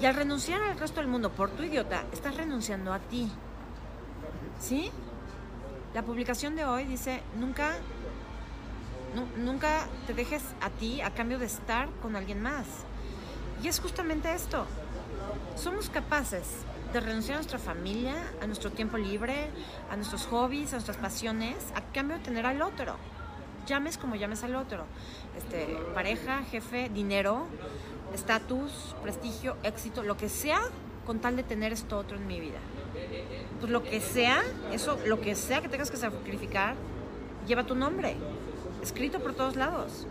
Y 0.00 0.06
al 0.06 0.16
renunciar 0.16 0.60
al 0.62 0.78
resto 0.78 1.00
del 1.00 1.08
mundo 1.08 1.30
por 1.30 1.50
tu 1.50 1.62
idiota, 1.62 2.04
estás 2.12 2.36
renunciando 2.36 2.92
a 2.92 2.98
ti. 2.98 3.30
¿Sí? 4.62 4.92
La 5.92 6.02
publicación 6.02 6.54
de 6.54 6.64
hoy 6.64 6.84
dice, 6.84 7.20
nunca, 7.36 7.72
nunca 9.36 9.88
te 10.06 10.14
dejes 10.14 10.42
a 10.60 10.70
ti 10.70 11.00
a 11.00 11.10
cambio 11.10 11.40
de 11.40 11.46
estar 11.46 11.88
con 12.00 12.14
alguien 12.14 12.40
más. 12.40 12.66
Y 13.60 13.66
es 13.66 13.80
justamente 13.80 14.32
esto. 14.32 14.64
Somos 15.56 15.90
capaces 15.90 16.44
de 16.92 17.00
renunciar 17.00 17.34
a 17.34 17.38
nuestra 17.38 17.58
familia, 17.58 18.14
a 18.40 18.46
nuestro 18.46 18.70
tiempo 18.70 18.98
libre, 18.98 19.50
a 19.90 19.96
nuestros 19.96 20.26
hobbies, 20.26 20.70
a 20.70 20.76
nuestras 20.76 20.96
pasiones, 20.96 21.56
a 21.74 21.80
cambio 21.92 22.18
de 22.18 22.22
tener 22.22 22.46
al 22.46 22.62
otro. 22.62 22.94
Llames 23.66 23.98
como 23.98 24.14
llames 24.14 24.44
al 24.44 24.54
otro. 24.54 24.84
Este, 25.36 25.76
pareja, 25.92 26.44
jefe, 26.44 26.88
dinero, 26.88 27.48
estatus, 28.14 28.94
prestigio, 29.02 29.56
éxito, 29.64 30.04
lo 30.04 30.16
que 30.16 30.28
sea, 30.28 30.60
con 31.04 31.18
tal 31.18 31.34
de 31.34 31.42
tener 31.42 31.72
esto 31.72 31.98
otro 31.98 32.16
en 32.16 32.28
mi 32.28 32.38
vida. 32.38 32.60
Pues 33.62 33.70
lo 33.70 33.84
que 33.84 34.00
sea, 34.00 34.42
eso, 34.72 34.98
lo 35.06 35.20
que 35.20 35.36
sea 35.36 35.60
que 35.60 35.68
tengas 35.68 35.88
que 35.88 35.96
sacrificar, 35.96 36.74
lleva 37.46 37.62
tu 37.62 37.76
nombre, 37.76 38.16
escrito 38.82 39.20
por 39.20 39.34
todos 39.34 39.54
lados. 39.54 40.08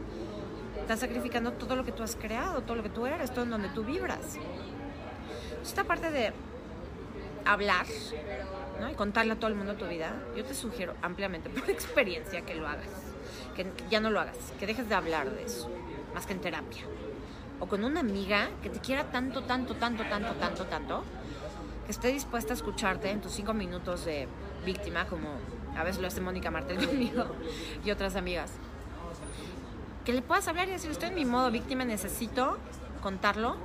Estás 0.80 1.02
sacrificando 1.02 1.52
todo 1.52 1.76
lo 1.76 1.84
que 1.84 1.92
tú 1.92 2.02
has 2.02 2.16
creado, 2.16 2.62
todo 2.62 2.78
lo 2.78 2.84
que 2.84 2.88
tú 2.88 3.06
eres, 3.08 3.30
todo 3.34 3.44
en 3.44 3.50
donde 3.50 3.68
tú 3.68 3.84
vibras. 3.84 4.38
Esta 5.62 5.84
parte 5.84 6.12
de 6.12 6.32
hablar 7.44 7.86
¿no? 8.80 8.90
y 8.90 8.94
contarle 8.94 9.34
a 9.34 9.36
todo 9.36 9.50
el 9.50 9.58
mundo 9.58 9.74
tu 9.74 9.86
vida, 9.86 10.14
yo 10.34 10.46
te 10.46 10.54
sugiero 10.54 10.94
ampliamente, 11.02 11.50
por 11.60 11.70
experiencia, 11.70 12.44
que 12.44 12.56
lo 12.56 12.66
hagas. 12.70 12.88
Que 13.54 13.68
ya 13.90 14.00
no 14.00 14.12
lo 14.12 14.22
hagas, 14.22 14.38
que 14.62 14.66
dejes 14.66 14.88
de 14.88 14.96
hablar 14.96 15.30
de 15.30 15.44
eso, 15.44 15.70
más 16.14 16.26
que 16.26 16.32
en 16.32 16.40
terapia. 16.40 16.84
O 17.60 17.66
con 17.66 17.84
una 17.84 18.00
amiga 18.00 18.48
que 18.64 18.70
te 18.70 18.80
quiera 18.80 19.12
tanto, 19.12 19.42
tanto, 19.42 19.76
tanto, 19.76 20.06
tanto, 20.06 20.36
tanto, 20.36 20.64
tanto, 20.68 21.04
esté 21.92 22.08
dispuesta 22.08 22.54
a 22.54 22.56
escucharte 22.56 23.12
en 23.12 23.22
tus 23.22 23.34
cinco 23.34 23.54
minutos 23.54 24.06
de 24.06 24.28
víctima, 24.66 25.06
como 25.06 25.30
a 25.78 25.84
veces 25.84 26.02
lo 26.02 26.08
hace 26.08 26.22
Mónica 26.22 26.50
Martel 26.50 26.86
conmigo 26.88 27.26
y 27.86 27.92
otras 27.92 28.16
amigas. 28.16 28.52
Que 30.06 30.14
le 30.14 30.22
puedas 30.22 30.48
hablar 30.48 30.68
y 30.68 30.72
decir, 30.72 30.90
estoy 30.90 31.10
en 31.10 31.16
mi 31.16 31.26
modo 31.26 31.52
víctima, 31.52 31.86
necesito 31.86 32.58
contarlo 33.04 33.58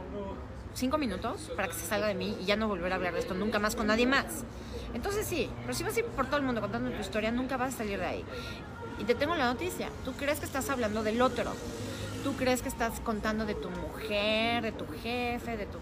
cinco 0.75 0.99
minutos 0.99 1.51
para 1.57 1.69
que 1.69 1.75
se 1.75 1.87
salga 1.87 2.09
de 2.09 2.15
mí 2.15 2.37
y 2.41 2.45
ya 2.45 2.57
no 2.57 2.69
volver 2.69 2.93
a 2.93 2.97
hablar 2.97 3.15
de 3.15 3.21
esto 3.21 3.33
nunca 3.33 3.59
más 3.59 3.77
con 3.77 3.87
nadie 3.87 4.07
más. 4.07 4.45
Entonces 4.93 5.27
sí, 5.27 5.49
pero 5.63 5.73
si 5.73 5.85
vas 5.85 5.97
a 5.97 6.01
ir 6.01 6.07
por 6.07 6.27
todo 6.27 6.37
el 6.37 6.43
mundo 6.43 6.61
contando 6.61 6.91
tu 6.91 7.01
historia, 7.01 7.31
nunca 7.31 7.57
vas 7.57 7.75
a 7.75 7.79
salir 7.79 7.99
de 7.99 8.07
ahí. 8.07 8.25
Y 8.99 9.05
te 9.05 9.15
tengo 9.15 9.35
la 9.35 9.47
noticia, 9.47 9.89
tú 10.05 10.13
crees 10.13 10.41
que 10.41 10.47
estás 10.47 10.69
hablando 10.69 11.03
del 11.03 11.23
otro, 11.23 11.53
tú 12.25 12.35
crees 12.35 12.61
que 12.61 12.69
estás 12.69 13.01
contando 13.01 13.47
de 13.47 13.55
tu 13.55 13.71
mujer, 13.71 14.63
de 14.63 14.73
tu 14.73 14.87
jefe, 15.03 15.57
de 15.57 15.67
tu 15.67 15.79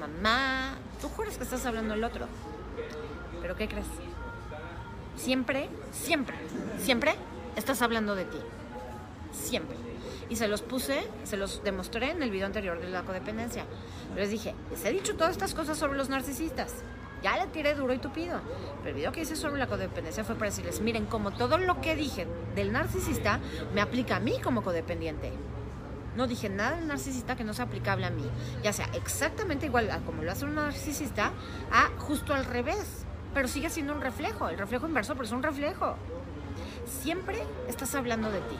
mamá, 0.00 0.76
tú 1.00 1.08
juras 1.08 1.36
que 1.36 1.44
estás 1.44 1.64
hablando 1.66 1.94
del 1.94 2.04
otro. 2.04 2.26
Pero 3.40 3.56
¿qué 3.56 3.68
crees? 3.68 3.86
Siempre, 5.16 5.68
siempre, 5.92 6.36
siempre 6.78 7.14
estás 7.56 7.82
hablando 7.82 8.14
de 8.14 8.24
ti. 8.24 8.38
Siempre. 9.32 9.76
Y 10.28 10.36
se 10.36 10.48
los 10.48 10.62
puse, 10.62 11.08
se 11.24 11.36
los 11.36 11.62
demostré 11.64 12.10
en 12.10 12.22
el 12.22 12.30
video 12.30 12.46
anterior 12.46 12.80
de 12.80 12.88
la 12.88 13.02
codependencia. 13.02 13.64
Les 14.14 14.30
dije, 14.30 14.54
les 14.70 14.84
he 14.84 14.92
dicho 14.92 15.16
todas 15.16 15.32
estas 15.32 15.54
cosas 15.54 15.78
sobre 15.78 15.96
los 15.96 16.08
narcisistas. 16.08 16.74
Ya 17.22 17.36
le 17.36 17.46
tiré 17.48 17.74
duro 17.74 17.92
y 17.92 17.98
tupido. 17.98 18.40
Pero 18.78 18.90
el 18.90 18.94
video 18.94 19.12
que 19.12 19.22
hice 19.22 19.36
sobre 19.36 19.58
la 19.58 19.66
codependencia 19.66 20.24
fue 20.24 20.34
para 20.34 20.50
decirles, 20.50 20.80
miren, 20.80 21.06
como 21.06 21.32
todo 21.32 21.58
lo 21.58 21.80
que 21.80 21.96
dije 21.96 22.26
del 22.54 22.72
narcisista 22.72 23.40
me 23.74 23.80
aplica 23.80 24.16
a 24.16 24.20
mí 24.20 24.38
como 24.42 24.62
codependiente. 24.62 25.32
No 26.18 26.26
dije 26.26 26.48
nada 26.48 26.74
del 26.74 26.88
narcisista 26.88 27.36
que 27.36 27.44
no 27.44 27.54
sea 27.54 27.66
aplicable 27.66 28.04
a 28.04 28.10
mí. 28.10 28.28
Ya 28.64 28.72
sea 28.72 28.86
exactamente 28.92 29.66
igual 29.66 29.88
a 29.88 30.00
como 30.00 30.24
lo 30.24 30.32
hace 30.32 30.46
un 30.46 30.56
narcisista, 30.56 31.30
a 31.70 31.90
justo 32.00 32.34
al 32.34 32.44
revés. 32.44 33.04
Pero 33.34 33.46
sigue 33.46 33.70
siendo 33.70 33.92
un 33.92 34.00
reflejo. 34.00 34.48
El 34.48 34.58
reflejo 34.58 34.88
inverso, 34.88 35.14
pero 35.14 35.26
es 35.26 35.30
un 35.30 35.44
reflejo. 35.44 35.94
Siempre 36.86 37.40
estás 37.68 37.94
hablando 37.94 38.32
de 38.32 38.40
ti. 38.40 38.56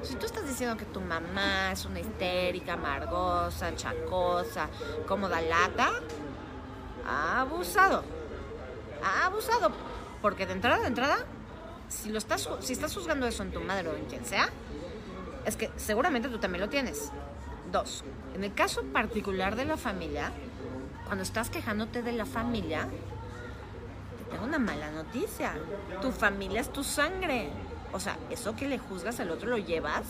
Si 0.00 0.14
tú 0.14 0.24
estás 0.24 0.48
diciendo 0.48 0.78
que 0.78 0.86
tu 0.86 1.02
mamá 1.02 1.70
es 1.70 1.84
una 1.84 2.00
histérica, 2.00 2.72
amargosa, 2.72 3.76
chacosa, 3.76 4.70
como 5.06 5.28
da 5.28 5.42
lata, 5.42 5.90
abusado. 7.06 8.04
Abusado. 9.22 9.70
Porque 10.22 10.46
de 10.46 10.54
entrada, 10.54 10.80
de 10.80 10.86
entrada, 10.86 11.18
si, 11.88 12.08
lo 12.08 12.16
estás, 12.16 12.48
si 12.60 12.72
estás 12.72 12.94
juzgando 12.94 13.26
eso 13.26 13.42
en 13.42 13.52
tu 13.52 13.60
madre 13.60 13.86
o 13.86 13.94
en 13.94 14.06
quien 14.06 14.24
sea, 14.24 14.48
es 15.46 15.56
que 15.56 15.70
seguramente 15.76 16.28
tú 16.28 16.38
también 16.38 16.60
lo 16.60 16.68
tienes. 16.68 17.10
Dos, 17.72 18.04
en 18.34 18.44
el 18.44 18.52
caso 18.52 18.82
particular 18.82 19.56
de 19.56 19.64
la 19.64 19.76
familia, 19.76 20.32
cuando 21.06 21.22
estás 21.22 21.50
quejándote 21.50 22.02
de 22.02 22.12
la 22.12 22.26
familia, 22.26 22.88
te 24.18 24.24
tengo 24.30 24.44
una 24.44 24.58
mala 24.58 24.90
noticia. 24.90 25.54
Tu 26.02 26.10
familia 26.12 26.60
es 26.60 26.72
tu 26.72 26.84
sangre. 26.84 27.50
O 27.92 28.00
sea, 28.00 28.18
eso 28.30 28.54
que 28.56 28.68
le 28.68 28.78
juzgas 28.78 29.20
al 29.20 29.30
otro 29.30 29.48
lo 29.48 29.58
llevas 29.58 30.02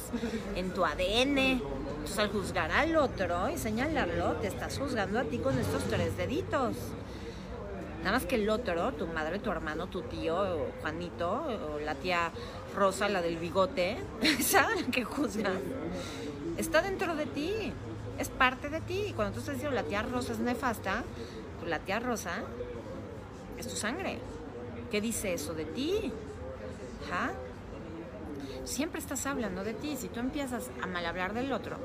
en 0.54 0.72
tu 0.72 0.84
ADN. 0.84 1.38
Entonces, 1.38 2.18
al 2.18 2.30
juzgar 2.30 2.72
al 2.72 2.96
otro 2.96 3.48
y 3.50 3.58
señalarlo, 3.58 4.32
te 4.36 4.48
estás 4.48 4.78
juzgando 4.78 5.18
a 5.18 5.24
ti 5.24 5.38
con 5.38 5.58
estos 5.58 5.84
tres 5.84 6.16
deditos. 6.16 6.76
Nada 7.98 8.18
más 8.18 8.26
que 8.26 8.36
el 8.36 8.48
otro, 8.48 8.92
tu 8.92 9.06
madre, 9.08 9.38
tu 9.38 9.50
hermano, 9.50 9.88
tu 9.88 10.02
tío, 10.02 10.66
Juanito, 10.80 11.44
o 11.74 11.80
la 11.80 11.94
tía 11.96 12.30
Rosa, 12.76 13.08
la 13.08 13.22
del 13.22 13.38
bigote, 13.38 13.96
esa 14.22 14.68
la 14.74 14.84
que 14.92 15.04
juzgas, 15.04 15.58
está 16.56 16.82
dentro 16.82 17.16
de 17.16 17.26
ti, 17.26 17.72
es 18.18 18.28
parte 18.28 18.68
de 18.68 18.80
ti. 18.80 19.12
Cuando 19.16 19.34
tú 19.34 19.40
estás 19.40 19.54
diciendo 19.54 19.74
la 19.74 19.82
tía 19.82 20.02
Rosa 20.02 20.32
es 20.32 20.38
nefasta, 20.38 21.02
pues 21.58 21.70
la 21.70 21.80
tía 21.80 21.98
Rosa 21.98 22.42
es 23.58 23.66
tu 23.66 23.76
sangre. 23.76 24.18
¿Qué 24.90 25.00
dice 25.00 25.32
eso 25.32 25.54
de 25.54 25.64
ti? 25.64 26.12
¿Ja? 27.10 27.32
siempre 28.66 29.00
estás 29.00 29.24
hablando 29.26 29.64
de 29.64 29.74
ti. 29.74 29.96
Si 29.96 30.08
tú 30.08 30.20
empiezas 30.20 30.70
a 30.82 30.86
mal 30.86 31.06
hablar 31.06 31.32
del 31.32 31.52
otro, 31.52 31.76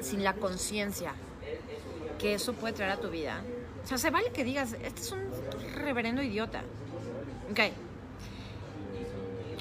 sin 0.00 0.24
la 0.24 0.34
conciencia 0.34 1.14
que 2.18 2.34
eso 2.34 2.52
puede 2.54 2.74
traer 2.74 2.92
a 2.92 2.96
tu 2.96 3.10
vida, 3.10 3.42
o 3.84 3.86
sea, 3.86 3.98
se 3.98 4.10
vale 4.10 4.30
que 4.30 4.44
digas, 4.44 4.74
este 4.82 5.00
es 5.00 5.12
un 5.12 5.20
reverendo 5.74 6.22
idiota. 6.22 6.62
Ok. 7.50 7.60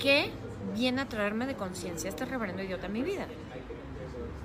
¿Qué 0.01 0.31
viene 0.73 1.01
a 1.01 1.05
traerme 1.07 1.45
de 1.45 1.55
conciencia 1.55 2.09
este 2.09 2.25
reverendo 2.25 2.63
idiota 2.63 2.87
en 2.87 2.93
mi 2.93 3.03
vida? 3.03 3.27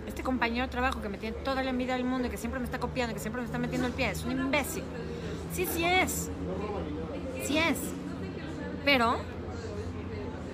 Este 0.07 0.23
compañero 0.23 0.67
de 0.67 0.71
trabajo 0.71 1.01
que 1.01 1.09
me 1.09 1.17
tiene 1.17 1.35
toda 1.39 1.63
la 1.63 1.71
envidia 1.71 1.95
del 1.95 2.05
mundo 2.05 2.29
y 2.29 2.31
que 2.31 2.37
siempre 2.37 2.61
me 2.61 2.67
está 2.67 2.79
copiando, 2.79 3.15
que 3.15 3.21
siempre 3.21 3.41
me 3.41 3.47
está 3.47 3.59
metiendo 3.59 3.87
el 3.87 3.95
pie, 3.95 4.11
es 4.11 4.23
un 4.25 4.33
imbécil. 4.33 4.85
Sí, 5.55 5.67
sí 5.67 5.83
es. 5.83 6.31
Sí 7.45 7.57
es. 7.57 7.79
Pero 8.85 9.17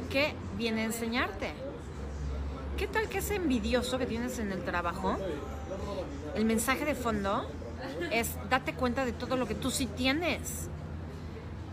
¿qué 0.09 0.35
viene 0.57 0.83
a 0.83 0.85
enseñarte? 0.85 1.51
¿Qué 2.77 2.87
tal 2.87 3.09
que 3.09 3.19
ese 3.19 3.35
envidioso 3.35 3.99
que 3.99 4.07
tienes 4.07 4.39
en 4.39 4.53
el 4.53 4.63
trabajo, 4.63 5.17
el 6.37 6.45
mensaje 6.45 6.85
de 6.85 6.95
fondo 6.95 7.51
es 8.13 8.37
date 8.49 8.73
cuenta 8.75 9.05
de 9.05 9.13
todo 9.13 9.37
lo 9.37 9.49
que 9.49 9.57
tú 9.57 9.73
sí 9.73 9.87
tienes? 9.87 10.69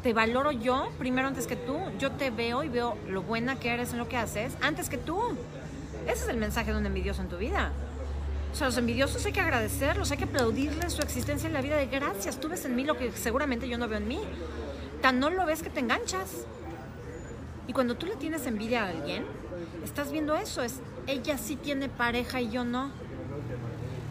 Te 0.04 0.14
valoro 0.14 0.52
yo 0.52 0.90
primero 0.98 1.28
antes 1.28 1.46
que 1.46 1.56
tú. 1.56 1.78
Yo 2.00 2.12
te 2.12 2.30
veo 2.30 2.64
y 2.64 2.70
veo 2.70 2.98
lo 3.08 3.22
buena 3.22 3.60
que 3.60 3.70
eres 3.70 3.92
en 3.92 3.98
lo 3.98 4.08
que 4.08 4.18
haces 4.18 4.56
antes 4.62 4.90
que 4.90 4.98
tú. 4.98 5.20
Ese 6.08 6.24
es 6.24 6.30
el 6.30 6.38
mensaje 6.38 6.72
de 6.72 6.78
un 6.78 6.86
envidioso 6.86 7.22
en 7.22 7.28
tu 7.28 7.38
vida. 7.38 7.72
O 8.52 8.56
sea, 8.56 8.68
los 8.68 8.78
envidiosos 8.78 9.26
hay 9.26 9.32
que 9.32 9.42
agradecerlos, 9.42 10.10
hay 10.12 10.18
que 10.18 10.24
aplaudirles 10.24 10.94
su 10.94 11.02
existencia 11.02 11.48
en 11.48 11.54
la 11.54 11.62
vida 11.62 11.76
de 11.76 11.88
gracias. 11.88 12.40
Tú 12.40 12.50
ves 12.50 12.66
en 12.66 12.76
mí 12.76 12.84
lo 12.84 12.98
que 12.98 13.12
seguramente 13.12 13.68
yo 13.68 13.78
no 13.78 13.88
veo 13.88 13.98
en 13.98 14.08
mí. 14.08 14.20
Tan 15.02 15.20
no 15.20 15.30
lo 15.30 15.46
ves 15.46 15.62
que 15.62 15.70
te 15.70 15.82
enganchas. 15.82 16.46
Y 17.68 17.74
cuando 17.74 17.96
tú 17.96 18.06
le 18.06 18.16
tienes 18.16 18.48
envidia 18.48 18.86
a 18.86 18.90
alguien, 18.90 19.26
estás 19.84 20.12
viendo 20.12 20.36
eso, 20.36 20.64
es 20.64 20.80
ella 21.08 21.38
sí 21.38 21.58
tiene 21.58 21.90
pareja 21.90 22.42
y 22.42 22.50
yo 22.50 22.64
no. 22.64 22.90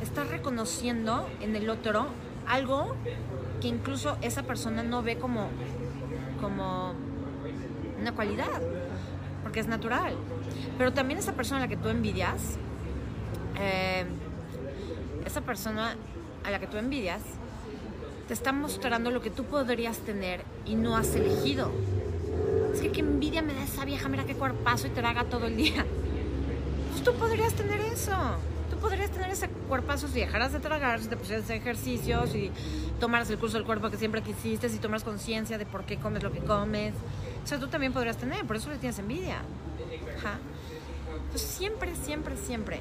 Estás 0.02 0.28
reconociendo 0.28 1.28
en 1.40 1.56
el 1.56 1.68
otro 1.70 2.06
algo 2.46 2.94
que 3.60 3.68
incluso 3.68 4.16
esa 4.22 4.44
persona 4.44 4.82
no 4.82 5.02
ve 5.02 5.18
como, 5.18 5.48
como 6.40 6.94
una 8.00 8.12
cualidad, 8.12 8.60
porque 9.42 9.60
es 9.60 9.66
natural. 9.66 10.14
Pero 10.76 10.92
también 10.92 11.18
esa 11.18 11.32
persona 11.32 11.58
a 11.58 11.62
la 11.62 11.68
que 11.68 11.76
tú 11.76 11.88
envidias, 11.88 12.56
eh, 13.58 14.04
esa 15.24 15.40
persona 15.40 15.96
a 16.44 16.50
la 16.50 16.58
que 16.58 16.66
tú 16.66 16.76
envidias, 16.76 17.22
te 18.26 18.34
está 18.34 18.52
mostrando 18.52 19.10
lo 19.10 19.20
que 19.20 19.30
tú 19.30 19.44
podrías 19.44 19.98
tener 19.98 20.42
y 20.66 20.74
no 20.74 20.96
has 20.96 21.14
elegido 21.14 21.72
es 22.78 22.80
que 22.84 22.92
qué 22.92 23.00
envidia 23.00 23.42
me 23.42 23.54
da 23.54 23.64
esa 23.64 23.84
vieja, 23.84 24.08
mira 24.08 24.24
qué 24.24 24.34
cuerpazo 24.34 24.86
y 24.86 24.90
te 24.90 25.00
haga 25.00 25.24
todo 25.24 25.46
el 25.46 25.56
día. 25.56 25.84
Pues 26.90 27.02
tú 27.02 27.12
podrías 27.14 27.52
tener 27.54 27.80
eso. 27.80 28.12
Tú 28.70 28.76
podrías 28.76 29.10
tener 29.10 29.30
ese 29.30 29.48
cuerpazo 29.48 30.08
si 30.08 30.20
dejaras 30.20 30.52
de 30.52 30.60
tragar, 30.60 31.00
si 31.00 31.08
te 31.08 31.16
pusieras 31.16 31.48
ejercicios 31.50 32.34
y 32.34 32.50
tomaras 33.00 33.30
el 33.30 33.38
curso 33.38 33.56
del 33.56 33.66
cuerpo 33.66 33.90
que 33.90 33.96
siempre 33.96 34.22
quisiste, 34.22 34.68
si 34.68 34.78
tomas 34.78 35.04
conciencia 35.04 35.58
de 35.58 35.66
por 35.66 35.84
qué 35.84 35.96
comes 35.96 36.22
lo 36.22 36.32
que 36.32 36.40
comes. 36.40 36.94
O 37.44 37.46
sea, 37.46 37.58
tú 37.58 37.68
también 37.68 37.92
podrías 37.92 38.16
tener, 38.16 38.44
por 38.46 38.56
eso 38.56 38.70
le 38.70 38.76
tienes 38.76 38.98
envidia. 38.98 39.38
Ajá. 40.18 40.38
Pues 41.30 41.42
siempre, 41.42 41.94
siempre, 41.94 42.36
siempre, 42.36 42.80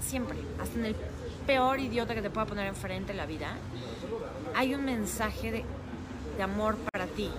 siempre, 0.00 0.36
hasta 0.60 0.78
en 0.78 0.86
el 0.86 0.96
peor 1.46 1.80
idiota 1.80 2.14
que 2.14 2.22
te 2.22 2.30
pueda 2.30 2.46
poner 2.46 2.66
enfrente 2.66 3.12
en 3.12 3.18
la 3.18 3.26
vida, 3.26 3.56
hay 4.54 4.74
un 4.74 4.84
mensaje 4.84 5.52
de, 5.52 5.64
de 6.36 6.42
amor 6.42 6.76
para 6.92 7.06
ti. 7.06 7.30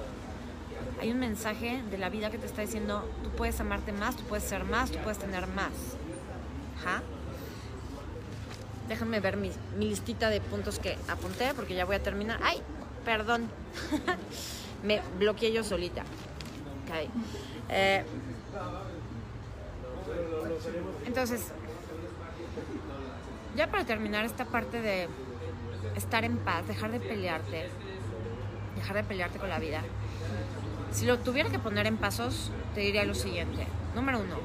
Hay 1.01 1.11
un 1.11 1.19
mensaje 1.19 1.81
de 1.89 1.97
la 1.97 2.09
vida 2.09 2.29
que 2.29 2.37
te 2.37 2.45
está 2.45 2.61
diciendo, 2.61 3.09
tú 3.23 3.29
puedes 3.31 3.59
amarte 3.59 3.91
más, 3.91 4.15
tú 4.15 4.23
puedes 4.23 4.43
ser 4.43 4.63
más, 4.63 4.91
tú 4.91 4.99
puedes 4.99 5.17
tener 5.17 5.47
más. 5.47 5.71
Ajá. 6.79 7.01
Déjenme 8.91 9.21
ver 9.21 9.37
mi, 9.37 9.49
listita 9.79 10.29
de 10.29 10.41
puntos 10.41 10.77
que 10.77 10.97
apunté 11.07 11.53
porque 11.55 11.73
ya 11.75 11.85
voy 11.85 11.95
a 11.95 12.03
terminar. 12.03 12.41
¡Ay! 12.43 12.61
Perdón. 13.05 13.47
Me 14.83 15.01
bloqueé 15.17 15.53
yo 15.53 15.63
solita. 15.63 16.01
Ok. 16.01 17.09
Eh, 17.69 18.03
entonces, 21.05 21.53
ya 23.55 23.71
para 23.71 23.85
terminar 23.85 24.25
esta 24.25 24.43
parte 24.43 24.81
de 24.81 25.07
estar 25.95 26.25
en 26.25 26.37
paz, 26.39 26.67
dejar 26.67 26.91
de 26.91 26.99
pelearte, 26.99 27.69
dejar 28.75 28.97
de 28.97 29.03
pelearte 29.05 29.39
con 29.39 29.47
la 29.47 29.59
vida. 29.59 29.83
Si 30.91 31.05
lo 31.05 31.17
tuviera 31.17 31.49
que 31.49 31.59
poner 31.59 31.87
en 31.87 31.95
pasos, 31.95 32.51
te 32.75 32.81
diría 32.81 33.05
lo 33.05 33.15
siguiente. 33.15 33.67
Número 33.95 34.19
uno, 34.19 34.35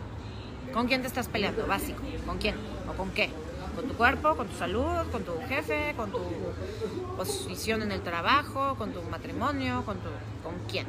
¿con 0.73 0.87
quién 0.87 1.03
te 1.03 1.09
estás 1.09 1.29
peleando? 1.29 1.67
Básico. 1.67 2.03
¿Con 2.27 2.39
quién? 2.39 2.55
¿O 2.89 2.97
con 2.97 3.11
qué? 3.11 3.31
¿Con 3.75 3.89
tu 3.89 3.95
cuerpo? 3.95 4.37
¿Con 4.37 4.49
tu 4.49 4.57
salud? 4.57 5.11
¿Con 5.13 5.23
tu 5.25 5.33
jefe? 5.49 5.95
¿Con 5.97 6.11
tu 6.11 6.21
posición 7.17 7.83
en 7.83 7.93
el 7.93 8.03
trabajo? 8.03 8.75
¿Con 8.77 8.93
tu 8.93 9.03
matrimonio? 9.03 9.85
¿Con, 9.85 9.99
tu, 9.99 10.09
con 10.43 10.55
quién? 10.69 10.87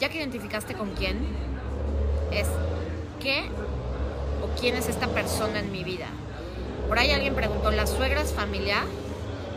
Ya 0.00 0.08
que 0.08 0.18
identificaste 0.18 0.74
con 0.74 0.90
quién, 0.94 1.18
es 2.32 2.48
qué 3.20 3.44
o 4.42 4.58
quién 4.58 4.74
es 4.76 4.88
esta 4.88 5.06
persona 5.08 5.60
en 5.60 5.70
mi 5.70 5.84
vida. 5.84 6.08
Por 6.88 6.98
ahí 6.98 7.10
alguien 7.12 7.34
preguntó, 7.34 7.70
¿la 7.70 7.86
suegra 7.86 8.20
es 8.20 8.32
familia? 8.32 8.82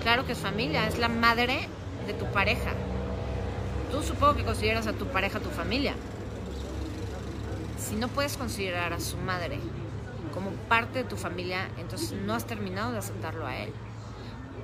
Claro 0.02 0.26
que 0.26 0.34
es 0.34 0.38
familia, 0.38 0.88
es 0.88 1.00
la 1.00 1.10
madre 1.10 1.68
de 2.06 2.14
tu 2.14 2.26
pareja. 2.26 2.72
Tú 3.92 4.04
supongo 4.04 4.36
que 4.36 4.44
consideras 4.44 4.88
a 4.88 4.94
tu 4.94 5.08
pareja 5.08 5.40
tu 5.40 5.50
familia. 5.50 5.96
Si 7.88 7.96
no 7.96 8.10
puedes 8.10 8.36
considerar 8.36 8.92
a 8.92 9.00
su 9.00 9.16
madre 9.16 9.60
como 10.34 10.52
parte 10.68 11.00
de 11.00 11.04
tu 11.06 11.16
familia, 11.16 11.70
entonces 11.78 12.12
no 12.12 12.34
has 12.34 12.46
terminado 12.46 12.92
de 12.92 12.98
aceptarlo 12.98 13.48
a 13.48 13.56
él. 13.56 13.72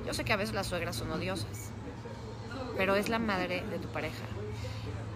Yo 0.06 0.14
sé 0.14 0.26
que 0.26 0.34
a 0.34 0.36
veces 0.36 0.54
las 0.54 0.68
suegras 0.68 0.98
son 0.98 1.10
odiosas, 1.10 1.72
pero 2.76 2.96
es 2.96 3.08
la 3.08 3.20
madre 3.20 3.64
de 3.70 3.80
tu 3.80 3.88
pareja. 3.88 4.26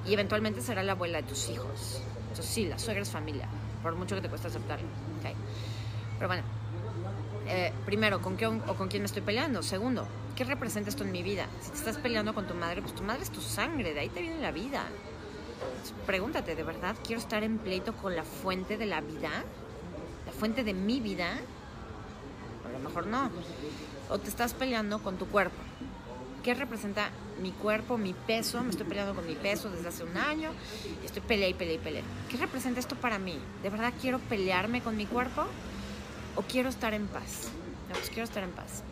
Y 0.05 0.13
eventualmente 0.13 0.61
será 0.61 0.83
la 0.83 0.93
abuela 0.93 1.21
de 1.21 1.27
tus 1.27 1.49
hijos. 1.49 2.01
Entonces 2.29 2.45
sí, 2.45 2.65
la 2.65 2.79
suegra 2.79 3.03
es 3.03 3.11
familia, 3.11 3.49
por 3.83 3.93
mucho 3.95 4.15
que 4.15 4.21
te 4.21 4.29
cueste 4.29 4.47
aceptarlo. 4.47 4.87
¿okay? 5.19 5.33
Pero 6.17 6.29
bueno, 6.29 6.43
eh, 7.47 7.73
primero, 7.85 8.21
¿con 8.21 8.37
qué 8.37 8.47
o 8.47 8.75
con 8.77 8.87
quién 8.87 9.01
me 9.01 9.07
estoy 9.07 9.21
peleando? 9.21 9.61
Segundo, 9.61 10.07
¿qué 10.33 10.45
representa 10.45 10.89
esto 10.89 11.03
en 11.03 11.11
mi 11.11 11.23
vida? 11.23 11.47
Si 11.59 11.71
te 11.71 11.77
estás 11.77 11.97
peleando 11.97 12.33
con 12.33 12.47
tu 12.47 12.53
madre, 12.53 12.81
pues 12.81 12.95
tu 12.95 13.03
madre 13.03 13.23
es 13.23 13.31
tu 13.31 13.41
sangre, 13.41 13.93
de 13.93 13.99
ahí 13.99 14.07
te 14.07 14.21
viene 14.21 14.39
la 14.39 14.51
vida. 14.51 14.85
Pregúntate, 16.05 16.55
¿de 16.55 16.63
verdad 16.63 16.95
quiero 17.05 17.21
estar 17.21 17.43
en 17.43 17.57
pleito 17.57 17.93
con 17.93 18.15
la 18.15 18.23
fuente 18.23 18.77
de 18.77 18.85
la 18.85 19.01
vida? 19.01 19.29
¿La 20.25 20.31
fuente 20.31 20.63
de 20.63 20.73
mi 20.73 20.99
vida? 20.99 21.33
A 22.65 22.71
lo 22.71 22.79
mejor 22.79 23.07
no. 23.07 23.29
O 24.09 24.19
te 24.19 24.29
estás 24.29 24.53
peleando 24.53 24.99
con 24.99 25.17
tu 25.17 25.27
cuerpo. 25.27 25.57
¿Qué 26.43 26.53
representa 26.53 27.09
mi 27.41 27.51
cuerpo, 27.51 27.97
mi 27.97 28.13
peso? 28.13 28.61
Me 28.63 28.69
estoy 28.69 28.85
peleando 28.85 29.13
con 29.15 29.25
mi 29.27 29.35
peso 29.35 29.69
desde 29.69 29.89
hace 29.89 30.03
un 30.03 30.15
año. 30.15 30.51
Estoy 31.03 31.21
peleando 31.21 31.55
y 31.55 31.59
peleando 31.59 31.81
y 31.81 31.83
peleando. 31.83 32.11
¿Qué 32.29 32.37
representa 32.37 32.79
esto 32.79 32.95
para 32.95 33.19
mí? 33.19 33.37
¿De 33.63 33.69
verdad 33.69 33.93
quiero 33.99 34.19
pelearme 34.19 34.81
con 34.81 34.95
mi 34.95 35.05
cuerpo? 35.05 35.43
¿O 36.35 36.41
quiero 36.43 36.69
estar 36.69 36.93
en 36.93 37.07
paz? 37.07 37.49
No, 37.89 37.95
pues 37.95 38.09
quiero 38.09 38.23
estar 38.23 38.43
en 38.43 38.51
paz. 38.51 38.83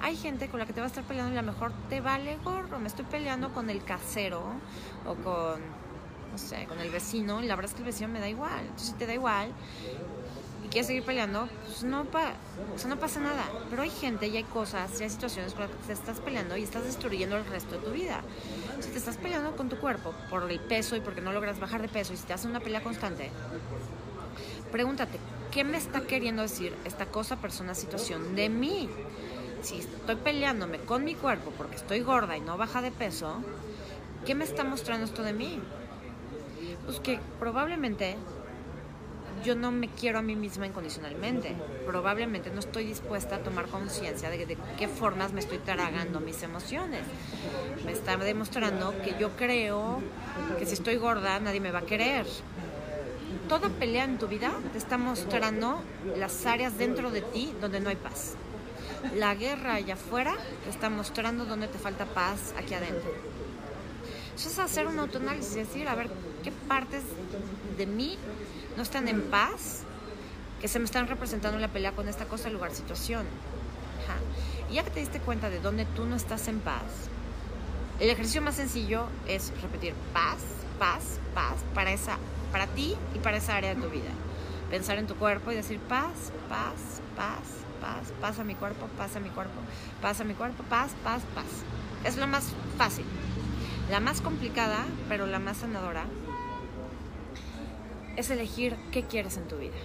Hay 0.00 0.16
gente 0.16 0.48
con 0.48 0.58
la 0.58 0.66
que 0.66 0.72
te 0.72 0.80
va 0.80 0.86
a 0.86 0.88
estar 0.88 1.04
peleando 1.04 1.34
y 1.34 1.38
a 1.38 1.42
lo 1.42 1.52
mejor 1.52 1.72
te 1.88 2.00
vale 2.00 2.38
gorro. 2.44 2.78
Me 2.78 2.88
estoy 2.88 3.04
peleando 3.04 3.52
con 3.52 3.70
el 3.70 3.84
casero 3.84 4.42
o 5.06 5.14
con, 5.16 5.60
no 6.32 6.38
sé, 6.38 6.64
con 6.66 6.80
el 6.80 6.90
vecino. 6.90 7.42
Y 7.42 7.46
la 7.46 7.54
verdad 7.54 7.70
es 7.70 7.74
que 7.74 7.82
el 7.82 7.86
vecino 7.86 8.08
me 8.08 8.18
da 8.18 8.28
igual. 8.28 8.60
Entonces, 8.60 8.88
si 8.88 8.94
te 8.94 9.06
da 9.06 9.14
igual 9.14 9.52
y 10.64 10.68
quieres 10.68 10.86
seguir 10.86 11.04
peleando, 11.04 11.48
pues 11.66 11.84
no, 11.84 12.04
pa 12.06 12.32
no 12.88 12.98
pasa 12.98 13.20
nada. 13.20 13.44
Pero 13.70 13.82
hay 13.82 13.90
gente 13.90 14.26
y 14.26 14.36
hay 14.38 14.44
cosas 14.44 14.98
y 15.00 15.04
hay 15.04 15.10
situaciones 15.10 15.52
con 15.52 15.62
las 15.62 15.70
que 15.70 15.86
te 15.86 15.92
estás 15.92 16.20
peleando 16.20 16.56
y 16.56 16.62
estás 16.62 16.84
destruyendo 16.84 17.36
el 17.36 17.44
resto 17.44 17.78
de 17.78 17.84
tu 17.84 17.90
vida. 17.92 18.22
Si 18.80 18.90
te 18.90 18.98
estás 18.98 19.18
peleando 19.18 19.54
con 19.54 19.68
tu 19.68 19.76
cuerpo 19.78 20.14
por 20.30 20.50
el 20.50 20.60
peso 20.60 20.96
y 20.96 21.00
porque 21.00 21.20
no 21.20 21.32
logras 21.32 21.60
bajar 21.60 21.82
de 21.82 21.88
peso 21.88 22.14
y 22.14 22.16
si 22.16 22.24
te 22.24 22.32
hace 22.32 22.48
una 22.48 22.60
pelea 22.60 22.82
constante, 22.82 23.30
pregúntate, 24.70 25.18
¿qué 25.50 25.64
me 25.64 25.76
está 25.76 26.00
queriendo 26.00 26.42
decir 26.42 26.74
esta 26.84 27.06
cosa, 27.06 27.36
persona, 27.36 27.74
situación 27.74 28.34
de 28.34 28.48
mí? 28.48 28.88
Si 29.60 29.78
estoy 29.78 30.16
peleándome 30.16 30.78
con 30.78 31.04
mi 31.04 31.14
cuerpo 31.14 31.52
porque 31.56 31.76
estoy 31.76 32.00
gorda 32.00 32.36
y 32.36 32.40
no 32.40 32.56
baja 32.56 32.82
de 32.82 32.90
peso, 32.90 33.36
¿qué 34.24 34.34
me 34.34 34.44
está 34.44 34.64
mostrando 34.64 35.04
esto 35.06 35.22
de 35.22 35.32
mí? 35.32 35.60
Pues 36.86 37.00
que 37.00 37.20
probablemente 37.38 38.16
yo 39.44 39.54
no 39.56 39.70
me 39.72 39.88
quiero 39.88 40.18
a 40.18 40.22
mí 40.22 40.36
misma 40.36 40.66
incondicionalmente. 40.66 41.56
Probablemente 41.86 42.50
no 42.50 42.60
estoy 42.60 42.84
dispuesta 42.84 43.36
a 43.36 43.38
tomar 43.40 43.66
conciencia 43.66 44.30
de, 44.30 44.46
de, 44.46 44.56
qué 44.78 44.88
formas 44.88 45.32
me 45.32 45.40
estoy 45.40 45.58
tragando 45.58 46.20
mis 46.20 46.42
emociones. 46.42 47.02
Me 47.84 47.92
está 47.92 48.16
demostrando 48.16 48.94
que 49.02 49.16
yo 49.18 49.30
creo 49.36 50.00
que 50.58 50.66
si 50.66 50.74
estoy 50.74 50.96
gorda 50.96 51.40
nadie 51.40 51.60
me 51.60 51.72
va 51.72 51.80
a 51.80 51.86
querer. 51.86 52.26
Toda 53.48 53.68
pelea 53.68 54.04
en 54.04 54.18
tu 54.18 54.28
vida 54.28 54.52
te 54.72 54.78
está 54.78 54.98
mostrando 54.98 55.82
las 56.16 56.46
áreas 56.46 56.78
dentro 56.78 57.10
de 57.10 57.22
ti 57.22 57.52
donde 57.60 57.80
no 57.80 57.88
hay 57.88 57.96
paz. 57.96 58.36
La 59.16 59.34
guerra 59.34 59.74
allá 59.74 59.94
afuera 59.94 60.36
te 60.64 60.70
está 60.70 60.88
mostrando 60.88 61.44
dónde 61.44 61.66
te 61.66 61.78
falta 61.78 62.06
paz 62.06 62.54
aquí 62.56 62.74
adentro. 62.74 63.12
Eso 64.34 64.48
es 64.48 64.58
hacer 64.58 64.86
un 64.86 64.98
autoanálisis, 64.98 65.54
decir, 65.54 65.88
a 65.88 65.94
ver, 65.94 66.08
qué 66.42 66.52
partes 66.52 67.02
de 67.76 67.86
mí 67.86 68.18
no 68.76 68.82
están 68.82 69.08
en 69.08 69.22
paz, 69.22 69.82
que 70.60 70.68
se 70.68 70.78
me 70.78 70.84
están 70.84 71.08
representando 71.08 71.56
en 71.56 71.62
la 71.62 71.68
pelea 71.68 71.92
con 71.92 72.08
esta 72.08 72.26
cosa, 72.26 72.50
lugar, 72.50 72.72
situación. 72.72 73.26
Ajá. 74.04 74.18
Y 74.70 74.74
ya 74.74 74.84
que 74.84 74.90
te 74.90 75.00
diste 75.00 75.20
cuenta 75.20 75.50
de 75.50 75.60
dónde 75.60 75.84
tú 75.84 76.06
no 76.06 76.16
estás 76.16 76.48
en 76.48 76.60
paz, 76.60 76.82
el 78.00 78.10
ejercicio 78.10 78.42
más 78.42 78.56
sencillo 78.56 79.06
es 79.28 79.52
repetir 79.62 79.94
paz, 80.12 80.38
paz, 80.78 81.20
paz 81.34 81.56
para, 81.74 81.92
esa, 81.92 82.18
para 82.50 82.66
ti 82.66 82.96
y 83.14 83.18
para 83.18 83.36
esa 83.36 83.56
área 83.56 83.74
de 83.74 83.80
tu 83.80 83.88
vida. 83.88 84.10
Pensar 84.70 84.98
en 84.98 85.06
tu 85.06 85.14
cuerpo 85.14 85.52
y 85.52 85.54
decir 85.54 85.78
paz, 85.78 86.32
paz, 86.48 87.00
paz, 87.16 87.62
paz, 87.80 88.12
paz 88.20 88.38
a 88.38 88.44
mi 88.44 88.54
cuerpo, 88.54 88.86
paz 88.96 89.14
a 89.16 89.20
mi 89.20 89.28
cuerpo, 89.28 89.60
paz 90.00 90.20
a 90.20 90.24
mi 90.24 90.34
cuerpo, 90.34 90.64
paz, 90.64 90.92
paz, 91.04 91.22
paz. 91.34 91.44
Es 92.04 92.16
lo 92.16 92.26
más 92.26 92.44
fácil. 92.78 93.04
La 93.90 94.00
más 94.00 94.20
complicada, 94.20 94.84
pero 95.08 95.26
la 95.26 95.38
más 95.38 95.58
sanadora, 95.58 96.04
es 98.16 98.30
elegir 98.30 98.76
qué 98.90 99.04
quieres 99.04 99.36
en 99.36 99.48
tu 99.48 99.56
vida. 99.56 99.76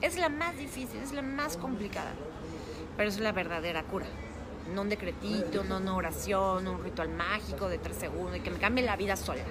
Es 0.00 0.18
la 0.18 0.28
más 0.28 0.56
difícil, 0.56 1.00
es 1.00 1.12
la 1.12 1.22
más 1.22 1.56
complicada, 1.56 2.12
pero 2.96 3.08
es 3.08 3.18
la 3.20 3.32
verdadera 3.32 3.82
cura. 3.84 4.06
No 4.74 4.82
un 4.82 4.88
decretito, 4.88 5.62
no 5.64 5.76
una 5.76 5.94
oración, 5.94 6.66
un 6.66 6.82
ritual 6.82 7.10
mágico 7.10 7.68
de 7.68 7.78
tres 7.78 7.96
segundos 7.96 8.36
y 8.36 8.40
que 8.40 8.50
me 8.50 8.58
cambie 8.58 8.84
la 8.84 8.96
vida 8.96 9.16
sola. 9.16 9.42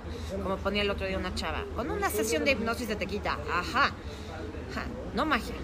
Como 0.41 0.57
ponía 0.57 0.81
el 0.81 0.89
otro 0.89 1.05
día 1.05 1.17
una 1.17 1.35
chava. 1.35 1.63
Con 1.75 1.91
una 1.91 2.09
sesión 2.09 2.45
de 2.45 2.51
hipnosis 2.51 2.87
se 2.87 2.95
te 2.95 3.05
quita. 3.05 3.33
Ajá. 3.51 3.85
Ajá. 4.71 4.85
No 5.13 5.25
magia, 5.25 5.55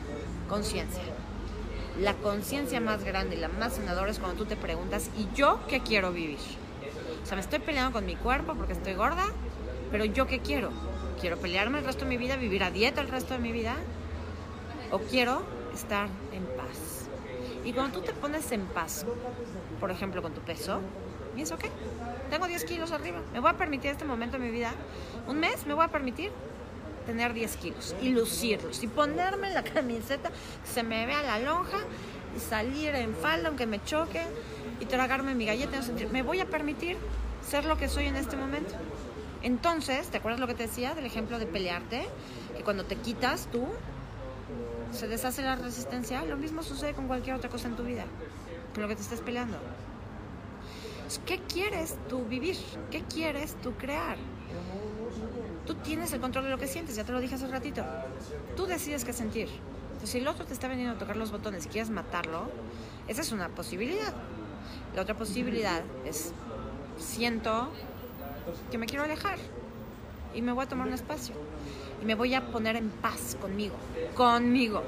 conciencia. 0.47 1.01
La 1.99 2.13
conciencia 2.13 2.79
más 2.79 3.03
grande 3.03 3.35
y 3.35 3.39
la 3.39 3.49
más 3.49 3.73
sanadora 3.73 4.11
es 4.11 4.19
cuando 4.19 4.37
tú 4.37 4.45
te 4.45 4.55
preguntas, 4.55 5.09
¿y 5.17 5.27
yo 5.35 5.59
qué 5.67 5.81
quiero 5.81 6.11
vivir? 6.11 6.37
O 7.21 7.25
sea, 7.25 7.35
me 7.35 7.41
estoy 7.41 7.59
peleando 7.59 7.91
con 7.91 8.05
mi 8.05 8.15
cuerpo 8.15 8.53
porque 8.53 8.73
estoy 8.73 8.93
gorda, 8.93 9.25
pero 9.91 10.05
¿yo 10.05 10.25
qué 10.27 10.39
quiero? 10.39 10.71
¿Quiero 11.19 11.37
pelearme 11.37 11.79
el 11.79 11.85
resto 11.85 12.05
de 12.05 12.09
mi 12.09 12.17
vida, 12.17 12.37
vivir 12.37 12.63
a 12.63 12.71
dieta 12.71 13.01
el 13.01 13.09
resto 13.09 13.33
de 13.33 13.39
mi 13.39 13.51
vida? 13.51 13.75
¿O 14.91 14.99
quiero 14.99 15.43
estar 15.73 16.07
en 16.31 16.45
paz? 16.45 17.09
Y 17.65 17.73
cuando 17.73 17.99
tú 17.99 18.05
te 18.05 18.13
pones 18.13 18.51
en 18.53 18.65
paz, 18.67 19.05
por 19.81 19.91
ejemplo, 19.91 20.21
con 20.21 20.33
tu 20.33 20.39
peso, 20.39 20.79
¿y 21.35 21.41
eso 21.41 21.57
qué? 21.57 21.69
Tengo 22.29 22.47
10 22.47 22.63
kilos 22.63 22.91
arriba. 22.93 23.19
¿Me 23.33 23.41
voy 23.41 23.49
a 23.49 23.57
permitir 23.57 23.91
este 23.91 24.05
momento 24.05 24.37
de 24.37 24.45
mi 24.45 24.51
vida? 24.51 24.71
¿Un 25.27 25.39
mes 25.39 25.65
me 25.65 25.73
voy 25.73 25.85
a 25.85 25.89
permitir? 25.89 26.31
tener 27.05 27.33
10 27.33 27.57
kilos 27.57 27.95
y 28.03 28.09
lucirlos 28.09 28.83
y 28.83 28.87
ponerme 28.87 29.49
la 29.49 29.63
camiseta 29.73 30.29
se 30.63 30.83
me 30.83 31.07
vea 31.07 31.23
la 31.23 31.39
lonja 31.39 31.79
y 32.37 32.39
salir 32.39 32.93
en 32.93 33.15
falda 33.15 33.47
aunque 33.47 33.65
me 33.65 33.83
choque 33.83 34.21
y 34.79 34.85
tragarme 34.85 35.33
mi 35.33 35.47
galleta 35.47 35.77
no 35.77 35.81
sentir, 35.81 36.09
me 36.09 36.21
voy 36.21 36.39
a 36.39 36.45
permitir 36.45 36.97
ser 37.41 37.65
lo 37.65 37.77
que 37.77 37.89
soy 37.89 38.05
en 38.05 38.15
este 38.15 38.37
momento. 38.37 38.75
Entonces, 39.41 40.09
¿te 40.09 40.17
acuerdas 40.17 40.39
lo 40.39 40.47
que 40.47 40.53
te 40.53 40.63
decía 40.63 40.95
del 40.95 41.05
ejemplo 41.05 41.39
de 41.39 41.45
pelearte? 41.45 42.07
Que 42.55 42.63
cuando 42.63 42.85
te 42.85 42.95
quitas 42.95 43.47
tú, 43.51 43.65
se 44.91 45.07
deshace 45.07 45.41
la 45.41 45.55
resistencia. 45.55 46.23
Lo 46.25 46.35
mismo 46.37 46.63
sucede 46.63 46.93
con 46.93 47.07
cualquier 47.07 47.35
otra 47.35 47.49
cosa 47.49 47.67
en 47.67 47.75
tu 47.75 47.83
vida, 47.83 48.05
con 48.73 48.83
lo 48.83 48.89
que 48.89 48.95
te 48.95 49.01
estés 49.01 49.21
peleando. 49.21 49.57
¿Qué 51.25 51.39
quieres 51.39 51.95
tú 52.07 52.25
vivir? 52.25 52.57
¿Qué 52.91 53.01
quieres 53.03 53.55
tú 53.61 53.73
crear? 53.73 54.17
Tú 55.65 55.73
tienes 55.75 56.11
el 56.13 56.19
control 56.19 56.45
de 56.45 56.51
lo 56.51 56.57
que 56.57 56.67
sientes, 56.67 56.95
ya 56.95 57.03
te 57.03 57.11
lo 57.11 57.19
dije 57.19 57.35
hace 57.35 57.47
ratito. 57.47 57.83
Tú 58.55 58.65
decides 58.65 59.05
qué 59.05 59.13
sentir. 59.13 59.49
Entonces, 59.87 60.09
si 60.09 60.17
el 60.19 60.27
otro 60.27 60.45
te 60.45 60.53
está 60.53 60.67
veniendo 60.67 60.95
a 60.95 60.97
tocar 60.97 61.15
los 61.15 61.31
botones 61.31 61.65
y 61.65 61.69
quieres 61.69 61.89
matarlo, 61.89 62.49
esa 63.07 63.21
es 63.21 63.31
una 63.31 63.49
posibilidad. 63.49 64.13
La 64.95 65.01
otra 65.01 65.15
posibilidad 65.15 65.83
es, 66.05 66.31
siento 66.97 67.69
que 68.71 68.77
me 68.77 68.85
quiero 68.85 69.03
alejar 69.03 69.37
y 70.33 70.41
me 70.41 70.51
voy 70.51 70.65
a 70.65 70.69
tomar 70.69 70.87
un 70.87 70.93
espacio 70.93 71.35
y 72.01 72.05
me 72.05 72.15
voy 72.15 72.33
a 72.33 72.47
poner 72.47 72.75
en 72.75 72.89
paz 72.89 73.37
conmigo, 73.39 73.75
conmigo. 74.15 74.83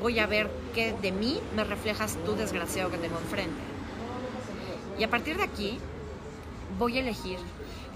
Voy 0.00 0.18
a 0.18 0.26
ver 0.26 0.50
qué 0.74 0.94
de 1.00 1.10
mí 1.10 1.40
me 1.56 1.64
reflejas 1.64 2.16
tú, 2.24 2.34
desgraciado 2.34 2.90
que 2.90 2.98
tengo 2.98 3.18
enfrente. 3.18 3.60
Y 4.98 5.04
a 5.04 5.10
partir 5.10 5.36
de 5.36 5.44
aquí, 5.44 5.78
voy 6.78 6.98
a 6.98 7.00
elegir 7.00 7.38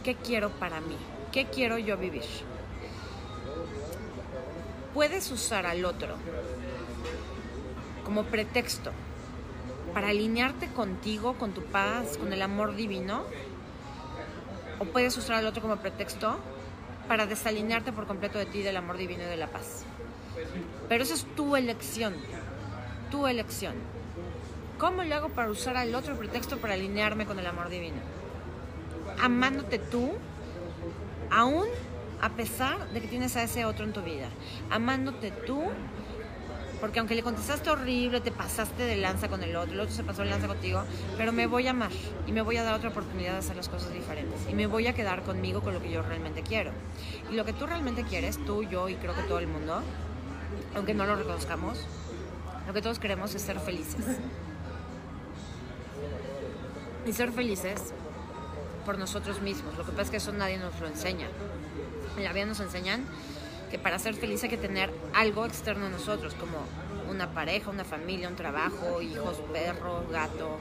qué 0.02 0.14
quiero 0.14 0.50
para 0.50 0.80
mí, 0.80 0.96
qué 1.30 1.46
quiero 1.46 1.78
yo 1.78 1.96
vivir. 1.96 2.22
Puedes 4.94 5.30
usar 5.30 5.66
al 5.66 5.84
otro 5.84 6.16
como 8.04 8.24
pretexto 8.24 8.90
para 9.94 10.08
alinearte 10.08 10.68
contigo, 10.68 11.34
con 11.34 11.52
tu 11.52 11.62
paz, 11.62 12.16
con 12.18 12.32
el 12.32 12.42
amor 12.42 12.74
divino, 12.74 13.24
o 14.78 14.84
puedes 14.84 15.16
usar 15.16 15.36
al 15.36 15.46
otro 15.46 15.62
como 15.62 15.76
pretexto 15.76 16.38
para 17.08 17.26
desalinearte 17.26 17.92
por 17.92 18.06
completo 18.06 18.38
de 18.38 18.46
ti, 18.46 18.62
del 18.62 18.76
amor 18.76 18.96
divino 18.96 19.22
y 19.22 19.26
de 19.26 19.36
la 19.36 19.48
paz. 19.48 19.84
Pero 20.88 21.02
esa 21.02 21.14
es 21.14 21.24
tu 21.36 21.56
elección, 21.56 22.14
tu 23.10 23.26
elección. 23.26 23.74
¿Cómo 24.78 25.04
lo 25.04 25.14
hago 25.14 25.28
para 25.28 25.50
usar 25.50 25.76
al 25.76 25.94
otro 25.94 26.16
pretexto 26.16 26.58
para 26.58 26.74
alinearme 26.74 27.26
con 27.26 27.38
el 27.38 27.46
amor 27.46 27.68
divino? 27.68 27.98
Amándote 29.20 29.78
tú, 29.78 30.12
aún 31.30 31.66
a 32.20 32.30
pesar 32.30 32.88
de 32.90 33.00
que 33.00 33.08
tienes 33.08 33.36
a 33.36 33.42
ese 33.42 33.64
otro 33.64 33.84
en 33.84 33.92
tu 33.92 34.02
vida. 34.02 34.28
Amándote 34.70 35.32
tú, 35.32 35.64
porque 36.82 36.98
aunque 36.98 37.14
le 37.14 37.22
contestaste 37.22 37.70
horrible, 37.70 38.20
te 38.20 38.32
pasaste 38.32 38.82
de 38.82 38.96
lanza 38.96 39.28
con 39.28 39.40
el 39.44 39.54
otro, 39.54 39.72
el 39.72 39.78
otro 39.78 39.94
se 39.94 40.02
pasó 40.02 40.22
de 40.22 40.30
lanza 40.30 40.48
contigo, 40.48 40.82
pero 41.16 41.30
me 41.30 41.46
voy 41.46 41.68
a 41.68 41.70
amar 41.70 41.92
y 42.26 42.32
me 42.32 42.42
voy 42.42 42.56
a 42.56 42.64
dar 42.64 42.74
otra 42.74 42.88
oportunidad 42.88 43.34
de 43.34 43.38
hacer 43.38 43.54
las 43.54 43.68
cosas 43.68 43.92
diferentes. 43.92 44.40
Y 44.50 44.54
me 44.54 44.66
voy 44.66 44.88
a 44.88 44.92
quedar 44.92 45.22
conmigo 45.22 45.60
con 45.60 45.74
lo 45.74 45.80
que 45.80 45.92
yo 45.92 46.02
realmente 46.02 46.42
quiero. 46.42 46.72
Y 47.30 47.36
lo 47.36 47.44
que 47.44 47.52
tú 47.52 47.66
realmente 47.66 48.02
quieres, 48.02 48.44
tú, 48.44 48.64
yo 48.64 48.88
y 48.88 48.96
creo 48.96 49.14
que 49.14 49.22
todo 49.22 49.38
el 49.38 49.46
mundo, 49.46 49.80
aunque 50.74 50.92
no 50.92 51.06
lo 51.06 51.14
reconozcamos, 51.14 51.78
lo 52.66 52.72
que 52.72 52.82
todos 52.82 52.98
queremos 52.98 53.32
es 53.36 53.42
ser 53.42 53.60
felices. 53.60 54.04
Y 57.06 57.12
ser 57.12 57.30
felices 57.30 57.94
por 58.84 58.98
nosotros 58.98 59.40
mismos. 59.40 59.78
Lo 59.78 59.86
que 59.86 59.92
pasa 59.92 60.02
es 60.02 60.10
que 60.10 60.16
eso 60.16 60.32
nadie 60.32 60.58
nos 60.58 60.80
lo 60.80 60.88
enseña. 60.88 61.28
En 62.16 62.24
la 62.24 62.32
vida 62.32 62.44
nos 62.44 62.58
enseñan 62.58 63.04
que 63.72 63.78
para 63.78 63.98
ser 63.98 64.12
feliz 64.12 64.42
hay 64.42 64.50
que 64.50 64.58
tener 64.58 64.90
algo 65.14 65.46
externo 65.46 65.86
a 65.86 65.88
nosotros, 65.88 66.34
como 66.34 66.58
una 67.10 67.32
pareja, 67.32 67.70
una 67.70 67.86
familia, 67.86 68.28
un 68.28 68.36
trabajo, 68.36 69.00
hijos, 69.00 69.38
perro, 69.50 70.04
gato. 70.12 70.58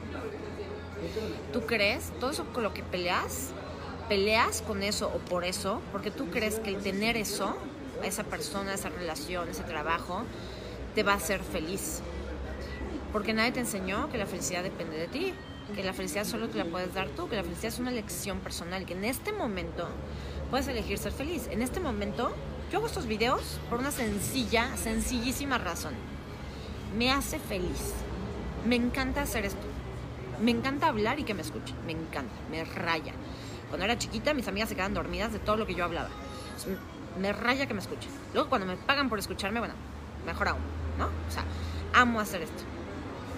¿Tú 1.52 1.66
crees? 1.66 2.10
Todo 2.18 2.30
eso 2.30 2.46
con 2.54 2.62
lo 2.62 2.72
que 2.72 2.82
peleas, 2.82 3.50
peleas 4.08 4.62
con 4.62 4.82
eso 4.82 5.12
o 5.14 5.18
por 5.18 5.44
eso, 5.44 5.82
porque 5.92 6.10
tú 6.10 6.30
crees 6.30 6.58
que 6.58 6.70
el 6.70 6.78
tener 6.78 7.18
eso, 7.18 7.54
esa 8.02 8.24
persona, 8.24 8.72
esa 8.72 8.88
relación, 8.88 9.46
ese 9.50 9.62
trabajo, 9.62 10.22
te 10.94 11.02
va 11.02 11.12
a 11.12 11.16
hacer 11.16 11.42
feliz. 11.42 12.00
Porque 13.12 13.34
nadie 13.34 13.52
te 13.52 13.60
enseñó 13.60 14.08
que 14.08 14.16
la 14.16 14.24
felicidad 14.24 14.62
depende 14.62 14.96
de 14.96 15.08
ti, 15.08 15.34
que 15.76 15.84
la 15.84 15.92
felicidad 15.92 16.24
solo 16.24 16.48
te 16.48 16.56
la 16.56 16.64
puedes 16.64 16.94
dar 16.94 17.08
tú, 17.08 17.28
que 17.28 17.36
la 17.36 17.42
felicidad 17.42 17.74
es 17.74 17.78
una 17.78 17.90
elección 17.90 18.40
personal, 18.40 18.86
que 18.86 18.94
en 18.94 19.04
este 19.04 19.32
momento 19.32 19.86
puedes 20.50 20.66
elegir 20.66 20.96
ser 20.96 21.12
feliz. 21.12 21.46
En 21.50 21.60
este 21.60 21.78
momento 21.78 22.32
yo 22.72 22.78
hago 22.78 22.86
estos 22.86 23.06
videos 23.06 23.60
por 23.68 23.80
una 23.80 23.90
sencilla, 23.90 24.74
sencillísima 24.78 25.58
razón. 25.58 25.92
Me 26.96 27.12
hace 27.12 27.38
feliz. 27.38 27.92
Me 28.66 28.76
encanta 28.76 29.20
hacer 29.20 29.44
esto. 29.44 29.66
Me 30.40 30.52
encanta 30.52 30.88
hablar 30.88 31.20
y 31.20 31.24
que 31.24 31.34
me 31.34 31.42
escuchen. 31.42 31.76
Me 31.84 31.92
encanta. 31.92 32.32
Me 32.50 32.64
raya. 32.64 33.12
Cuando 33.68 33.84
era 33.84 33.98
chiquita, 33.98 34.32
mis 34.32 34.48
amigas 34.48 34.70
se 34.70 34.74
quedaban 34.74 34.94
dormidas 34.94 35.34
de 35.34 35.38
todo 35.38 35.58
lo 35.58 35.66
que 35.66 35.74
yo 35.74 35.84
hablaba. 35.84 36.08
Me 37.20 37.34
raya 37.34 37.66
que 37.66 37.74
me 37.74 37.80
escuchen. 37.80 38.10
Luego, 38.32 38.48
cuando 38.48 38.66
me 38.66 38.76
pagan 38.78 39.10
por 39.10 39.18
escucharme, 39.18 39.58
bueno, 39.58 39.74
mejor 40.24 40.48
aún, 40.48 40.62
¿no? 40.98 41.08
O 41.08 41.30
sea, 41.30 41.44
amo 41.92 42.20
hacer 42.20 42.40
esto. 42.40 42.62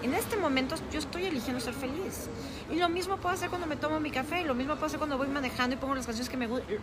En 0.03 0.13
este 0.13 0.37
momento 0.37 0.75
yo 0.91 0.99
estoy 0.99 1.25
eligiendo 1.25 1.59
ser 1.59 1.73
feliz. 1.73 2.27
Y 2.71 2.75
lo 2.75 2.89
mismo 2.89 3.17
puedo 3.17 3.33
hacer 3.33 3.49
cuando 3.49 3.67
me 3.67 3.75
tomo 3.75 3.99
mi 3.99 4.11
café, 4.11 4.43
lo 4.43 4.53
mismo 4.53 4.73
puedo 4.73 4.87
hacer 4.87 4.99
cuando 4.99 5.17
voy 5.17 5.27
manejando 5.27 5.75
y 5.75 5.79
pongo 5.79 5.95
las 5.95 6.05
canciones 6.05 6.29
que 6.29 6.37
me 6.37 6.47
gustan. 6.47 6.77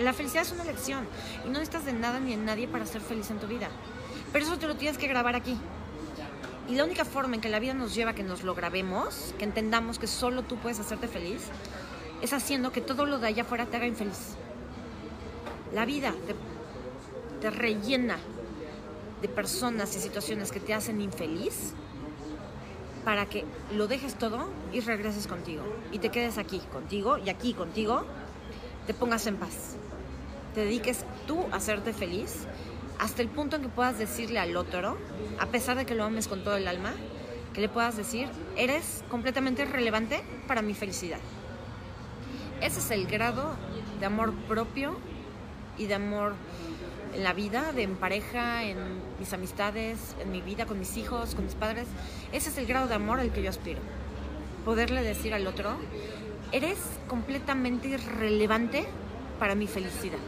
La 0.00 0.12
felicidad 0.12 0.42
es 0.42 0.52
una 0.52 0.62
elección 0.62 1.06
y 1.44 1.48
no 1.48 1.54
necesitas 1.54 1.84
de 1.84 1.92
nada 1.92 2.20
ni 2.20 2.30
de 2.30 2.42
nadie 2.42 2.68
para 2.68 2.86
ser 2.86 3.00
feliz 3.00 3.30
en 3.30 3.38
tu 3.38 3.46
vida. 3.46 3.68
Pero 4.32 4.44
eso 4.44 4.58
te 4.58 4.66
lo 4.66 4.76
tienes 4.76 4.98
que 4.98 5.06
grabar 5.06 5.36
aquí. 5.36 5.56
Y 6.68 6.74
la 6.76 6.84
única 6.84 7.04
forma 7.04 7.34
en 7.34 7.40
que 7.42 7.50
la 7.50 7.58
vida 7.58 7.74
nos 7.74 7.94
lleva 7.94 8.12
a 8.12 8.14
que 8.14 8.22
nos 8.22 8.42
lo 8.42 8.54
grabemos, 8.54 9.34
que 9.38 9.44
entendamos 9.44 9.98
que 9.98 10.06
solo 10.06 10.42
tú 10.42 10.56
puedes 10.56 10.80
hacerte 10.80 11.08
feliz, 11.08 11.42
es 12.22 12.32
haciendo 12.32 12.72
que 12.72 12.80
todo 12.80 13.04
lo 13.04 13.18
de 13.18 13.28
allá 13.28 13.42
afuera 13.42 13.66
te 13.66 13.76
haga 13.76 13.86
infeliz. 13.86 14.36
La 15.74 15.84
vida 15.84 16.14
te 17.40 17.50
rellena 17.50 18.16
de 19.20 19.28
personas 19.28 19.94
y 19.96 20.00
situaciones 20.00 20.50
que 20.52 20.60
te 20.60 20.72
hacen 20.72 21.00
infeliz 21.02 21.74
para 23.04 23.26
que 23.26 23.44
lo 23.72 23.86
dejes 23.86 24.14
todo 24.14 24.48
y 24.72 24.80
regreses 24.80 25.26
contigo. 25.26 25.62
Y 25.92 25.98
te 25.98 26.10
quedes 26.10 26.38
aquí 26.38 26.60
contigo 26.72 27.18
y 27.18 27.28
aquí 27.28 27.52
contigo, 27.52 28.04
te 28.86 28.94
pongas 28.94 29.26
en 29.26 29.36
paz. 29.36 29.76
Te 30.54 30.64
dediques 30.64 31.04
tú 31.26 31.44
a 31.52 31.56
hacerte 31.56 31.92
feliz 31.92 32.46
hasta 32.98 33.22
el 33.22 33.28
punto 33.28 33.56
en 33.56 33.62
que 33.62 33.68
puedas 33.68 33.98
decirle 33.98 34.38
al 34.38 34.56
otro, 34.56 34.96
a 35.38 35.46
pesar 35.46 35.76
de 35.76 35.84
que 35.84 35.94
lo 35.94 36.04
ames 36.04 36.28
con 36.28 36.44
todo 36.44 36.56
el 36.56 36.68
alma, 36.68 36.92
que 37.52 37.60
le 37.60 37.68
puedas 37.68 37.96
decir, 37.96 38.28
eres 38.56 39.04
completamente 39.10 39.64
relevante 39.64 40.22
para 40.46 40.62
mi 40.62 40.74
felicidad. 40.74 41.18
Ese 42.60 42.78
es 42.78 42.90
el 42.90 43.06
grado 43.06 43.56
de 44.00 44.06
amor 44.06 44.32
propio 44.48 44.96
y 45.76 45.86
de 45.86 45.94
amor 45.94 46.34
en 47.14 47.22
la 47.22 47.32
vida, 47.32 47.72
de 47.72 47.82
en 47.82 47.96
pareja, 47.96 48.64
en 48.64 48.76
mis 49.18 49.32
amistades, 49.32 50.16
en 50.20 50.30
mi 50.32 50.40
vida 50.40 50.66
con 50.66 50.78
mis 50.78 50.96
hijos, 50.96 51.34
con 51.34 51.44
mis 51.44 51.54
padres. 51.54 51.86
Ese 52.32 52.50
es 52.50 52.58
el 52.58 52.66
grado 52.66 52.88
de 52.88 52.94
amor 52.94 53.20
al 53.20 53.32
que 53.32 53.42
yo 53.42 53.50
aspiro. 53.50 53.80
Poderle 54.64 55.02
decir 55.02 55.34
al 55.34 55.46
otro, 55.46 55.76
eres 56.52 56.78
completamente 57.08 57.88
irrelevante 57.88 58.86
para 59.38 59.54
mi 59.54 59.66
felicidad. 59.66 60.18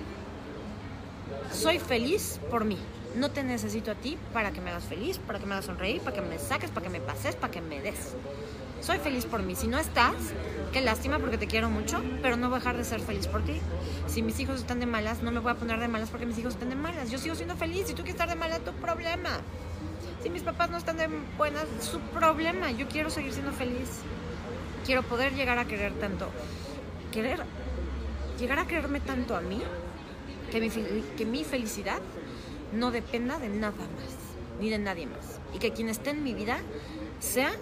Soy 1.52 1.78
feliz 1.78 2.40
por 2.50 2.64
mí. 2.64 2.78
No 3.16 3.30
te 3.30 3.42
necesito 3.42 3.90
a 3.90 3.94
ti 3.94 4.18
para 4.32 4.52
que 4.52 4.60
me 4.60 4.70
hagas 4.70 4.84
feliz, 4.84 5.18
para 5.18 5.38
que 5.38 5.46
me 5.46 5.54
hagas 5.54 5.64
sonreír, 5.64 6.02
para 6.02 6.14
que 6.14 6.22
me 6.22 6.38
saques, 6.38 6.70
para 6.70 6.84
que 6.84 6.90
me 6.90 7.00
pases, 7.00 7.34
para 7.34 7.50
que 7.50 7.62
me 7.62 7.80
des. 7.80 8.14
Soy 8.80 8.98
feliz 8.98 9.24
por 9.24 9.42
mí. 9.42 9.54
Si 9.56 9.66
no 9.66 9.78
estás, 9.78 10.14
qué 10.72 10.80
lástima 10.80 11.18
porque 11.18 11.38
te 11.38 11.46
quiero 11.46 11.70
mucho, 11.70 12.02
pero 12.22 12.36
no 12.36 12.48
voy 12.48 12.56
a 12.56 12.58
dejar 12.60 12.76
de 12.76 12.84
ser 12.84 13.00
feliz 13.00 13.26
por 13.26 13.42
ti. 13.42 13.60
Si 14.06 14.22
mis 14.22 14.38
hijos 14.38 14.60
están 14.60 14.80
de 14.80 14.86
malas, 14.86 15.22
no 15.22 15.32
me 15.32 15.40
voy 15.40 15.52
a 15.52 15.54
poner 15.54 15.78
de 15.80 15.88
malas 15.88 16.10
porque 16.10 16.26
mis 16.26 16.38
hijos 16.38 16.54
están 16.54 16.68
de 16.68 16.76
malas. 16.76 17.10
Yo 17.10 17.18
sigo 17.18 17.34
siendo 17.34 17.56
feliz. 17.56 17.86
Si 17.86 17.94
tú 17.94 18.02
quieres 18.02 18.14
estar 18.14 18.28
de 18.28 18.36
malas, 18.36 18.60
tu 18.60 18.72
problema. 18.72 19.40
Si 20.22 20.30
mis 20.30 20.42
papás 20.42 20.70
no 20.70 20.76
están 20.76 20.96
de 20.96 21.08
buenas, 21.36 21.64
su 21.80 22.00
problema. 22.00 22.70
Yo 22.70 22.88
quiero 22.88 23.10
seguir 23.10 23.32
siendo 23.32 23.52
feliz. 23.52 24.02
Quiero 24.84 25.02
poder 25.02 25.34
llegar 25.34 25.58
a 25.58 25.64
querer 25.64 25.92
tanto. 25.94 26.28
Querer, 27.12 27.42
llegar 28.38 28.58
a 28.58 28.66
quererme 28.66 29.00
tanto 29.00 29.36
a 29.36 29.40
mí, 29.40 29.62
que 30.50 30.60
mi, 30.60 30.70
que 30.70 31.24
mi 31.24 31.44
felicidad 31.44 32.00
no 32.72 32.90
dependa 32.90 33.38
de 33.38 33.48
nada 33.48 33.72
más, 33.72 34.60
ni 34.60 34.70
de 34.70 34.78
nadie 34.78 35.06
más. 35.06 35.40
Y 35.54 35.58
que 35.58 35.72
quien 35.72 35.88
esté 35.88 36.10
en 36.10 36.22
mi 36.22 36.34
vida 36.34 36.58
sea 37.20 37.52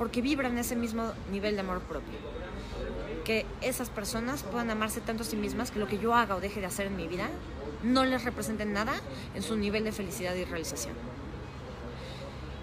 porque 0.00 0.22
vibran 0.22 0.56
ese 0.56 0.76
mismo 0.76 1.12
nivel 1.30 1.56
de 1.56 1.60
amor 1.60 1.80
propio. 1.80 2.18
Que 3.22 3.44
esas 3.60 3.90
personas 3.90 4.44
puedan 4.44 4.70
amarse 4.70 5.02
tanto 5.02 5.24
a 5.24 5.26
sí 5.26 5.36
mismas 5.36 5.70
que 5.70 5.78
lo 5.78 5.86
que 5.86 5.98
yo 5.98 6.14
haga 6.14 6.36
o 6.36 6.40
deje 6.40 6.60
de 6.60 6.64
hacer 6.64 6.86
en 6.86 6.96
mi 6.96 7.06
vida 7.06 7.28
no 7.82 8.06
les 8.06 8.24
represente 8.24 8.64
nada 8.64 8.94
en 9.34 9.42
su 9.42 9.58
nivel 9.58 9.84
de 9.84 9.92
felicidad 9.92 10.34
y 10.36 10.46
realización. 10.46 10.94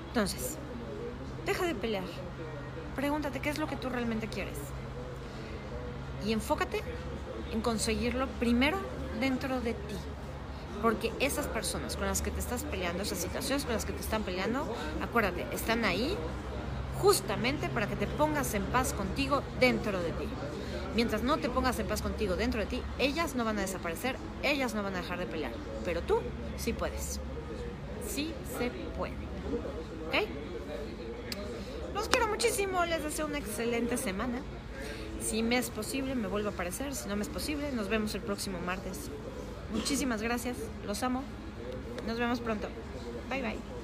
Entonces, 0.08 0.58
deja 1.46 1.68
de 1.68 1.76
pelear. 1.76 2.06
Pregúntate 2.96 3.40
qué 3.40 3.52
es 3.52 3.60
lo 3.60 3.68
que 3.68 3.76
tú 3.76 3.90
realmente 3.90 4.26
quieres. 4.28 4.58
Y 6.26 6.34
enfócate 6.34 6.82
en 7.54 7.62
conseguirlo 7.62 8.26
primero 8.40 8.80
dentro 9.20 9.62
de 9.62 9.74
ti. 9.74 9.96
Porque 10.82 11.14
esas 11.20 11.46
personas 11.46 11.98
con 11.98 12.08
las 12.08 12.24
que 12.24 12.32
te 12.32 12.40
estás 12.40 12.64
peleando, 12.64 13.04
esas 13.04 13.20
situaciones 13.20 13.64
con 13.64 13.76
las 13.76 13.86
que 13.86 13.94
te 13.94 14.02
están 14.02 14.24
peleando, 14.24 14.66
acuérdate, 15.04 15.46
están 15.54 15.86
ahí 15.86 16.18
justamente 17.00 17.70
para 17.70 17.88
que 17.88 17.96
te 17.96 18.08
pongas 18.08 18.54
en 18.54 18.64
paz 18.64 18.94
contigo 18.94 19.44
dentro 19.60 20.00
de 20.00 20.12
ti. 20.12 20.28
Mientras 20.96 21.22
no 21.22 21.38
te 21.38 21.50
pongas 21.50 21.78
en 21.80 21.88
paz 21.88 22.02
contigo 22.02 22.36
dentro 22.36 22.60
de 22.60 22.66
ti, 22.66 22.82
ellas 22.98 23.36
no 23.36 23.46
van 23.46 23.58
a 23.60 23.62
desaparecer, 23.62 24.16
ellas 24.42 24.74
no 24.74 24.84
van 24.84 24.96
a 24.96 25.02
dejar 25.02 25.20
de 25.20 25.28
pelear, 25.28 25.52
pero 25.86 26.02
tú 26.02 26.20
sí 26.58 26.74
puedes. 26.74 27.20
Sí 28.10 28.34
se 28.58 28.72
puede. 28.98 29.14
¿Ok? 30.08 30.28
Los 31.94 32.10
quiero 32.10 32.28
muchísimo, 32.28 32.84
les 32.86 33.04
deseo 33.04 33.26
una 33.26 33.38
excelente 33.38 33.98
semana. 33.98 34.40
Si 35.22 35.44
me 35.44 35.58
es 35.58 35.70
posible, 35.70 36.16
me 36.16 36.28
vuelvo 36.28 36.50
a 36.50 36.52
aparecer. 36.52 36.96
Si 36.96 37.08
no 37.08 37.16
me 37.16 37.24
es 37.24 37.30
posible, 37.30 37.72
nos 37.72 37.90
vemos 37.90 38.16
el 38.16 38.22
próximo 38.22 38.60
martes. 38.60 39.10
Muchísimas 39.74 40.22
gracias, 40.22 40.58
los 40.86 41.04
amo. 41.04 41.24
Nos 42.08 42.18
vemos 42.18 42.40
pronto. 42.40 42.70
Bye 43.30 43.42
bye. 43.42 43.77